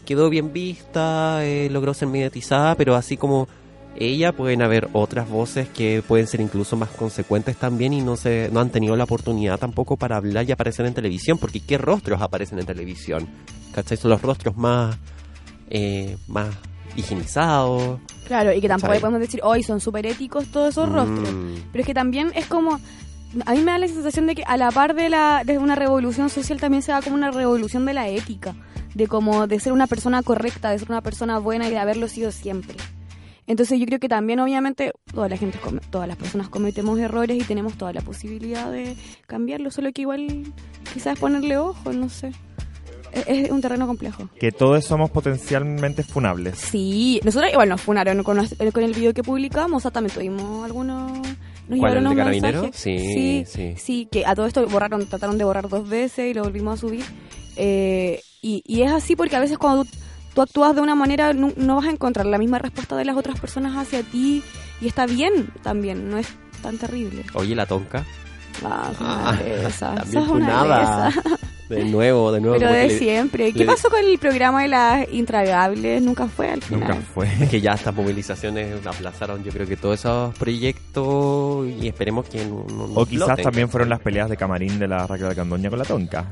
quedó 0.09 0.31
bien 0.31 0.55
vista, 0.55 1.45
eh, 1.45 1.69
logró 1.69 1.93
ser 1.93 2.09
mediatizada, 2.09 2.77
pero 2.77 2.97
así 2.97 3.19
como 3.19 3.47
ella 3.95 4.33
pueden 4.33 4.63
haber 4.63 4.89
otras 4.95 5.29
voces 5.29 5.69
que 5.69 6.03
pueden 6.07 6.27
ser 6.27 6.41
incluso 6.41 6.79
más 6.79 6.89
consecuentes 6.89 7.59
también 7.59 7.93
y 7.93 8.01
no 8.01 8.17
se 8.17 8.49
no 8.51 8.61
han 8.61 8.71
tenido 8.71 8.97
la 8.97 9.05
oportunidad 9.05 9.59
tampoco 9.59 9.99
para 9.99 10.17
hablar 10.17 10.49
y 10.49 10.53
aparecer 10.53 10.87
en 10.87 10.95
televisión, 10.95 11.37
porque 11.37 11.61
¿qué 11.61 11.77
rostros 11.77 12.23
aparecen 12.23 12.59
en 12.59 12.65
televisión? 12.65 13.29
¿Cachai? 13.75 13.99
Son 13.99 14.11
los 14.11 14.23
rostros 14.23 14.57
más 14.57 14.97
eh, 15.69 16.17
más 16.27 16.49
higienizados. 16.97 18.01
Claro, 18.27 18.55
y 18.55 18.63
que 18.63 18.69
tampoco 18.69 18.93
¿Cachai? 18.93 19.03
podemos 19.03 19.21
decir, 19.21 19.41
hoy 19.43 19.63
son 19.63 19.79
súper 19.79 20.07
éticos 20.07 20.47
todos 20.47 20.71
esos 20.71 20.89
rostros. 20.89 21.31
Mm. 21.31 21.55
Pero 21.71 21.83
es 21.83 21.87
que 21.87 21.95
también 21.95 22.33
es 22.35 22.47
como. 22.47 22.81
A 23.45 23.53
mí 23.53 23.59
me 23.61 23.73
da 23.73 23.79
la 23.79 23.89
sensación 23.89 24.27
de 24.27 24.35
que 24.35 24.43
a 24.47 24.57
la 24.57 24.71
par 24.71 24.95
de, 24.95 25.09
la, 25.09 25.43
de 25.45 25.59
una 25.59 25.75
revolución 25.75 26.31
social 26.31 26.59
también 26.61 26.83
se 26.83 26.93
da 26.93 27.03
como 27.03 27.15
una 27.15 27.31
revolución 27.31 27.85
de 27.85 27.95
la 27.95 28.09
ética. 28.09 28.55
De 28.95 29.07
como 29.07 29.47
de 29.47 29.61
ser 29.61 29.73
una 29.73 29.87
persona 29.87 30.23
correcta, 30.23 30.71
de 30.71 30.79
ser 30.79 30.91
una 30.91 31.03
persona 31.03 31.39
buena 31.39 31.69
y 31.69 31.71
de 31.71 31.79
haberlo 31.79 32.09
sido 32.09 32.33
siempre. 32.33 32.77
Entonces 33.47 33.79
yo 33.79 33.87
creo 33.87 33.99
que 33.99 34.09
también 34.09 34.41
obviamente 34.41 34.93
toda 35.13 35.29
la 35.29 35.37
gente, 35.37 35.59
todas 35.91 36.09
las 36.09 36.17
personas 36.17 36.49
cometemos 36.49 36.99
errores 36.99 37.39
y 37.39 37.45
tenemos 37.45 37.75
toda 37.75 37.93
la 37.93 38.03
posibilidad 38.03 38.71
de 38.71 38.97
cambiarlo, 39.27 39.71
solo 39.71 39.93
que 39.93 40.03
igual 40.03 40.53
quizás 40.93 41.19
ponerle 41.19 41.57
ojo, 41.57 41.93
no 41.93 42.09
sé. 42.09 42.33
Es, 43.13 43.25
es 43.27 43.51
un 43.51 43.63
terreno 43.63 43.87
complejo. 43.87 44.29
Que 44.39 44.53
todos 44.53 44.85
somos 44.85 45.11
potencialmente 45.11 46.03
funables. 46.03 46.59
Sí, 46.59 47.21
nosotros 47.25 47.51
igual 47.53 47.71
nos 47.71 47.81
funaron 47.81 48.23
con, 48.23 48.39
con 48.47 48.83
el 48.83 48.93
video 48.93 49.15
que 49.15 49.23
publicamos, 49.23 49.79
o 49.79 49.81
sea, 49.81 49.91
también 49.91 50.15
tuvimos 50.15 50.65
algunos... 50.65 51.13
Nos 51.69 51.79
¿Cuál, 51.79 51.93
llegaron 52.03 52.19
el 52.19 52.41
de 52.41 52.41
mensajes. 52.53 52.77
Sí, 52.77 52.99
sí, 52.99 53.45
sí. 53.47 53.75
sí, 53.77 54.09
que 54.11 54.25
a 54.27 54.35
todo 54.35 54.47
esto 54.47 54.67
borraron, 54.69 55.07
trataron 55.07 55.37
de 55.39 55.45
borrar 55.45 55.69
dos 55.69 55.89
veces 55.89 56.31
y 56.31 56.35
lo 56.35 56.43
volvimos 56.43 56.79
a 56.79 56.81
subir. 56.81 57.05
Eh, 57.57 58.23
y, 58.41 58.63
y 58.67 58.83
es 58.83 58.93
así 58.93 59.17
porque 59.17 59.37
a 59.37 59.41
veces 59.41 59.59
cuando 59.59 59.85
tú, 59.85 59.91
tú 60.35 60.43
actúas 60.43 60.75
de 60.75 60.81
una 60.81 60.95
manera 60.95 61.33
no, 61.33 61.53
no 61.57 61.77
vas 61.77 61.87
a 61.87 61.91
encontrar 61.91 62.27
la 62.27 62.39
misma 62.39 62.59
respuesta 62.59 62.97
de 62.97 63.05
las 63.05 63.17
otras 63.17 63.39
personas 63.39 63.77
hacia 63.77 64.03
ti 64.03 64.43
y 64.81 64.87
está 64.87 65.07
bien 65.07 65.51
también, 65.63 66.09
no 66.09 66.19
es 66.19 66.29
tan 66.63 66.79
terrible. 66.79 67.25
Oye, 67.35 67.55
la 67.55 67.67
tonca. 67.67 68.05
Ah, 68.65 68.91
es 68.91 68.99
Ah, 69.01 69.37
una 69.41 69.67
esas, 69.69 69.95
también 69.97 70.25
sos 70.25 70.33
una 70.33 71.11
de. 71.69 71.77
De 71.77 71.85
nuevo, 71.85 72.33
de 72.33 72.41
nuevo. 72.41 72.57
Pero 72.59 72.73
de 72.73 72.89
le- 72.89 72.99
siempre. 72.99 73.53
¿Qué 73.53 73.61
le- 73.61 73.67
pasó 73.67 73.89
con 73.91 74.01
el 74.05 74.19
programa 74.19 74.63
de 74.63 74.69
las 74.69 75.13
intragables? 75.13 76.03
Nunca 76.03 76.27
fue 76.29 76.51
al 76.51 76.63
final. 76.63 76.81
Nunca 76.89 76.95
fue. 77.15 77.29
Es 77.41 77.49
que 77.51 77.61
ya 77.61 77.73
estas 77.73 77.95
movilizaciones 77.95 78.85
aplazaron, 78.87 79.43
yo 79.45 79.53
creo 79.53 79.67
que 79.67 79.77
todos 79.77 79.99
esos 80.01 80.35
proyectos 80.39 81.67
y 81.81 81.89
esperemos 81.89 82.29
que 82.29 82.45
no, 82.45 82.65
no- 82.69 82.85
O 82.95 83.07
quizás 83.07 83.41
también 83.41 83.69
fueron 83.69 83.89
las 83.89 84.01
peleas 84.01 84.29
de 84.31 84.37
camarín 84.37 84.79
de 84.79 84.89
la 84.89 85.07
Raquel 85.07 85.35
Candoña 85.35 85.71
con 85.71 85.79
la 85.79 85.85
tonca. 85.85 86.27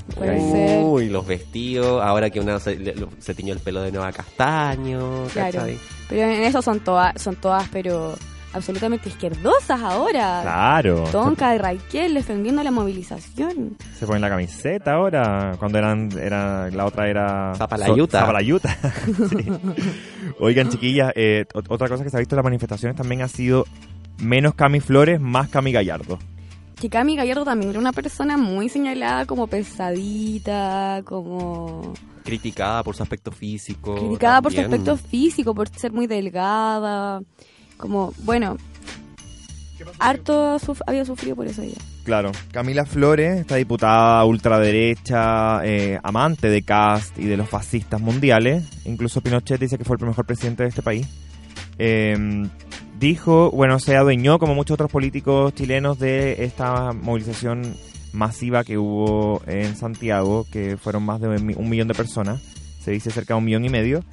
Uy, 0.82 1.08
los 1.08 1.26
vestidos, 1.26 2.02
ahora 2.02 2.30
que 2.30 2.40
una 2.40 2.58
se, 2.58 2.94
se 3.18 3.34
tiñó 3.34 3.52
el 3.52 3.60
pelo 3.60 3.82
de 3.82 3.90
nuevo 3.92 4.06
a 4.06 4.12
castaño, 4.12 5.24
Claro. 5.32 5.52
¿cachai? 5.52 5.78
Pero 6.08 6.22
en 6.22 6.42
eso 6.44 6.62
son 6.62 6.80
todas, 6.80 7.20
son 7.20 7.36
todas, 7.36 7.68
pero 7.70 8.14
absolutamente 8.56 9.08
izquierdosas 9.08 9.80
ahora. 9.80 10.40
Claro. 10.42 11.04
Tonka 11.12 11.54
y 11.54 11.58
Raquel 11.58 12.14
defendiendo 12.14 12.62
la 12.62 12.70
movilización. 12.70 13.76
Se 13.98 14.06
ponen 14.06 14.22
la 14.22 14.28
camiseta 14.28 14.94
ahora. 14.94 15.52
Cuando 15.58 15.78
eran, 15.78 16.10
era, 16.18 16.70
la 16.70 16.84
otra 16.86 17.08
era. 17.08 17.54
Zapalayuta. 17.56 18.20
Zapalayuta. 18.20 18.76
Sí. 19.30 19.46
Oigan, 20.40 20.68
chiquillas, 20.68 21.12
eh, 21.16 21.46
ot- 21.54 21.66
otra 21.68 21.88
cosa 21.88 22.02
que 22.04 22.10
se 22.10 22.16
ha 22.16 22.20
visto 22.20 22.34
en 22.34 22.38
las 22.38 22.44
manifestaciones 22.44 22.96
también 22.96 23.22
ha 23.22 23.28
sido 23.28 23.64
menos 24.18 24.54
Cami 24.54 24.80
Flores, 24.80 25.20
más 25.20 25.48
Cami 25.48 25.72
Gallardo. 25.72 26.18
Que 26.80 26.90
Cami 26.90 27.16
Gallardo 27.16 27.44
también 27.44 27.70
era 27.70 27.78
una 27.78 27.92
persona 27.92 28.36
muy 28.36 28.68
señalada 28.68 29.24
como 29.24 29.46
pesadita, 29.46 31.02
como 31.04 31.94
Criticada 32.24 32.82
por 32.82 32.94
su 32.96 33.02
aspecto 33.02 33.30
físico. 33.30 33.94
criticada 33.94 34.42
por 34.42 34.52
su 34.52 34.60
aspecto 34.60 34.96
físico, 34.96 35.54
por 35.54 35.68
ser 35.68 35.92
muy 35.92 36.06
delgada, 36.06 37.20
como, 37.76 38.12
bueno, 38.18 38.56
harto 39.98 40.58
suf- 40.58 40.82
había 40.86 41.04
sufrido 41.04 41.36
por 41.36 41.46
eso 41.46 41.62
ella. 41.62 41.76
Claro. 42.04 42.30
Camila 42.52 42.84
Flores, 42.86 43.40
esta 43.40 43.56
diputada 43.56 44.24
ultraderecha, 44.24 45.60
eh, 45.64 45.98
amante 46.02 46.48
de 46.48 46.62
Cast 46.62 47.18
y 47.18 47.24
de 47.26 47.36
los 47.36 47.48
fascistas 47.48 48.00
mundiales, 48.00 48.64
incluso 48.84 49.20
Pinochet 49.20 49.60
dice 49.60 49.76
que 49.78 49.84
fue 49.84 49.96
el 50.00 50.06
mejor 50.06 50.24
presidente 50.24 50.62
de 50.62 50.68
este 50.68 50.82
país, 50.82 51.06
eh, 51.78 52.46
dijo, 52.98 53.50
bueno, 53.50 53.78
se 53.78 53.96
adueñó 53.96 54.38
como 54.38 54.54
muchos 54.54 54.74
otros 54.74 54.90
políticos 54.90 55.52
chilenos 55.54 55.98
de 55.98 56.44
esta 56.44 56.92
movilización 56.92 57.74
masiva 58.12 58.64
que 58.64 58.78
hubo 58.78 59.42
en 59.46 59.76
Santiago, 59.76 60.46
que 60.50 60.76
fueron 60.78 61.02
más 61.02 61.20
de 61.20 61.28
un 61.28 61.44
mi- 61.44 61.54
un 61.54 61.68
millón 61.68 61.88
de 61.88 61.94
personas, 61.94 62.40
se 62.82 62.92
dice 62.92 63.10
cerca 63.10 63.34
de 63.34 63.38
un 63.38 63.44
millón 63.44 63.64
y 63.64 63.68
medio, 63.68 64.04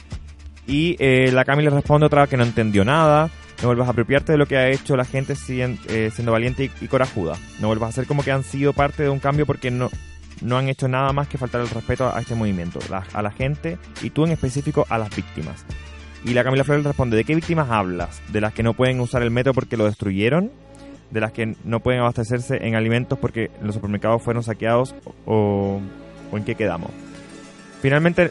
y 0.66 0.96
eh, 1.00 1.32
la 1.32 1.46
Cami 1.46 1.64
le 1.64 1.70
responde 1.70 2.08
otra 2.08 2.22
vez 2.22 2.30
que 2.32 2.38
no 2.38 2.44
entendió 2.44 2.84
nada. 2.84 3.30
No 3.64 3.70
vuelvas 3.70 3.88
a 3.88 3.92
apropiarte 3.92 4.34
de 4.34 4.38
lo 4.38 4.46
que 4.46 4.58
ha 4.58 4.70
hecho 4.70 4.98
la 4.98 5.06
gente 5.06 5.36
eh, 5.48 6.12
siendo 6.14 6.34
valiente 6.34 6.70
y, 6.82 6.88
corajuda. 6.90 7.38
No 7.62 7.68
vuelvas 7.68 7.88
a 7.88 7.90
hacer 7.92 8.08
como 8.08 8.22
que 8.22 8.34
han 8.34 8.44
sido 8.44 8.74
parte 8.74 9.04
de 9.04 9.10
un 9.10 9.20
cambio 9.20 9.46
porque 9.46 9.72
no, 9.72 9.90
no 10.42 10.58
han 10.58 10.68
hecho 10.68 10.90
nada 10.90 11.14
más 11.14 11.30
que 11.30 11.38
faltar 11.38 11.62
el 11.62 11.70
respeto 11.70 12.14
a, 12.14 12.20
este 12.20 12.36
movimiento, 12.36 12.80
a 13.14 13.22
la 13.22 13.32
gente 13.32 13.78
y 14.02 14.10
tú 14.10 14.26
en 14.26 14.34
específico 14.34 14.86
a 14.90 14.98
las 14.98 15.16
víctimas. 15.16 15.64
Y 16.26 16.34
la 16.34 16.44
Camila 16.44 16.66
Flores 16.66 16.84
responde, 16.84 17.16
¿de 17.16 17.24
qué 17.24 17.36
víctimas 17.36 17.70
hablas? 17.70 18.22
¿De 18.34 18.42
las 18.42 18.54
que 18.54 18.64
no 18.64 18.74
pueden 18.74 19.00
usar 19.00 19.24
el 19.24 19.32
metro 19.32 19.54
porque 19.54 19.78
lo 19.78 19.86
destruyeron? 19.86 20.52
¿De 21.12 21.22
las 21.22 21.32
que 21.32 21.56
no 21.64 21.80
pueden 21.80 22.02
abastecerse 22.02 22.68
en 22.68 22.76
alimentos 22.76 23.18
porque 23.18 23.50
los 23.62 23.76
supermercados 23.76 24.22
fueron 24.22 24.44
saqueados? 24.44 24.94
¿O, 25.26 25.80
o 26.34 26.38
en 26.38 26.44
qué 26.44 26.56
quedamos? 26.56 26.92
Finalmente, 27.82 28.30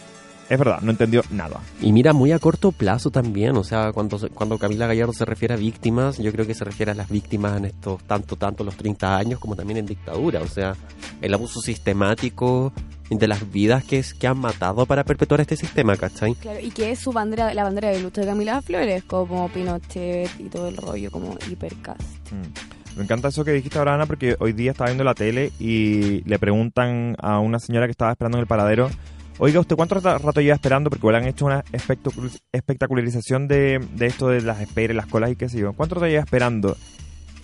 es 0.53 0.59
verdad, 0.59 0.83
no 0.83 0.91
entendió 0.91 1.23
nada. 1.31 1.61
Y 1.81 1.93
mira, 1.93 2.13
muy 2.13 2.31
a 2.31 2.39
corto 2.39 2.73
plazo 2.73 3.11
también, 3.11 3.57
o 3.57 3.65
sea, 3.65 3.91
cuando, 3.93 4.19
cuando 4.35 4.59
Camila 4.59 4.87
Gallardo 4.87 5.15
se 5.15 5.25
refiere 5.25 5.55
a 5.55 5.57
víctimas, 5.57 6.19
yo 6.19 6.31
creo 6.31 6.47
que 6.47 6.53
se 6.53 6.63
refiere 6.63 6.93
a 6.93 6.95
las 6.95 7.09
víctimas 7.09 7.57
en 7.57 7.65
estos 7.65 8.03
tanto, 8.05 8.37
tanto 8.37 8.63
los 8.63 8.77
30 8.77 9.17
años 9.17 9.41
como 9.41 9.57
también 9.57 9.79
en 9.79 9.87
dictadura, 9.87 10.43
o 10.43 10.47
sea, 10.47 10.77
el 11.23 11.33
abuso 11.33 11.63
sistemático 11.63 12.71
de 13.09 13.27
las 13.27 13.51
vidas 13.51 13.83
que, 13.85 13.99
es, 13.99 14.13
que 14.13 14.27
han 14.27 14.39
matado 14.39 14.85
para 14.85 15.05
perpetuar 15.05 15.41
este 15.41 15.57
sistema, 15.57 15.97
¿cachai? 15.97 16.35
Claro, 16.35 16.61
y 16.61 16.71
que 16.71 16.91
es 16.91 16.99
su 16.99 17.13
bandera, 17.13 17.55
la 17.55 17.65
bandera 17.65 17.89
de 17.89 18.01
lucha 18.01 18.21
de 18.21 18.27
Camila 18.27 18.61
Flores, 18.61 19.05
como 19.05 19.49
Pinochet 19.49 20.29
y 20.39 20.51
todo 20.51 20.69
el 20.69 20.77
rollo, 20.77 21.11
como 21.11 21.39
hipercast. 21.51 22.03
Mm. 22.31 22.97
Me 22.99 23.05
encanta 23.05 23.29
eso 23.29 23.43
que 23.43 23.53
dijiste 23.53 23.79
ahora, 23.79 23.95
Ana, 23.95 24.05
porque 24.05 24.37
hoy 24.39 24.53
día 24.53 24.73
estaba 24.73 24.91
viendo 24.91 25.05
la 25.05 25.15
tele 25.15 25.51
y 25.59 26.23
le 26.29 26.39
preguntan 26.39 27.17
a 27.19 27.39
una 27.39 27.59
señora 27.59 27.87
que 27.87 27.93
estaba 27.93 28.11
esperando 28.11 28.37
en 28.37 28.43
el 28.43 28.47
paradero 28.47 28.91
Oiga, 29.39 29.61
¿usted 29.61 29.75
cuánto 29.77 29.95
rato, 29.99 30.41
lleva 30.41 30.55
esperando? 30.55 30.89
Porque 30.91 31.01
igual 31.01 31.17
han 31.17 31.27
hecho 31.27 31.47
una 31.47 31.65
espectacu- 31.73 32.39
espectacularización 32.53 33.49
de, 33.49 33.81
de 33.95 34.07
esto 34.07 34.29
de 34.29 34.41
las 34.43 34.61
esperas, 34.61 34.97
las 34.97 35.07
colas 35.07 35.31
y 35.33 35.37
qué 35.37 35.49
sé 35.49 35.59
yo. 35.59 35.73
¿Cuánto 35.73 35.97
rato 35.97 36.07
lleva 36.07 36.23
esperando 36.23 36.77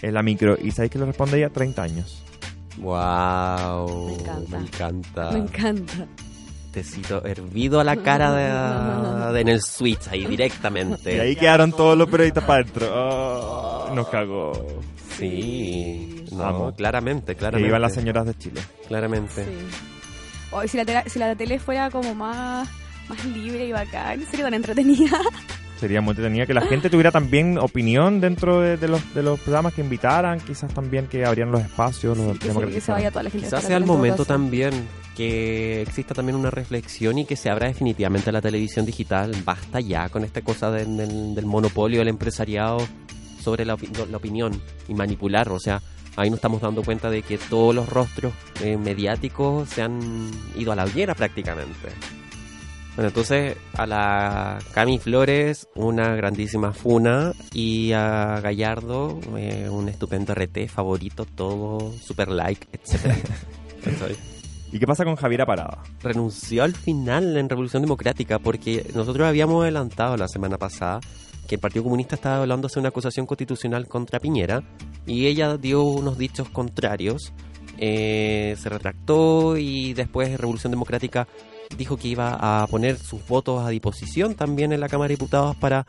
en 0.03 0.15
la 0.15 0.23
micro? 0.23 0.57
Y 0.63 0.71
sabéis 0.71 0.93
que 0.93 0.99
le 0.99 1.07
responde 1.07 1.39
ella 1.39 1.49
30 1.51 1.83
años. 1.83 2.23
Wow. 2.77 4.07
Me 4.07 4.15
encanta. 4.15 4.59
Me 4.59 4.59
encanta. 4.67 5.31
Me 5.33 5.39
encanta. 5.39 6.07
Tecito 6.73 7.25
hervido 7.25 7.81
a 7.81 7.85
la 7.85 7.97
cara 7.97 8.33
de, 9.27 9.33
de- 9.33 9.41
en 9.41 9.49
el 9.49 9.61
switch 9.63 10.07
ahí 10.09 10.27
directamente. 10.27 11.15
Y 11.17 11.19
ahí 11.19 11.35
quedaron 11.37 11.73
todos 11.73 11.97
los 11.99 12.09
periodistas 12.09 12.45
para 12.45 12.61
adentro. 12.63 12.87
Oh, 12.93 13.93
nos 13.95 14.09
cagó. 14.09 14.53
Sí. 15.17 16.25
No, 16.31 16.45
Amo. 16.45 16.75
claramente, 16.77 17.33
Que 17.33 17.39
claramente. 17.39 17.69
iban 17.69 17.83
las 17.83 17.95
señoras 17.95 18.27
de 18.27 18.35
Chile. 18.37 18.61
Claramente. 18.87 19.45
Sí. 19.45 19.51
Hoy 20.51 20.69
si 20.69 20.77
la, 20.77 20.85
tele, 20.85 21.03
si 21.07 21.19
la 21.19 21.35
tele 21.37 21.59
fuera 21.59 21.91
como 21.91 22.15
más, 22.15 22.69
más 23.09 23.25
libre 23.27 23.67
y 23.67 23.73
bacán, 23.73 24.21
sería 24.31 24.45
tan 24.47 24.55
entretenida. 24.55 25.19
Sería 25.79 26.01
muy 26.01 26.11
entretenida 26.11 26.45
que 26.45 26.55
la 26.55 26.63
gente 26.63 26.91
tuviera 26.91 27.13
también 27.13 27.57
opinión 27.57 28.21
dentro 28.21 28.61
de, 28.61 28.77
de 28.77 28.89
los, 28.89 29.15
de 29.15 29.23
los 29.23 29.39
programas 29.39 29.75
que 29.75 29.81
invitaran, 29.83 30.41
quizás 30.41 30.75
también 30.75 31.07
que 31.07 31.25
abrieran 31.25 31.53
los 31.53 31.63
espacios, 31.63 32.19
los 32.19 32.27
que, 32.27 32.33
se, 32.33 32.39
que 32.39 32.43
se 32.43 32.49
democratizaran. 32.49 32.99
vaya 32.99 33.11
toda 33.13 33.23
la 33.23 33.31
gente. 33.31 33.47
Quizás 33.47 33.63
sea 33.65 33.77
el 33.77 33.85
momento 33.85 34.25
caso. 34.25 34.25
también 34.35 34.89
que 35.17 35.83
exista 35.83 36.15
también 36.15 36.35
una 36.37 36.51
reflexión 36.51 37.19
y 37.19 37.27
que 37.27 37.37
se 37.37 37.49
abra 37.51 37.69
definitivamente 37.69 38.33
la 38.33 38.41
televisión 38.41 38.87
digital. 38.87 39.31
Basta 39.45 39.79
ya 39.81 40.09
con 40.09 40.25
esta 40.25 40.43
cosa 40.43 40.71
del, 40.73 40.97
del- 40.97 41.35
del 41.37 41.47
monopolio 41.47 42.01
del 42.01 42.09
empresariado 42.09 42.79
sobre 43.41 43.65
la, 43.65 43.77
la 44.11 44.17
opinión 44.17 44.61
y 44.89 44.95
manipular. 44.95 45.49
O 45.51 45.61
sea, 45.61 45.81
ahí 46.19 46.31
nos 46.31 46.39
estamos 46.39 46.61
dando 46.61 46.83
cuenta 46.83 47.11
de 47.11 47.23
que 47.23 47.39
todos 47.39 47.75
los 47.75 47.89
rostros 47.89 48.33
eh, 48.63 48.77
mediáticos 48.77 49.69
se 49.69 49.83
han 49.83 50.01
ido 50.57 50.73
a 50.73 50.77
la 50.77 50.85
hoguera 50.85 51.15
prácticamente. 51.15 51.89
Bueno, 52.97 53.09
entonces 53.11 53.57
a 53.75 53.87
la 53.87 54.59
Cami 54.75 54.99
Flores 54.99 55.69
una 55.77 56.17
grandísima 56.17 56.73
funa 56.73 57.33
y 57.53 57.93
a 57.93 58.41
Gallardo 58.41 59.21
eh, 59.37 59.69
un 59.71 59.89
estupendo 59.89 60.35
RT 60.35 60.67
favorito, 60.69 61.25
todo, 61.25 61.93
super 62.03 62.29
like, 62.29 62.67
etcétera. 62.73 63.17
¿Cachai? 63.85 64.17
¿Y 64.73 64.79
qué 64.79 64.87
pasa 64.87 65.05
con 65.05 65.17
Javiera 65.17 65.47
Parada? 65.47 65.83
renunció 66.03 66.65
al 66.65 66.75
final 66.75 67.37
en 67.37 67.49
Revolución 67.49 67.83
Democrática 67.83 68.39
porque 68.39 68.85
nosotros 68.95 69.27
habíamos 69.27 69.63
adelantado 69.63 70.17
la 70.17 70.29
semana 70.29 70.59
pasada 70.59 71.01
que 71.49 71.55
el 71.57 71.61
Partido 71.61 71.83
Comunista 71.83 72.15
estaba 72.15 72.43
hablándose 72.43 72.75
de 72.75 72.81
una 72.81 72.91
acusación 72.91 73.27
constitucional 73.27 73.89
contra 73.89 74.21
Piñera 74.21 74.63
y 75.07 75.27
ella 75.27 75.57
dio 75.57 75.83
unos 75.83 76.19
dichos 76.19 76.49
contrarios, 76.51 77.33
eh, 77.79 78.55
se 78.59 78.69
retractó 78.69 79.57
y 79.57 79.95
después 79.95 80.39
Revolución 80.39 80.71
Democrática 80.71 81.27
dijo 81.77 81.97
que 81.97 82.09
iba 82.09 82.37
a 82.63 82.67
poner 82.67 82.99
sus 82.99 83.27
votos 83.27 83.65
a 83.67 83.71
disposición 83.71 84.35
también 84.35 84.73
en 84.73 84.81
la 84.81 84.89
Cámara 84.89 85.09
de 85.09 85.15
Diputados 85.15 85.57
para 85.57 85.87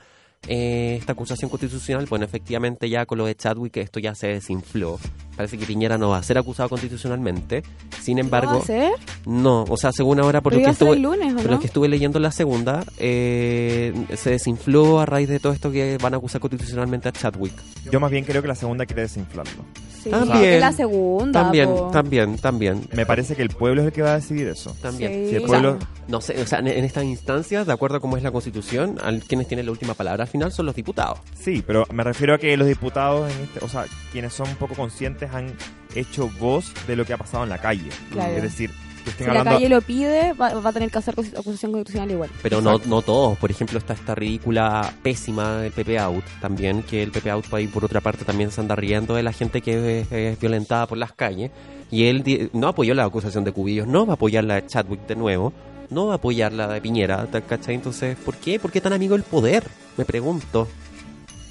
eh, 0.47 0.95
esta 0.99 1.13
acusación 1.13 1.49
constitucional. 1.49 2.05
Bueno, 2.09 2.25
efectivamente 2.25 2.89
ya 2.89 3.05
con 3.05 3.17
lo 3.17 3.25
de 3.25 3.35
Chadwick 3.35 3.77
esto 3.77 3.99
ya 3.99 4.15
se 4.15 4.27
desinfló. 4.27 4.99
Parece 5.35 5.57
que 5.57 5.65
Piñera 5.65 5.97
no 5.97 6.09
va 6.09 6.17
a 6.17 6.23
ser 6.23 6.37
acusado 6.37 6.69
constitucionalmente. 6.69 7.63
Sin 8.01 8.17
¿Lo 8.17 8.23
va 8.23 8.25
embargo, 8.25 8.51
a 8.51 8.57
hacer? 8.57 8.91
no, 9.25 9.63
o 9.63 9.77
sea, 9.77 9.91
según 9.91 10.19
ahora 10.19 10.41
por 10.41 10.53
que 10.53 10.59
ser 10.59 10.69
estuve, 10.69 10.93
el 10.93 11.01
lunes, 11.01 11.33
¿o 11.33 11.37
por 11.37 11.45
no? 11.45 11.51
lo 11.51 11.59
que 11.59 11.67
estuve 11.67 11.87
leyendo 11.87 12.19
la 12.19 12.31
segunda, 12.31 12.83
eh, 12.97 13.93
se 14.15 14.31
desinfló 14.31 14.99
a 14.99 15.05
raíz 15.05 15.29
de 15.29 15.39
todo 15.39 15.53
esto 15.53 15.71
que 15.71 15.97
van 16.01 16.13
a 16.13 16.17
acusar 16.17 16.41
constitucionalmente 16.41 17.09
a 17.09 17.11
Chadwick. 17.11 17.53
Yo 17.91 17.99
más 17.99 18.11
bien 18.11 18.25
creo 18.25 18.41
que 18.41 18.47
la 18.47 18.55
segunda 18.55 18.85
quiere 18.85 19.03
desinflarlo. 19.03 19.63
Sí, 20.03 20.09
También. 20.09 20.43
es 20.53 20.61
la 20.61 20.71
segunda. 20.71 21.41
También, 21.43 21.67
po. 21.67 21.89
también, 21.91 22.37
también. 22.37 22.81
Me 22.93 23.05
parece 23.05 23.35
que 23.35 23.41
el 23.41 23.49
pueblo 23.49 23.81
es 23.81 23.87
el 23.87 23.93
que 23.93 24.01
va 24.01 24.13
a 24.13 24.15
decidir 24.15 24.47
eso. 24.47 24.75
También. 24.81 25.11
Sí. 25.25 25.29
Si 25.31 25.35
el 25.35 25.43
O 25.43 25.47
pueblo... 25.47 25.77
No 26.07 26.21
sé, 26.21 26.41
o 26.41 26.47
sea, 26.47 26.59
en, 26.59 26.67
en 26.67 26.85
estas 26.85 27.03
instancias, 27.03 27.67
de 27.67 27.73
acuerdo 27.73 27.97
a 27.97 27.99
cómo 27.99 28.17
es 28.17 28.23
la 28.23 28.31
constitución, 28.31 28.97
al, 29.03 29.21
quienes 29.23 29.47
tienen 29.47 29.65
la 29.65 29.71
última 29.71 29.93
palabra 29.93 30.23
al 30.23 30.29
final 30.29 30.51
son 30.51 30.65
los 30.65 30.75
diputados. 30.75 31.19
Sí, 31.39 31.63
pero 31.65 31.85
me 31.91 32.03
refiero 32.03 32.33
a 32.33 32.37
que 32.37 32.55
los 32.57 32.67
diputados, 32.67 33.31
en 33.31 33.43
este, 33.43 33.63
o 33.63 33.67
sea, 33.69 33.85
quienes 34.11 34.33
son 34.33 34.49
un 34.49 34.55
poco 34.55 34.73
conscientes 34.75 35.29
han 35.33 35.53
hecho 35.95 36.29
voz 36.39 36.73
de 36.87 36.95
lo 36.95 37.05
que 37.05 37.13
ha 37.13 37.17
pasado 37.17 37.43
en 37.43 37.49
la 37.49 37.57
calle. 37.59 37.89
Claro. 38.11 38.33
Es 38.35 38.41
decir, 38.43 38.71
que 39.03 39.09
estén 39.11 39.27
Si 39.27 39.33
la 39.33 39.43
calle 39.43 39.69
lo 39.69 39.81
pide, 39.81 40.33
va, 40.33 40.53
va 40.55 40.69
a 40.69 40.73
tener 40.73 40.89
que 40.91 40.97
hacer 40.97 41.13
acusación 41.13 41.71
constitucional 41.71 42.11
igual. 42.11 42.29
Pero 42.41 42.61
no, 42.61 42.79
no 42.85 43.01
todos. 43.01 43.37
Por 43.37 43.51
ejemplo, 43.51 43.77
está 43.79 43.93
esta 43.93 44.15
ridícula, 44.15 44.93
pésima 45.03 45.57
del 45.57 45.71
PP 45.71 45.97
Out 45.99 46.23
también, 46.41 46.83
que 46.83 47.01
el 47.03 47.11
PP 47.11 47.29
Out 47.31 47.47
por 47.47 47.59
ahí 47.59 47.67
por 47.67 47.85
otra 47.85 48.01
parte 48.01 48.25
también 48.25 48.51
se 48.51 48.61
anda 48.61 48.75
riendo 48.75 49.15
de 49.15 49.23
la 49.23 49.33
gente 49.33 49.61
que 49.61 50.01
es, 50.01 50.11
es 50.11 50.39
violentada 50.39 50.85
por 50.87 50.97
las 50.97 51.13
calles. 51.13 51.51
Y 51.91 52.05
él 52.05 52.49
no 52.53 52.67
apoyó 52.67 52.93
la 52.93 53.03
acusación 53.05 53.43
de 53.43 53.51
Cubillos, 53.51 53.87
no 53.87 54.05
va 54.05 54.13
a 54.13 54.15
apoyar 54.15 54.43
la 54.43 54.55
de 54.55 54.67
Chadwick 54.67 55.07
de 55.07 55.15
nuevo, 55.15 55.53
no 55.89 56.05
va 56.05 56.13
a 56.13 56.15
apoyar 56.17 56.53
la 56.53 56.67
de 56.67 56.81
Piñera, 56.81 57.25
¿ta- 57.25 57.41
¿cachai? 57.41 57.73
Entonces, 57.75 58.15
¿por 58.17 58.35
qué? 58.35 58.59
¿Por 58.59 58.71
qué 58.71 58.79
tan 58.79 58.93
amigo 58.93 59.15
del 59.15 59.23
poder? 59.23 59.63
Me 59.97 60.05
pregunto. 60.05 60.67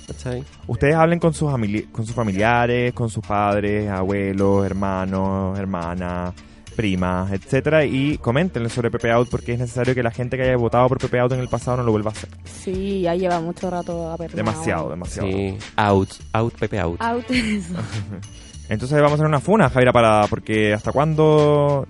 ¿Cachai? 0.06 0.42
Ustedes 0.66 0.94
hablen 0.94 1.18
con 1.18 1.34
sus, 1.34 1.50
famili- 1.50 1.90
con 1.92 2.06
sus 2.06 2.14
familiares, 2.14 2.94
con 2.94 3.10
sus 3.10 3.22
padres, 3.26 3.90
abuelos, 3.90 4.64
hermanos, 4.64 5.58
hermanas, 5.58 6.32
primas, 6.78 7.32
etcétera, 7.32 7.84
y 7.84 8.18
coméntenle 8.18 8.68
sobre 8.68 8.88
Pepe 8.88 9.10
Out 9.10 9.30
porque 9.30 9.54
es 9.54 9.58
necesario 9.58 9.96
que 9.96 10.02
la 10.04 10.12
gente 10.12 10.36
que 10.36 10.44
haya 10.44 10.56
votado 10.56 10.86
por 10.86 10.98
Pepe 10.98 11.18
Out 11.18 11.32
en 11.32 11.40
el 11.40 11.48
pasado 11.48 11.78
no 11.78 11.82
lo 11.82 11.90
vuelva 11.90 12.10
a 12.10 12.12
hacer. 12.12 12.28
Sí, 12.44 13.00
ya 13.00 13.16
lleva 13.16 13.40
mucho 13.40 13.68
rato 13.68 14.12
a. 14.12 14.16
Demasiado, 14.28 14.88
demasiado. 14.88 15.28
Sí, 15.28 15.58
out, 15.74 16.08
out, 16.32 16.54
Pepe 16.54 16.78
Out. 16.78 17.02
Out 17.02 17.24
eso. 17.30 17.74
Entonces 18.68 18.96
vamos 18.96 19.10
a 19.10 19.14
hacer 19.14 19.26
una 19.26 19.40
funa, 19.40 19.68
Javiera 19.70 19.92
Parada, 19.92 20.28
porque 20.28 20.72
¿hasta 20.72 20.92
cuándo 20.92 21.84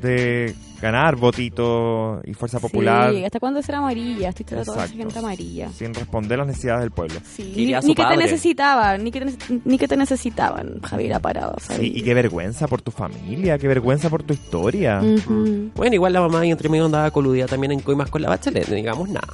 de 0.00 0.56
ganar 0.82 1.16
votito 1.16 2.20
y 2.24 2.34
fuerza 2.34 2.58
popular 2.58 3.12
Sí, 3.12 3.24
¿hasta 3.24 3.38
cuándo 3.38 3.62
será 3.62 3.78
amarilla? 3.78 4.30
Estoy 4.30 4.44
toda 4.44 4.62
esa 4.62 4.88
gente 4.88 5.18
amarilla. 5.18 5.70
sin 5.70 5.94
responder 5.94 6.38
las 6.38 6.48
necesidades 6.48 6.82
del 6.82 6.90
pueblo? 6.90 7.20
Sí, 7.24 7.52
ni, 7.56 7.66
ni 7.72 7.94
que 7.94 8.04
te 8.04 8.16
necesitaban, 8.16 9.04
ni 9.04 9.10
que, 9.12 9.20
te 9.20 9.60
ni 9.64 9.78
que 9.78 9.88
te 9.88 9.96
necesitaban, 9.96 10.80
Javier 10.82 11.20
Parado. 11.20 11.54
Sí, 11.60 11.92
y 11.94 12.02
qué 12.02 12.14
vergüenza 12.14 12.66
por 12.66 12.82
tu 12.82 12.90
familia, 12.90 13.58
qué 13.58 13.68
vergüenza 13.68 14.10
por 14.10 14.24
tu 14.24 14.34
historia. 14.34 15.00
Ujú. 15.00 15.70
Bueno, 15.76 15.94
igual 15.94 16.12
la 16.12 16.20
mamá 16.20 16.40
ahí 16.40 16.50
entre 16.50 16.68
medio 16.68 16.86
andaba 16.86 17.10
coludida 17.12 17.46
también 17.46 17.72
en 17.72 17.80
coimas 17.80 18.10
con 18.10 18.20
la 18.22 18.28
bachelet, 18.30 18.68
no 18.68 18.74
digamos 18.74 19.08
nada. 19.08 19.28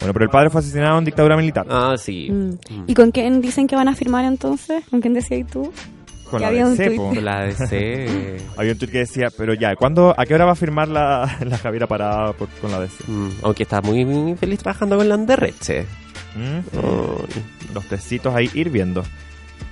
Bueno, 0.00 0.12
pero 0.12 0.24
el 0.24 0.30
padre 0.30 0.50
fue 0.50 0.60
asesinado 0.60 0.98
en 0.98 1.04
dictadura 1.04 1.36
militar. 1.36 1.66
Ah, 1.68 1.94
sí. 1.98 2.28
Mm. 2.30 2.50
Mm. 2.70 2.84
¿Y 2.86 2.94
con 2.94 3.10
quién 3.10 3.40
dicen 3.40 3.66
que 3.66 3.76
van 3.76 3.88
a 3.88 3.94
firmar 3.94 4.24
entonces? 4.24 4.84
¿Con 4.90 5.00
quién 5.00 5.14
decías 5.14 5.46
tú? 5.50 5.70
Con 6.34 6.42
la 6.42 6.48
había 6.48 6.66
un 6.66 6.76
DC, 6.76 6.86
tuit. 6.86 6.96
po. 6.98 7.08
Con 7.14 7.24
la 7.24 7.38
ADC. 7.40 8.40
Había 8.56 8.72
un 8.72 8.78
tweet 8.78 8.90
que 8.90 8.98
decía, 8.98 9.28
pero 9.36 9.54
ya, 9.54 9.74
¿cuándo, 9.76 10.14
¿a 10.16 10.24
qué 10.26 10.34
hora 10.34 10.44
va 10.44 10.52
a 10.52 10.56
firmar 10.56 10.88
la, 10.88 11.38
la 11.44 11.58
Javiera 11.58 11.86
Parada 11.86 12.32
por- 12.34 12.48
con 12.60 12.70
la 12.70 12.80
DC? 12.80 13.04
Mm, 13.06 13.28
aunque 13.42 13.62
está 13.64 13.80
muy, 13.80 14.04
muy 14.04 14.36
feliz 14.36 14.58
trabajando 14.60 14.96
con 14.96 15.08
la 15.08 15.14
Anderreche. 15.14 15.86
¿Mm? 16.36 16.78
Oh, 16.78 17.18
Los 17.72 17.84
tecitos 17.86 18.34
ahí 18.34 18.50
hirviendo. 18.54 19.02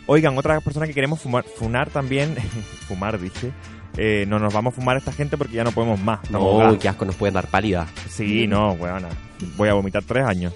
Oigan, 0.07 0.37
otra 0.37 0.61
persona 0.61 0.87
que 0.87 0.95
queremos 0.95 1.21
fumar, 1.21 1.45
funar 1.45 1.91
también, 1.91 2.35
fumar 2.89 3.21
dije, 3.21 3.53
eh, 3.97 4.25
no 4.27 4.39
nos 4.39 4.53
vamos 4.53 4.73
a 4.73 4.77
fumar 4.77 4.97
a 4.97 4.99
esta 4.99 5.13
gente 5.13 5.37
porque 5.37 5.55
ya 5.55 5.65
no 5.65 5.71
podemos 5.73 6.01
más. 6.01 6.29
no, 6.31 6.57
gas. 6.59 6.77
qué 6.79 6.89
asco, 6.89 7.05
nos 7.05 7.15
pueden 7.17 7.35
dar 7.35 7.47
pálida. 7.47 7.87
Sí, 8.09 8.47
no, 8.47 8.73
weona. 8.73 9.09
Voy 9.57 9.69
a 9.69 9.75
vomitar 9.75 10.03
tres 10.05 10.25
años. 10.25 10.53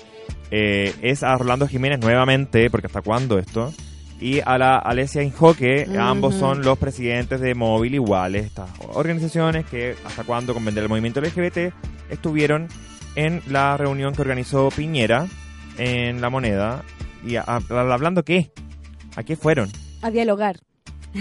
Eh, 0.51 0.95
es 1.03 1.23
a 1.23 1.37
Rolando 1.37 1.67
Jiménez 1.69 1.99
nuevamente, 2.01 2.71
porque 2.71 2.87
hasta 2.87 3.03
cuándo 3.03 3.39
esto. 3.39 3.73
Y 4.21 4.41
a 4.45 4.57
la 4.57 4.79
Alesia 4.79 5.23
Injoque, 5.23 5.87
Ujú. 5.89 5.99
ambos 6.01 6.35
son 6.37 6.63
los 6.63 6.79
presidentes 6.79 7.41
de 7.41 7.55
Móvil 7.55 7.95
Iguales, 7.95 8.47
estas 8.47 8.71
organizaciones 8.95 9.67
que 9.67 9.95
hasta 10.07 10.25
cuándo 10.25 10.55
con 10.55 10.65
vender 10.65 10.85
el 10.85 10.89
movimiento 10.89 11.21
LGBT 11.21 11.73
estuvieron 12.09 12.69
en 13.15 13.43
la 13.49 13.77
reunión 13.77 14.15
que 14.15 14.23
organizó 14.23 14.71
Piñera 14.75 15.27
en 15.79 16.21
La 16.23 16.31
Moneda. 16.31 16.83
¿Y 17.27 17.37
a- 17.37 17.43
a- 17.47 17.61
hablando 17.69 18.23
qué? 18.25 18.53
¿A 19.17 19.23
qué 19.23 19.37
fueron? 19.37 19.71
A 20.03 20.11
dialogar. 20.11 20.61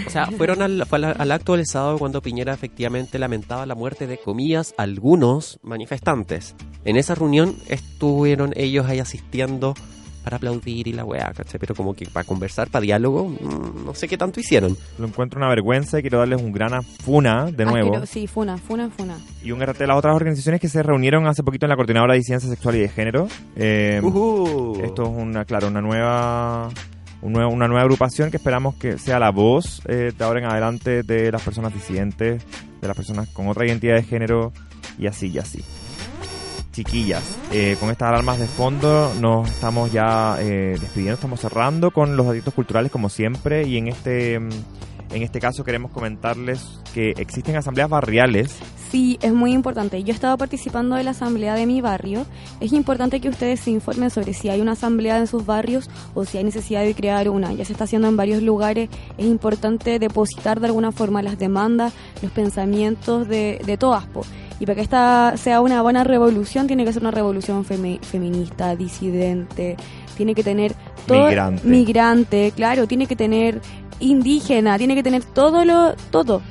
O 0.06 0.10
sea, 0.10 0.26
fueron 0.26 0.60
al, 0.62 0.84
fue 0.86 0.98
al, 0.98 1.14
al 1.18 1.32
acto 1.32 1.54
del 1.56 1.66
sábado 1.66 1.98
cuando 1.98 2.20
Piñera 2.22 2.52
efectivamente 2.52 3.18
lamentaba 3.18 3.64
la 3.66 3.74
muerte 3.74 4.06
de, 4.06 4.18
comillas, 4.18 4.74
algunos 4.78 5.58
manifestantes. 5.62 6.54
En 6.84 6.96
esa 6.96 7.14
reunión 7.14 7.56
estuvieron 7.68 8.52
ellos 8.56 8.86
ahí 8.86 8.98
asistiendo 9.00 9.74
para 10.26 10.38
aplaudir 10.38 10.88
y 10.88 10.92
la 10.92 11.04
weá, 11.04 11.32
¿cachai? 11.36 11.60
Pero 11.60 11.76
como 11.76 11.94
que 11.94 12.04
para 12.06 12.24
conversar, 12.26 12.68
para 12.68 12.82
diálogo, 12.82 13.28
mm, 13.28 13.84
no 13.84 13.94
sé 13.94 14.08
qué 14.08 14.18
tanto 14.18 14.40
hicieron. 14.40 14.76
Lo 14.98 15.06
encuentro 15.06 15.38
una 15.38 15.48
vergüenza 15.48 16.00
y 16.00 16.02
quiero 16.02 16.18
darles 16.18 16.42
un 16.42 16.50
gran 16.50 16.82
funa 16.82 17.44
de 17.52 17.64
nuevo. 17.64 17.90
Asquero- 17.94 18.06
sí, 18.06 18.26
funa, 18.26 18.58
funa, 18.58 18.90
funa. 18.90 19.18
Y 19.44 19.52
un 19.52 19.62
RT 19.62 19.78
de 19.78 19.86
las 19.86 19.96
otras 19.96 20.16
organizaciones 20.16 20.60
que 20.60 20.68
se 20.68 20.82
reunieron 20.82 21.28
hace 21.28 21.44
poquito 21.44 21.66
en 21.66 21.70
la 21.70 21.76
Coordinadora 21.76 22.14
de 22.14 22.18
Disidencia 22.18 22.50
Sexual 22.50 22.74
y 22.74 22.80
de 22.80 22.88
Género. 22.88 23.28
Eh, 23.54 24.00
Ujú. 24.02 24.80
Esto 24.82 25.04
es 25.04 25.08
una, 25.10 25.44
claro, 25.44 25.68
una 25.68 25.80
nueva, 25.80 26.70
un 27.22 27.32
nuevo- 27.32 27.52
una 27.52 27.68
nueva 27.68 27.82
agrupación 27.82 28.32
que 28.32 28.38
esperamos 28.38 28.74
que 28.74 28.98
sea 28.98 29.20
la 29.20 29.30
voz 29.30 29.80
eh, 29.86 30.10
de 30.18 30.24
ahora 30.24 30.40
en 30.40 30.46
adelante 30.46 31.04
de 31.04 31.30
las 31.30 31.42
personas 31.42 31.72
disidentes, 31.72 32.42
de 32.80 32.88
las 32.88 32.96
personas 32.96 33.28
con 33.28 33.46
otra 33.46 33.64
identidad 33.64 33.94
de 33.94 34.02
género 34.02 34.52
y 34.98 35.06
así 35.06 35.28
y 35.28 35.38
así. 35.38 35.62
Chiquillas, 36.76 37.24
eh, 37.52 37.78
con 37.80 37.88
estas 37.90 38.10
alarmas 38.10 38.38
de 38.38 38.46
fondo 38.46 39.10
nos 39.18 39.48
estamos 39.48 39.90
ya 39.90 40.36
eh, 40.40 40.76
despidiendo, 40.78 41.14
estamos 41.14 41.40
cerrando 41.40 41.90
con 41.90 42.18
los 42.18 42.26
datitos 42.26 42.52
culturales 42.52 42.92
como 42.92 43.08
siempre 43.08 43.66
y 43.66 43.78
en 43.78 43.88
este 43.88 44.38
mm, 44.38 44.50
En 45.12 45.22
este 45.22 45.38
caso 45.40 45.64
queremos 45.64 45.90
comentarles 45.92 46.80
que 46.92 47.10
existen 47.16 47.56
asambleas 47.56 47.88
barriales. 47.88 48.54
Sí, 48.90 49.18
es 49.22 49.32
muy 49.32 49.52
importante. 49.52 50.02
Yo 50.02 50.12
he 50.12 50.14
estado 50.14 50.36
participando 50.36 50.96
de 50.96 51.04
la 51.04 51.10
asamblea 51.12 51.54
de 51.54 51.66
mi 51.66 51.80
barrio. 51.80 52.24
Es 52.60 52.72
importante 52.72 53.20
que 53.20 53.28
ustedes 53.28 53.60
se 53.60 53.70
informen 53.70 54.10
sobre 54.10 54.34
si 54.34 54.48
hay 54.48 54.60
una 54.60 54.72
asamblea 54.72 55.18
en 55.18 55.26
sus 55.26 55.44
barrios 55.46 55.88
o 56.14 56.24
si 56.24 56.38
hay 56.38 56.44
necesidad 56.44 56.82
de 56.82 56.94
crear 56.94 57.28
una. 57.28 57.52
Ya 57.52 57.64
se 57.64 57.72
está 57.72 57.84
haciendo 57.84 58.08
en 58.08 58.16
varios 58.16 58.42
lugares. 58.42 58.88
Es 59.18 59.26
importante 59.26 59.98
depositar 59.98 60.60
de 60.60 60.66
alguna 60.66 60.92
forma 60.92 61.22
las 61.22 61.38
demandas, 61.38 61.92
los 62.22 62.30
pensamientos 62.32 63.28
de, 63.28 63.60
de 63.64 63.76
todas. 63.76 64.04
po. 64.06 64.22
Y 64.58 64.64
para 64.66 64.76
que 64.76 64.82
esta 64.82 65.34
sea 65.36 65.60
una 65.60 65.82
buena 65.82 66.02
revolución, 66.04 66.66
tiene 66.66 66.84
que 66.84 66.92
ser 66.92 67.02
una 67.02 67.10
revolución 67.10 67.64
femi- 67.64 68.00
feminista, 68.00 68.74
disidente, 68.76 69.76
tiene 70.16 70.34
que 70.34 70.42
tener 70.42 70.74
todo 71.06 71.26
Migrante. 71.26 71.66
migrante, 71.68 72.52
claro, 72.56 72.86
tiene 72.86 73.06
que 73.06 73.16
tener 73.16 73.60
indígena, 74.00 74.78
tiene 74.78 74.94
que 74.94 75.02
tener 75.02 75.24
todo 75.24 75.64
lo 75.64 75.94
todo. 76.10 76.42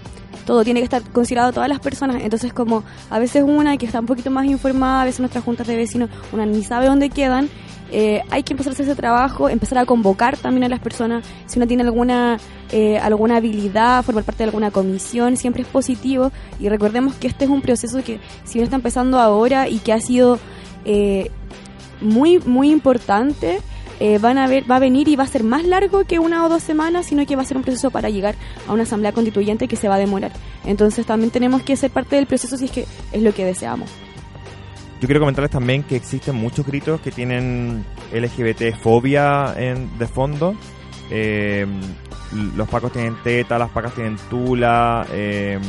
Todo 0.46 0.64
tiene 0.64 0.80
que 0.80 0.84
estar 0.84 1.02
considerado 1.12 1.52
todas 1.54 1.70
las 1.70 1.80
personas. 1.80 2.22
Entonces, 2.22 2.54
como 2.54 2.84
a 3.10 3.18
veces 3.18 3.44
una 3.44 3.78
que 3.78 3.88
está 3.88 4.00
un 4.00 4.06
poquito 4.06 4.30
más 4.30 4.46
informada, 4.46 5.02
a 5.02 5.06
veces 5.06 5.20
nuestras 5.20 5.44
juntas 5.44 5.66
de 5.66 5.76
vecinos, 5.76 6.10
una 6.32 6.46
ni 6.46 6.64
sabe 6.64 6.86
dónde 6.86 7.10
quedan, 7.10 7.50
eh, 7.92 8.22
hay 8.30 8.44
que 8.44 8.54
empezar 8.54 8.72
a 8.72 8.74
hacer 8.74 8.86
ese 8.86 8.96
trabajo, 8.96 9.50
empezar 9.50 9.80
a 9.80 9.86
convocar 9.86 10.38
también 10.38 10.64
a 10.64 10.70
las 10.70 10.80
personas. 10.80 11.26
Si 11.48 11.58
uno 11.58 11.66
tiene 11.66 11.82
alguna 11.82 12.38
eh, 12.72 12.98
alguna 12.98 13.38
habilidad, 13.38 14.04
formar 14.04 14.24
parte 14.24 14.40
de 14.40 14.46
alguna 14.46 14.72
comisión, 14.72 15.38
siempre 15.38 15.62
es 15.62 15.68
positivo. 15.68 16.32
Y 16.60 16.70
recordemos 16.70 17.16
que 17.16 17.28
este 17.28 17.46
es 17.46 17.52
un 17.52 17.62
proceso 17.62 18.04
que, 18.04 18.20
si 18.44 18.56
bien 18.56 18.66
está 18.66 18.76
empezando 18.76 19.20
ahora 19.20 19.70
y 19.70 19.80
que 19.80 19.94
ha 19.94 20.00
sido 20.00 20.40
eh, 20.84 21.30
muy, 22.02 22.40
muy 22.40 22.72
importante, 22.72 23.60
eh, 24.00 24.18
van 24.20 24.38
a 24.38 24.48
ver, 24.48 24.70
va 24.70 24.76
a 24.78 24.80
venir 24.80 25.08
y 25.08 25.16
va 25.16 25.24
a 25.24 25.28
ser 25.28 25.44
más 25.44 25.64
largo 25.66 26.04
que 26.04 26.20
una 26.20 26.46
o 26.46 26.50
dos 26.50 26.64
semanas, 26.64 27.06
sino 27.06 27.26
que 27.26 27.36
va 27.36 27.44
a 27.44 27.46
ser 27.46 27.58
un 27.58 27.64
proceso 27.64 27.92
para 27.92 28.10
llegar 28.10 28.36
a 28.68 28.74
una 28.74 28.84
asamblea 28.84 29.12
constituyente 29.14 29.68
que 29.68 29.76
se 29.76 29.88
va 29.88 29.96
a 29.96 30.00
demorar. 30.00 30.32
Entonces 30.66 31.06
también 31.06 31.32
tenemos 31.32 31.62
que 31.62 31.76
ser 31.76 31.92
parte 31.92 32.16
del 32.16 32.26
proceso 32.26 32.58
si 32.58 32.66
es 32.66 32.72
que 32.72 32.86
es 33.12 33.22
lo 33.22 33.34
que 33.34 33.46
deseamos. 33.46 33.90
Yo 35.02 35.08
quiero 35.08 35.20
comentarles 35.20 35.52
también 35.52 35.84
que 35.84 35.96
existen 35.96 36.36
muchos 36.36 36.66
gritos 36.66 37.02
que 37.02 37.12
tienen 37.12 37.86
LGBT-fobia 38.14 39.54
en, 39.58 39.98
de 39.98 40.08
fondo. 40.08 40.56
Eh, 41.12 41.66
los 42.56 42.68
pacos 42.68 42.92
tienen 42.92 43.16
teta, 43.24 43.58
las 43.60 43.70
pacas 43.70 43.94
tienen 43.94 44.18
tula. 44.30 45.06
eh, 45.12 45.60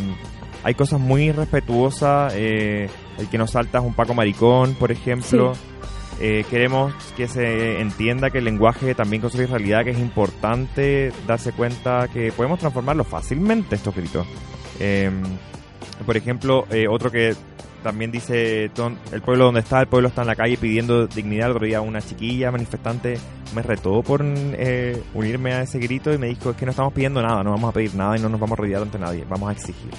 hay 0.65 0.75
cosas 0.75 0.99
muy 1.01 1.31
respetuosas. 1.33 2.33
eh, 2.37 2.89
el 3.19 3.29
que 3.29 3.39
nos 3.39 3.51
salta 3.51 3.79
es 3.79 3.85
un 3.85 3.95
paco 3.95 4.15
maricón, 4.15 4.75
por 4.75 4.91
ejemplo. 4.93 5.53
Eh, 6.21 6.45
queremos 6.49 6.95
que 7.17 7.29
se 7.29 7.81
entienda 7.81 8.31
que 8.31 8.39
el 8.39 8.45
lenguaje 8.45 8.95
también 8.95 9.21
construye 9.21 9.47
realidad, 9.47 9.85
que 9.85 9.91
es 9.91 9.99
importante 9.99 11.13
darse 11.27 11.53
cuenta 11.53 12.09
que 12.09 12.33
podemos 12.33 12.59
transformarlo 12.59 13.05
fácilmente 13.05 13.75
estos 13.77 13.95
gritos. 13.95 14.27
Eh, 14.81 15.11
por 16.07 16.17
ejemplo, 16.17 16.67
eh, 16.71 16.87
otro 16.89 17.11
que 17.11 17.35
también 17.83 18.11
dice 18.11 18.71
"Don- 18.75 18.99
el 19.13 19.23
pueblo 19.23 19.45
donde 19.45 19.61
está, 19.61 19.81
el 19.81 19.87
pueblo 19.87 20.09
está 20.09 20.23
en 20.23 20.29
la 20.29 20.37
calle 20.37 20.57
pidiendo 20.57 21.07
dignidad. 21.07 21.47
El 21.51 21.53
otro 21.57 21.67
día 21.67 21.81
una 21.83 22.01
chiquilla 22.01 22.51
manifestante 22.51 23.19
me 23.55 23.63
retó 23.63 24.03
por 24.03 24.23
eh, 24.25 25.01
unirme 25.15 25.53
a 25.53 25.63
ese 25.63 25.79
grito 25.79 26.13
y 26.13 26.19
me 26.19 26.27
dijo 26.29 26.51
es 26.51 26.57
que 26.57 26.65
no 26.65 26.71
estamos 26.71 26.93
pidiendo 26.93 27.23
nada, 27.23 27.43
no 27.45 27.51
vamos 27.51 27.71
a 27.71 27.73
pedir 27.73 27.95
nada 27.95 28.17
y 28.17 28.21
no 28.21 28.29
nos 28.29 28.41
vamos 28.41 28.59
a 28.59 28.63
rodear 28.63 28.83
ante 28.83 28.99
nadie, 28.99 29.25
vamos 29.29 29.51
a 29.51 29.53
exigir. 29.53 29.91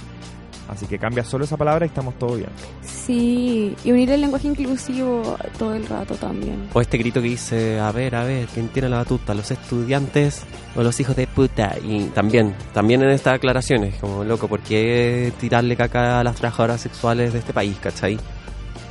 Así 0.68 0.86
que 0.86 1.00
cambia 1.00 1.24
solo 1.24 1.46
esa 1.46 1.56
palabra 1.56 1.86
y 1.86 1.90
estamos 1.90 2.16
todo 2.20 2.36
bien. 2.36 2.50
Sí, 2.82 3.74
y 3.86 3.92
unir 3.92 4.10
el 4.12 4.20
lenguaje 4.22 4.48
inclusivo 4.50 5.38
todo 5.58 5.74
el 5.74 5.88
rato 5.88 6.16
también. 6.16 6.68
O 6.74 6.82
este 6.82 6.98
grito 6.98 7.22
que 7.22 7.30
dice, 7.30 7.80
a 7.80 7.92
ver, 7.94 8.16
a 8.16 8.24
ver, 8.26 8.48
¿quién 8.54 8.68
tiene 8.68 8.90
la 8.90 8.98
batuta? 8.98 9.34
¿Los 9.34 9.50
estudiantes 9.52 10.44
o 10.76 10.84
los 10.84 11.00
hijos 11.00 11.16
de 11.16 11.26
puta? 11.28 11.76
Y 11.84 12.06
también, 12.08 12.54
también 12.74 13.02
en 13.02 13.12
estas 13.12 13.36
aclaraciones, 13.36 13.96
como 13.96 14.24
loco, 14.26 14.48
¿por 14.50 14.60
qué 14.60 15.32
tirarle 15.40 15.78
caca 15.78 16.20
a 16.20 16.24
las 16.24 16.36
trabajadoras 16.36 16.82
sexuales 16.82 17.32
de 17.32 17.40
este 17.40 17.54
país, 17.54 17.78
cachai? 17.82 18.18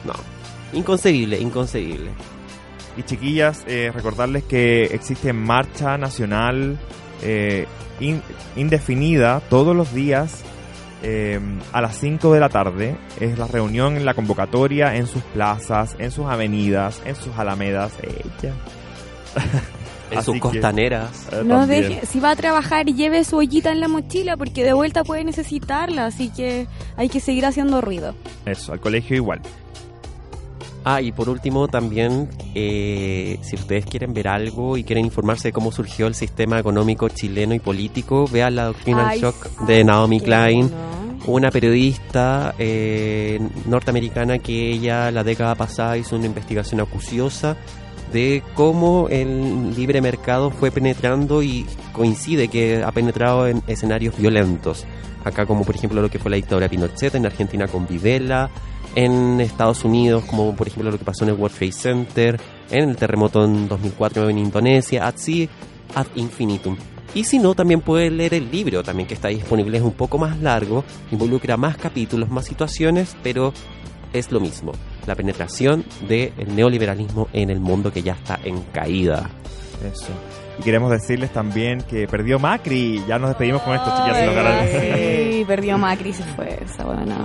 No, 0.05 0.15
inconcebible, 0.73 1.39
inconcebible. 1.39 2.11
Y 2.97 3.03
chiquillas, 3.03 3.65
eh, 3.67 3.91
recordarles 3.95 4.45
que 4.45 4.85
existe 4.85 5.35
marcha 5.35 5.99
nacional 5.99 6.79
eh, 7.23 7.67
in- 8.01 8.23
indefinida 8.57 9.41
todos 9.51 9.77
los 9.77 9.93
días 9.93 10.43
eh, 11.09 11.41
a 11.73 11.81
las 11.81 11.97
5 11.99 12.33
de 12.33 12.41
la 12.41 12.49
tarde. 12.49 12.97
Es 13.21 13.39
la 13.39 13.47
reunión, 13.47 14.05
la 14.05 14.15
convocatoria 14.15 14.97
en 14.97 15.07
sus 15.07 15.23
plazas, 15.23 15.95
en 16.01 16.11
sus 16.11 16.27
avenidas, 16.27 17.01
en 17.05 17.15
sus 17.15 17.37
alamedas. 17.39 17.93
Ella. 18.03 18.53
En 20.09 20.23
sus 20.23 20.35
que- 20.35 20.41
costaneras. 20.41 21.27
Eh, 21.33 21.43
No 21.45 21.59
también. 21.61 21.89
deje, 21.89 22.07
si 22.07 22.21
va 22.21 22.31
a 22.31 22.37
trabajar, 22.37 22.87
lleve 22.87 23.25
su 23.25 23.39
ollita 23.39 23.73
en 23.73 23.81
la 23.81 23.89
mochila 23.89 24.37
porque 24.37 24.63
de 24.63 24.73
vuelta 24.73 25.03
puede 25.03 25.25
necesitarla, 25.25 26.07
así 26.07 26.29
que 26.31 26.69
hay 26.97 27.09
que 27.09 27.19
seguir 27.19 27.45
haciendo 27.45 27.81
ruido. 27.81 28.15
Eso, 28.45 28.73
al 28.73 28.79
colegio 28.79 29.17
igual. 29.17 29.41
Ah, 30.89 31.03
y 31.03 31.11
por 31.11 31.29
último 31.29 31.67
también, 31.67 32.29
eh, 32.55 33.41
si 33.43 33.57
ustedes 33.57 33.87
quieren 33.87 34.15
ver 34.15 34.29
algo 34.29 34.77
y 34.77 34.85
quieren 34.85 35.05
informarse 35.05 35.49
de 35.49 35.53
cómo 35.53 35.73
surgió 35.73 36.07
el 36.07 36.15
sistema 36.15 36.61
económico 36.61 37.09
chileno 37.09 37.55
y 37.55 37.59
político, 37.59 38.29
vean 38.29 38.55
la 38.55 38.67
Doctrinal 38.67 39.09
Ay, 39.09 39.21
Shock 39.21 39.67
de 39.67 39.83
Naomi 39.83 40.21
Klein. 40.21 40.71
bueno. 40.71 41.25
una 41.27 41.51
periodista 41.51 42.55
eh, 42.57 43.41
norteamericana 43.67 44.39
que 44.39 44.71
ella 44.71 45.11
la 45.11 45.25
década 45.25 45.57
pasada 45.57 45.99
hizo 45.99 46.15
una 46.15 46.27
investigación 46.27 46.81
acuciosa 46.81 47.57
de 48.13 48.45
cómo 48.55 49.09
el 49.11 49.75
libre 49.75 50.01
mercado 50.01 50.53
fue 50.53 50.71
penetrando 50.71 51.43
y 51.43 51.67
coincide 51.93 52.47
que 52.47 52.85
ha 52.85 52.93
penetrado 52.93 53.49
en 53.49 53.61
escenarios 53.67 54.17
violentos. 54.17 54.87
Acá 55.25 55.47
como 55.47 55.65
por 55.65 55.75
ejemplo 55.75 56.01
lo 56.01 56.09
que 56.09 56.21
fue 56.21 56.31
la 56.31 56.37
dictadura 56.37 56.69
Pinochet, 56.69 57.17
en 57.17 57.27
Argentina 57.27 57.67
con 57.67 57.89
Videla, 57.89 58.49
en 58.97 59.41
Estados 59.41 59.85
Unidos 59.85 60.25
como 60.25 60.57
por 60.57 60.67
ejemplo 60.67 60.91
lo 60.91 60.99
que 60.99 61.05
pasó 61.05 61.23
en 61.23 61.31
el 61.31 61.37
World 61.37 61.57
Trade 61.57 61.73
Center, 61.73 62.41
en 62.71 62.89
el 62.89 62.97
terremoto 62.97 63.45
en 63.45 63.69
2004 63.69 64.29
en 64.29 64.39
Indonesia, 64.39 65.07
así 65.07 65.49
ad 65.95 66.07
infinitum. 66.17 66.77
Y 67.15 67.25
si 67.25 67.39
no, 67.39 67.55
también 67.55 67.81
pueden 67.81 68.17
leer 68.17 68.35
el 68.35 68.51
libro, 68.51 68.83
también 68.83 69.07
que 69.07 69.15
está 69.15 69.29
disponible, 69.29 69.79
es 69.79 69.85
un 69.85 69.93
poco 69.93 70.19
más 70.19 70.41
largo, 70.41 70.85
involucra 71.11 71.57
más 71.57 71.77
capítulos, 71.77 72.29
más 72.29 72.45
situaciones, 72.45 73.17
pero 73.23 73.53
es 74.13 74.33
lo 74.33 74.41
mismo. 74.41 74.73
La 75.07 75.15
penetración 75.15 75.85
del 76.09 76.33
neoliberalismo 76.55 77.29
en 77.33 77.51
el 77.51 77.61
mundo 77.61 77.93
que 77.93 78.03
ya 78.03 78.15
está 78.15 78.41
en 78.45 78.61
caída. 78.73 79.31
Eso. 79.83 80.09
Y 80.59 80.63
queremos 80.63 80.91
decirles 80.91 81.33
también 81.33 81.81
que 81.83 82.07
perdió 82.07 82.39
Macri. 82.39 83.03
Ya 83.07 83.19
nos 83.19 83.31
despedimos 83.31 83.63
con 83.63 83.75
esto, 83.75 83.91
chicas. 83.91 84.71
sí, 84.71 85.45
perdió 85.47 85.79
Macri, 85.79 86.13
se 86.13 86.23
fue 86.23 86.59
esa 86.63 86.85
buena. 86.85 87.17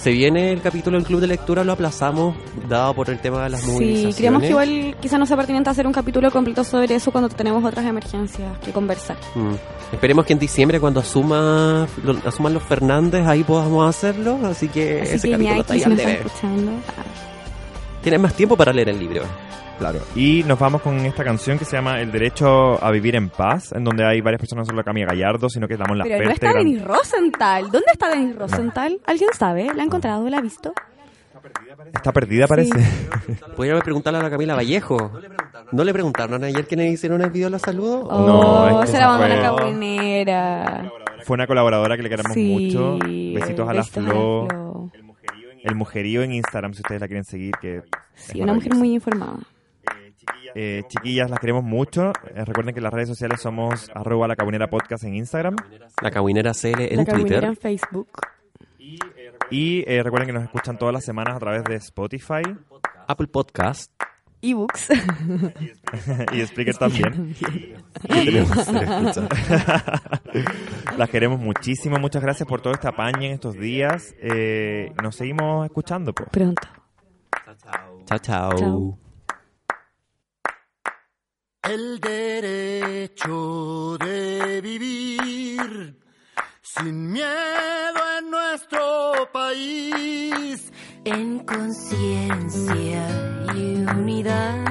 Se 0.00 0.10
viene 0.12 0.50
el 0.52 0.62
capítulo 0.62 0.96
del 0.96 1.06
club 1.06 1.20
de 1.20 1.26
lectura, 1.26 1.62
lo 1.62 1.72
aplazamos, 1.72 2.34
dado 2.66 2.94
por 2.94 3.10
el 3.10 3.18
tema 3.18 3.42
de 3.44 3.50
las 3.50 3.60
Sí, 3.60 3.70
movilizaciones. 3.70 4.16
creemos 4.16 4.42
que 4.42 4.48
igual 4.48 4.96
quizá 4.98 5.18
no 5.18 5.26
sea 5.26 5.36
pertinente 5.36 5.68
hacer 5.68 5.86
un 5.86 5.92
capítulo 5.92 6.30
completo 6.30 6.64
sobre 6.64 6.94
eso 6.94 7.12
cuando 7.12 7.28
tenemos 7.28 7.62
otras 7.62 7.84
emergencias 7.84 8.58
que 8.64 8.72
conversar. 8.72 9.18
Mm. 9.34 9.52
Esperemos 9.92 10.24
que 10.24 10.32
en 10.32 10.38
diciembre, 10.38 10.80
cuando 10.80 11.00
asuma, 11.00 11.86
lo- 12.02 12.16
asuman 12.26 12.54
los 12.54 12.62
Fernández, 12.62 13.26
ahí 13.26 13.42
podamos 13.44 13.86
hacerlo. 13.86 14.38
Así 14.44 14.68
que 14.68 15.02
Así 15.02 15.14
ese 15.16 15.28
que 15.28 15.32
capítulo 15.34 15.60
está 15.60 15.74
ahí 15.74 15.82
al 15.82 15.92
ah, 15.92 17.04
Tienes 18.02 18.20
más 18.20 18.32
tiempo 18.34 18.56
para 18.56 18.72
leer 18.72 18.88
el 18.88 18.98
libro. 18.98 19.22
Claro. 19.80 19.98
Y 20.14 20.44
nos 20.46 20.58
vamos 20.58 20.82
con 20.82 20.94
esta 21.06 21.24
canción 21.24 21.58
que 21.58 21.64
se 21.64 21.74
llama 21.74 22.00
El 22.00 22.12
Derecho 22.12 22.82
a 22.84 22.90
Vivir 22.90 23.16
en 23.16 23.30
Paz, 23.30 23.72
en 23.72 23.82
donde 23.82 24.04
hay 24.04 24.20
varias 24.20 24.38
personas, 24.40 24.66
no 24.68 24.72
solo 24.72 24.84
Camila 24.84 25.06
Gallardo, 25.08 25.48
sino 25.48 25.66
que 25.66 25.76
Lamón 25.76 26.00
Pero 26.04 26.24
no 26.26 26.30
está 26.30 26.50
gran- 26.52 26.64
Denis 26.64 26.84
Rosenthal. 26.84 27.62
¿Dónde 27.64 27.86
está 27.92 28.10
Denis 28.10 28.36
Rosenthal? 28.36 29.00
¿Alguien 29.06 29.30
sabe? 29.36 29.72
¿La 29.74 29.82
ha 29.82 29.86
encontrado? 29.86 30.28
¿La 30.28 30.36
ha 30.38 30.40
visto? 30.42 30.72
Está 31.94 32.12
perdida, 32.12 32.46
parece. 32.46 32.72
Podríamos 33.56 33.82
preguntarle 33.82 34.20
a 34.20 34.22
la 34.22 34.30
Camila 34.30 34.54
Vallejo. 34.54 35.12
¿No 35.72 35.82
le 35.84 35.92
preguntaron 35.94 36.44
ayer 36.44 36.66
que 36.66 36.76
le 36.76 36.88
hicieron 36.90 37.22
el 37.22 37.30
video 37.30 37.46
de 37.46 37.52
los 37.52 37.62
saludos? 37.62 38.06
Oh, 38.10 38.26
No, 38.26 38.80
es 38.82 38.86
que 38.90 38.96
se 38.96 39.00
la 39.00 39.06
mandó 39.08 39.26
fue- 39.26 39.36
la 39.36 39.42
cabrinera. 39.42 40.92
Fue 41.24 41.34
una 41.34 41.46
colaboradora 41.46 41.96
que 41.96 42.02
le 42.02 42.08
queremos 42.10 42.32
Sí. 42.34 42.44
mucho. 42.70 42.98
Besitos 42.98 43.66
a 43.68 43.72
la 43.72 43.82
Flo. 43.84 44.90
El 45.62 45.74
mujerío 45.74 46.22
en 46.22 46.32
Instagram, 46.32 46.72
si 46.72 46.80
ustedes 46.80 47.00
la 47.02 47.06
quieren 47.06 47.24
seguir, 47.24 47.52
que 47.60 47.82
Sí, 48.14 48.38
es 48.38 48.42
una 48.44 48.54
mujer 48.54 48.74
muy 48.74 48.92
informada. 48.94 49.36
Eh, 50.54 50.82
chiquillas, 50.88 51.30
las 51.30 51.38
queremos 51.38 51.64
mucho. 51.64 52.12
Eh, 52.34 52.44
recuerden 52.44 52.74
que 52.74 52.80
en 52.80 52.84
las 52.84 52.92
redes 52.92 53.08
sociales 53.08 53.40
somos 53.40 53.90
arroba 53.94 54.26
la 54.28 54.36
cabinera 54.36 54.68
podcast 54.68 55.04
en 55.04 55.14
Instagram. 55.14 55.56
La 56.02 56.10
Cabinera 56.10 56.52
CL 56.52 56.80
en 56.80 56.96
la 56.96 57.04
Twitter. 57.04 57.44
en 57.44 57.56
Facebook. 57.56 58.08
Y 59.50 59.84
eh, 59.86 60.02
recuerden 60.02 60.26
que 60.28 60.32
nos 60.32 60.44
escuchan 60.44 60.78
todas 60.78 60.94
las 60.94 61.04
semanas 61.04 61.36
a 61.36 61.40
través 61.40 61.64
de 61.64 61.74
Spotify 61.76 62.42
Apple 63.06 63.26
Podcast. 63.26 63.92
Ebooks. 64.42 64.88
y 66.32 66.46
Spreaker 66.46 66.76
también. 66.76 67.34
Las 70.96 71.10
queremos 71.10 71.38
muchísimo. 71.40 71.98
Muchas 71.98 72.22
gracias 72.22 72.48
por 72.48 72.62
todo 72.62 72.72
este 72.72 72.88
apaño 72.88 73.22
en 73.26 73.32
estos 73.32 73.54
días. 73.54 74.14
Eh, 74.20 74.92
nos 75.02 75.16
seguimos 75.16 75.66
escuchando. 75.66 76.14
pues. 76.14 76.28
Pronto. 76.30 76.68
Chao, 78.06 78.18
chao. 78.18 78.54
Chao 78.56 79.09
el 81.62 82.00
derecho 82.00 83.98
de 83.98 84.60
vivir 84.62 85.96
sin 86.62 87.12
miedo 87.12 88.00
en 88.18 88.30
nuestro 88.30 89.28
país. 89.32 90.72
En 91.04 91.40
conciencia 91.40 93.06
y 93.54 93.76
unidad, 93.76 94.64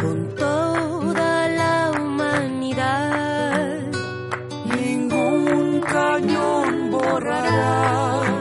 con 0.00 0.34
toda 0.34 1.48
la 1.48 1.92
humanidad, 1.94 3.80
ningún 4.64 5.80
cañón 5.80 6.90
borrará 6.90 8.31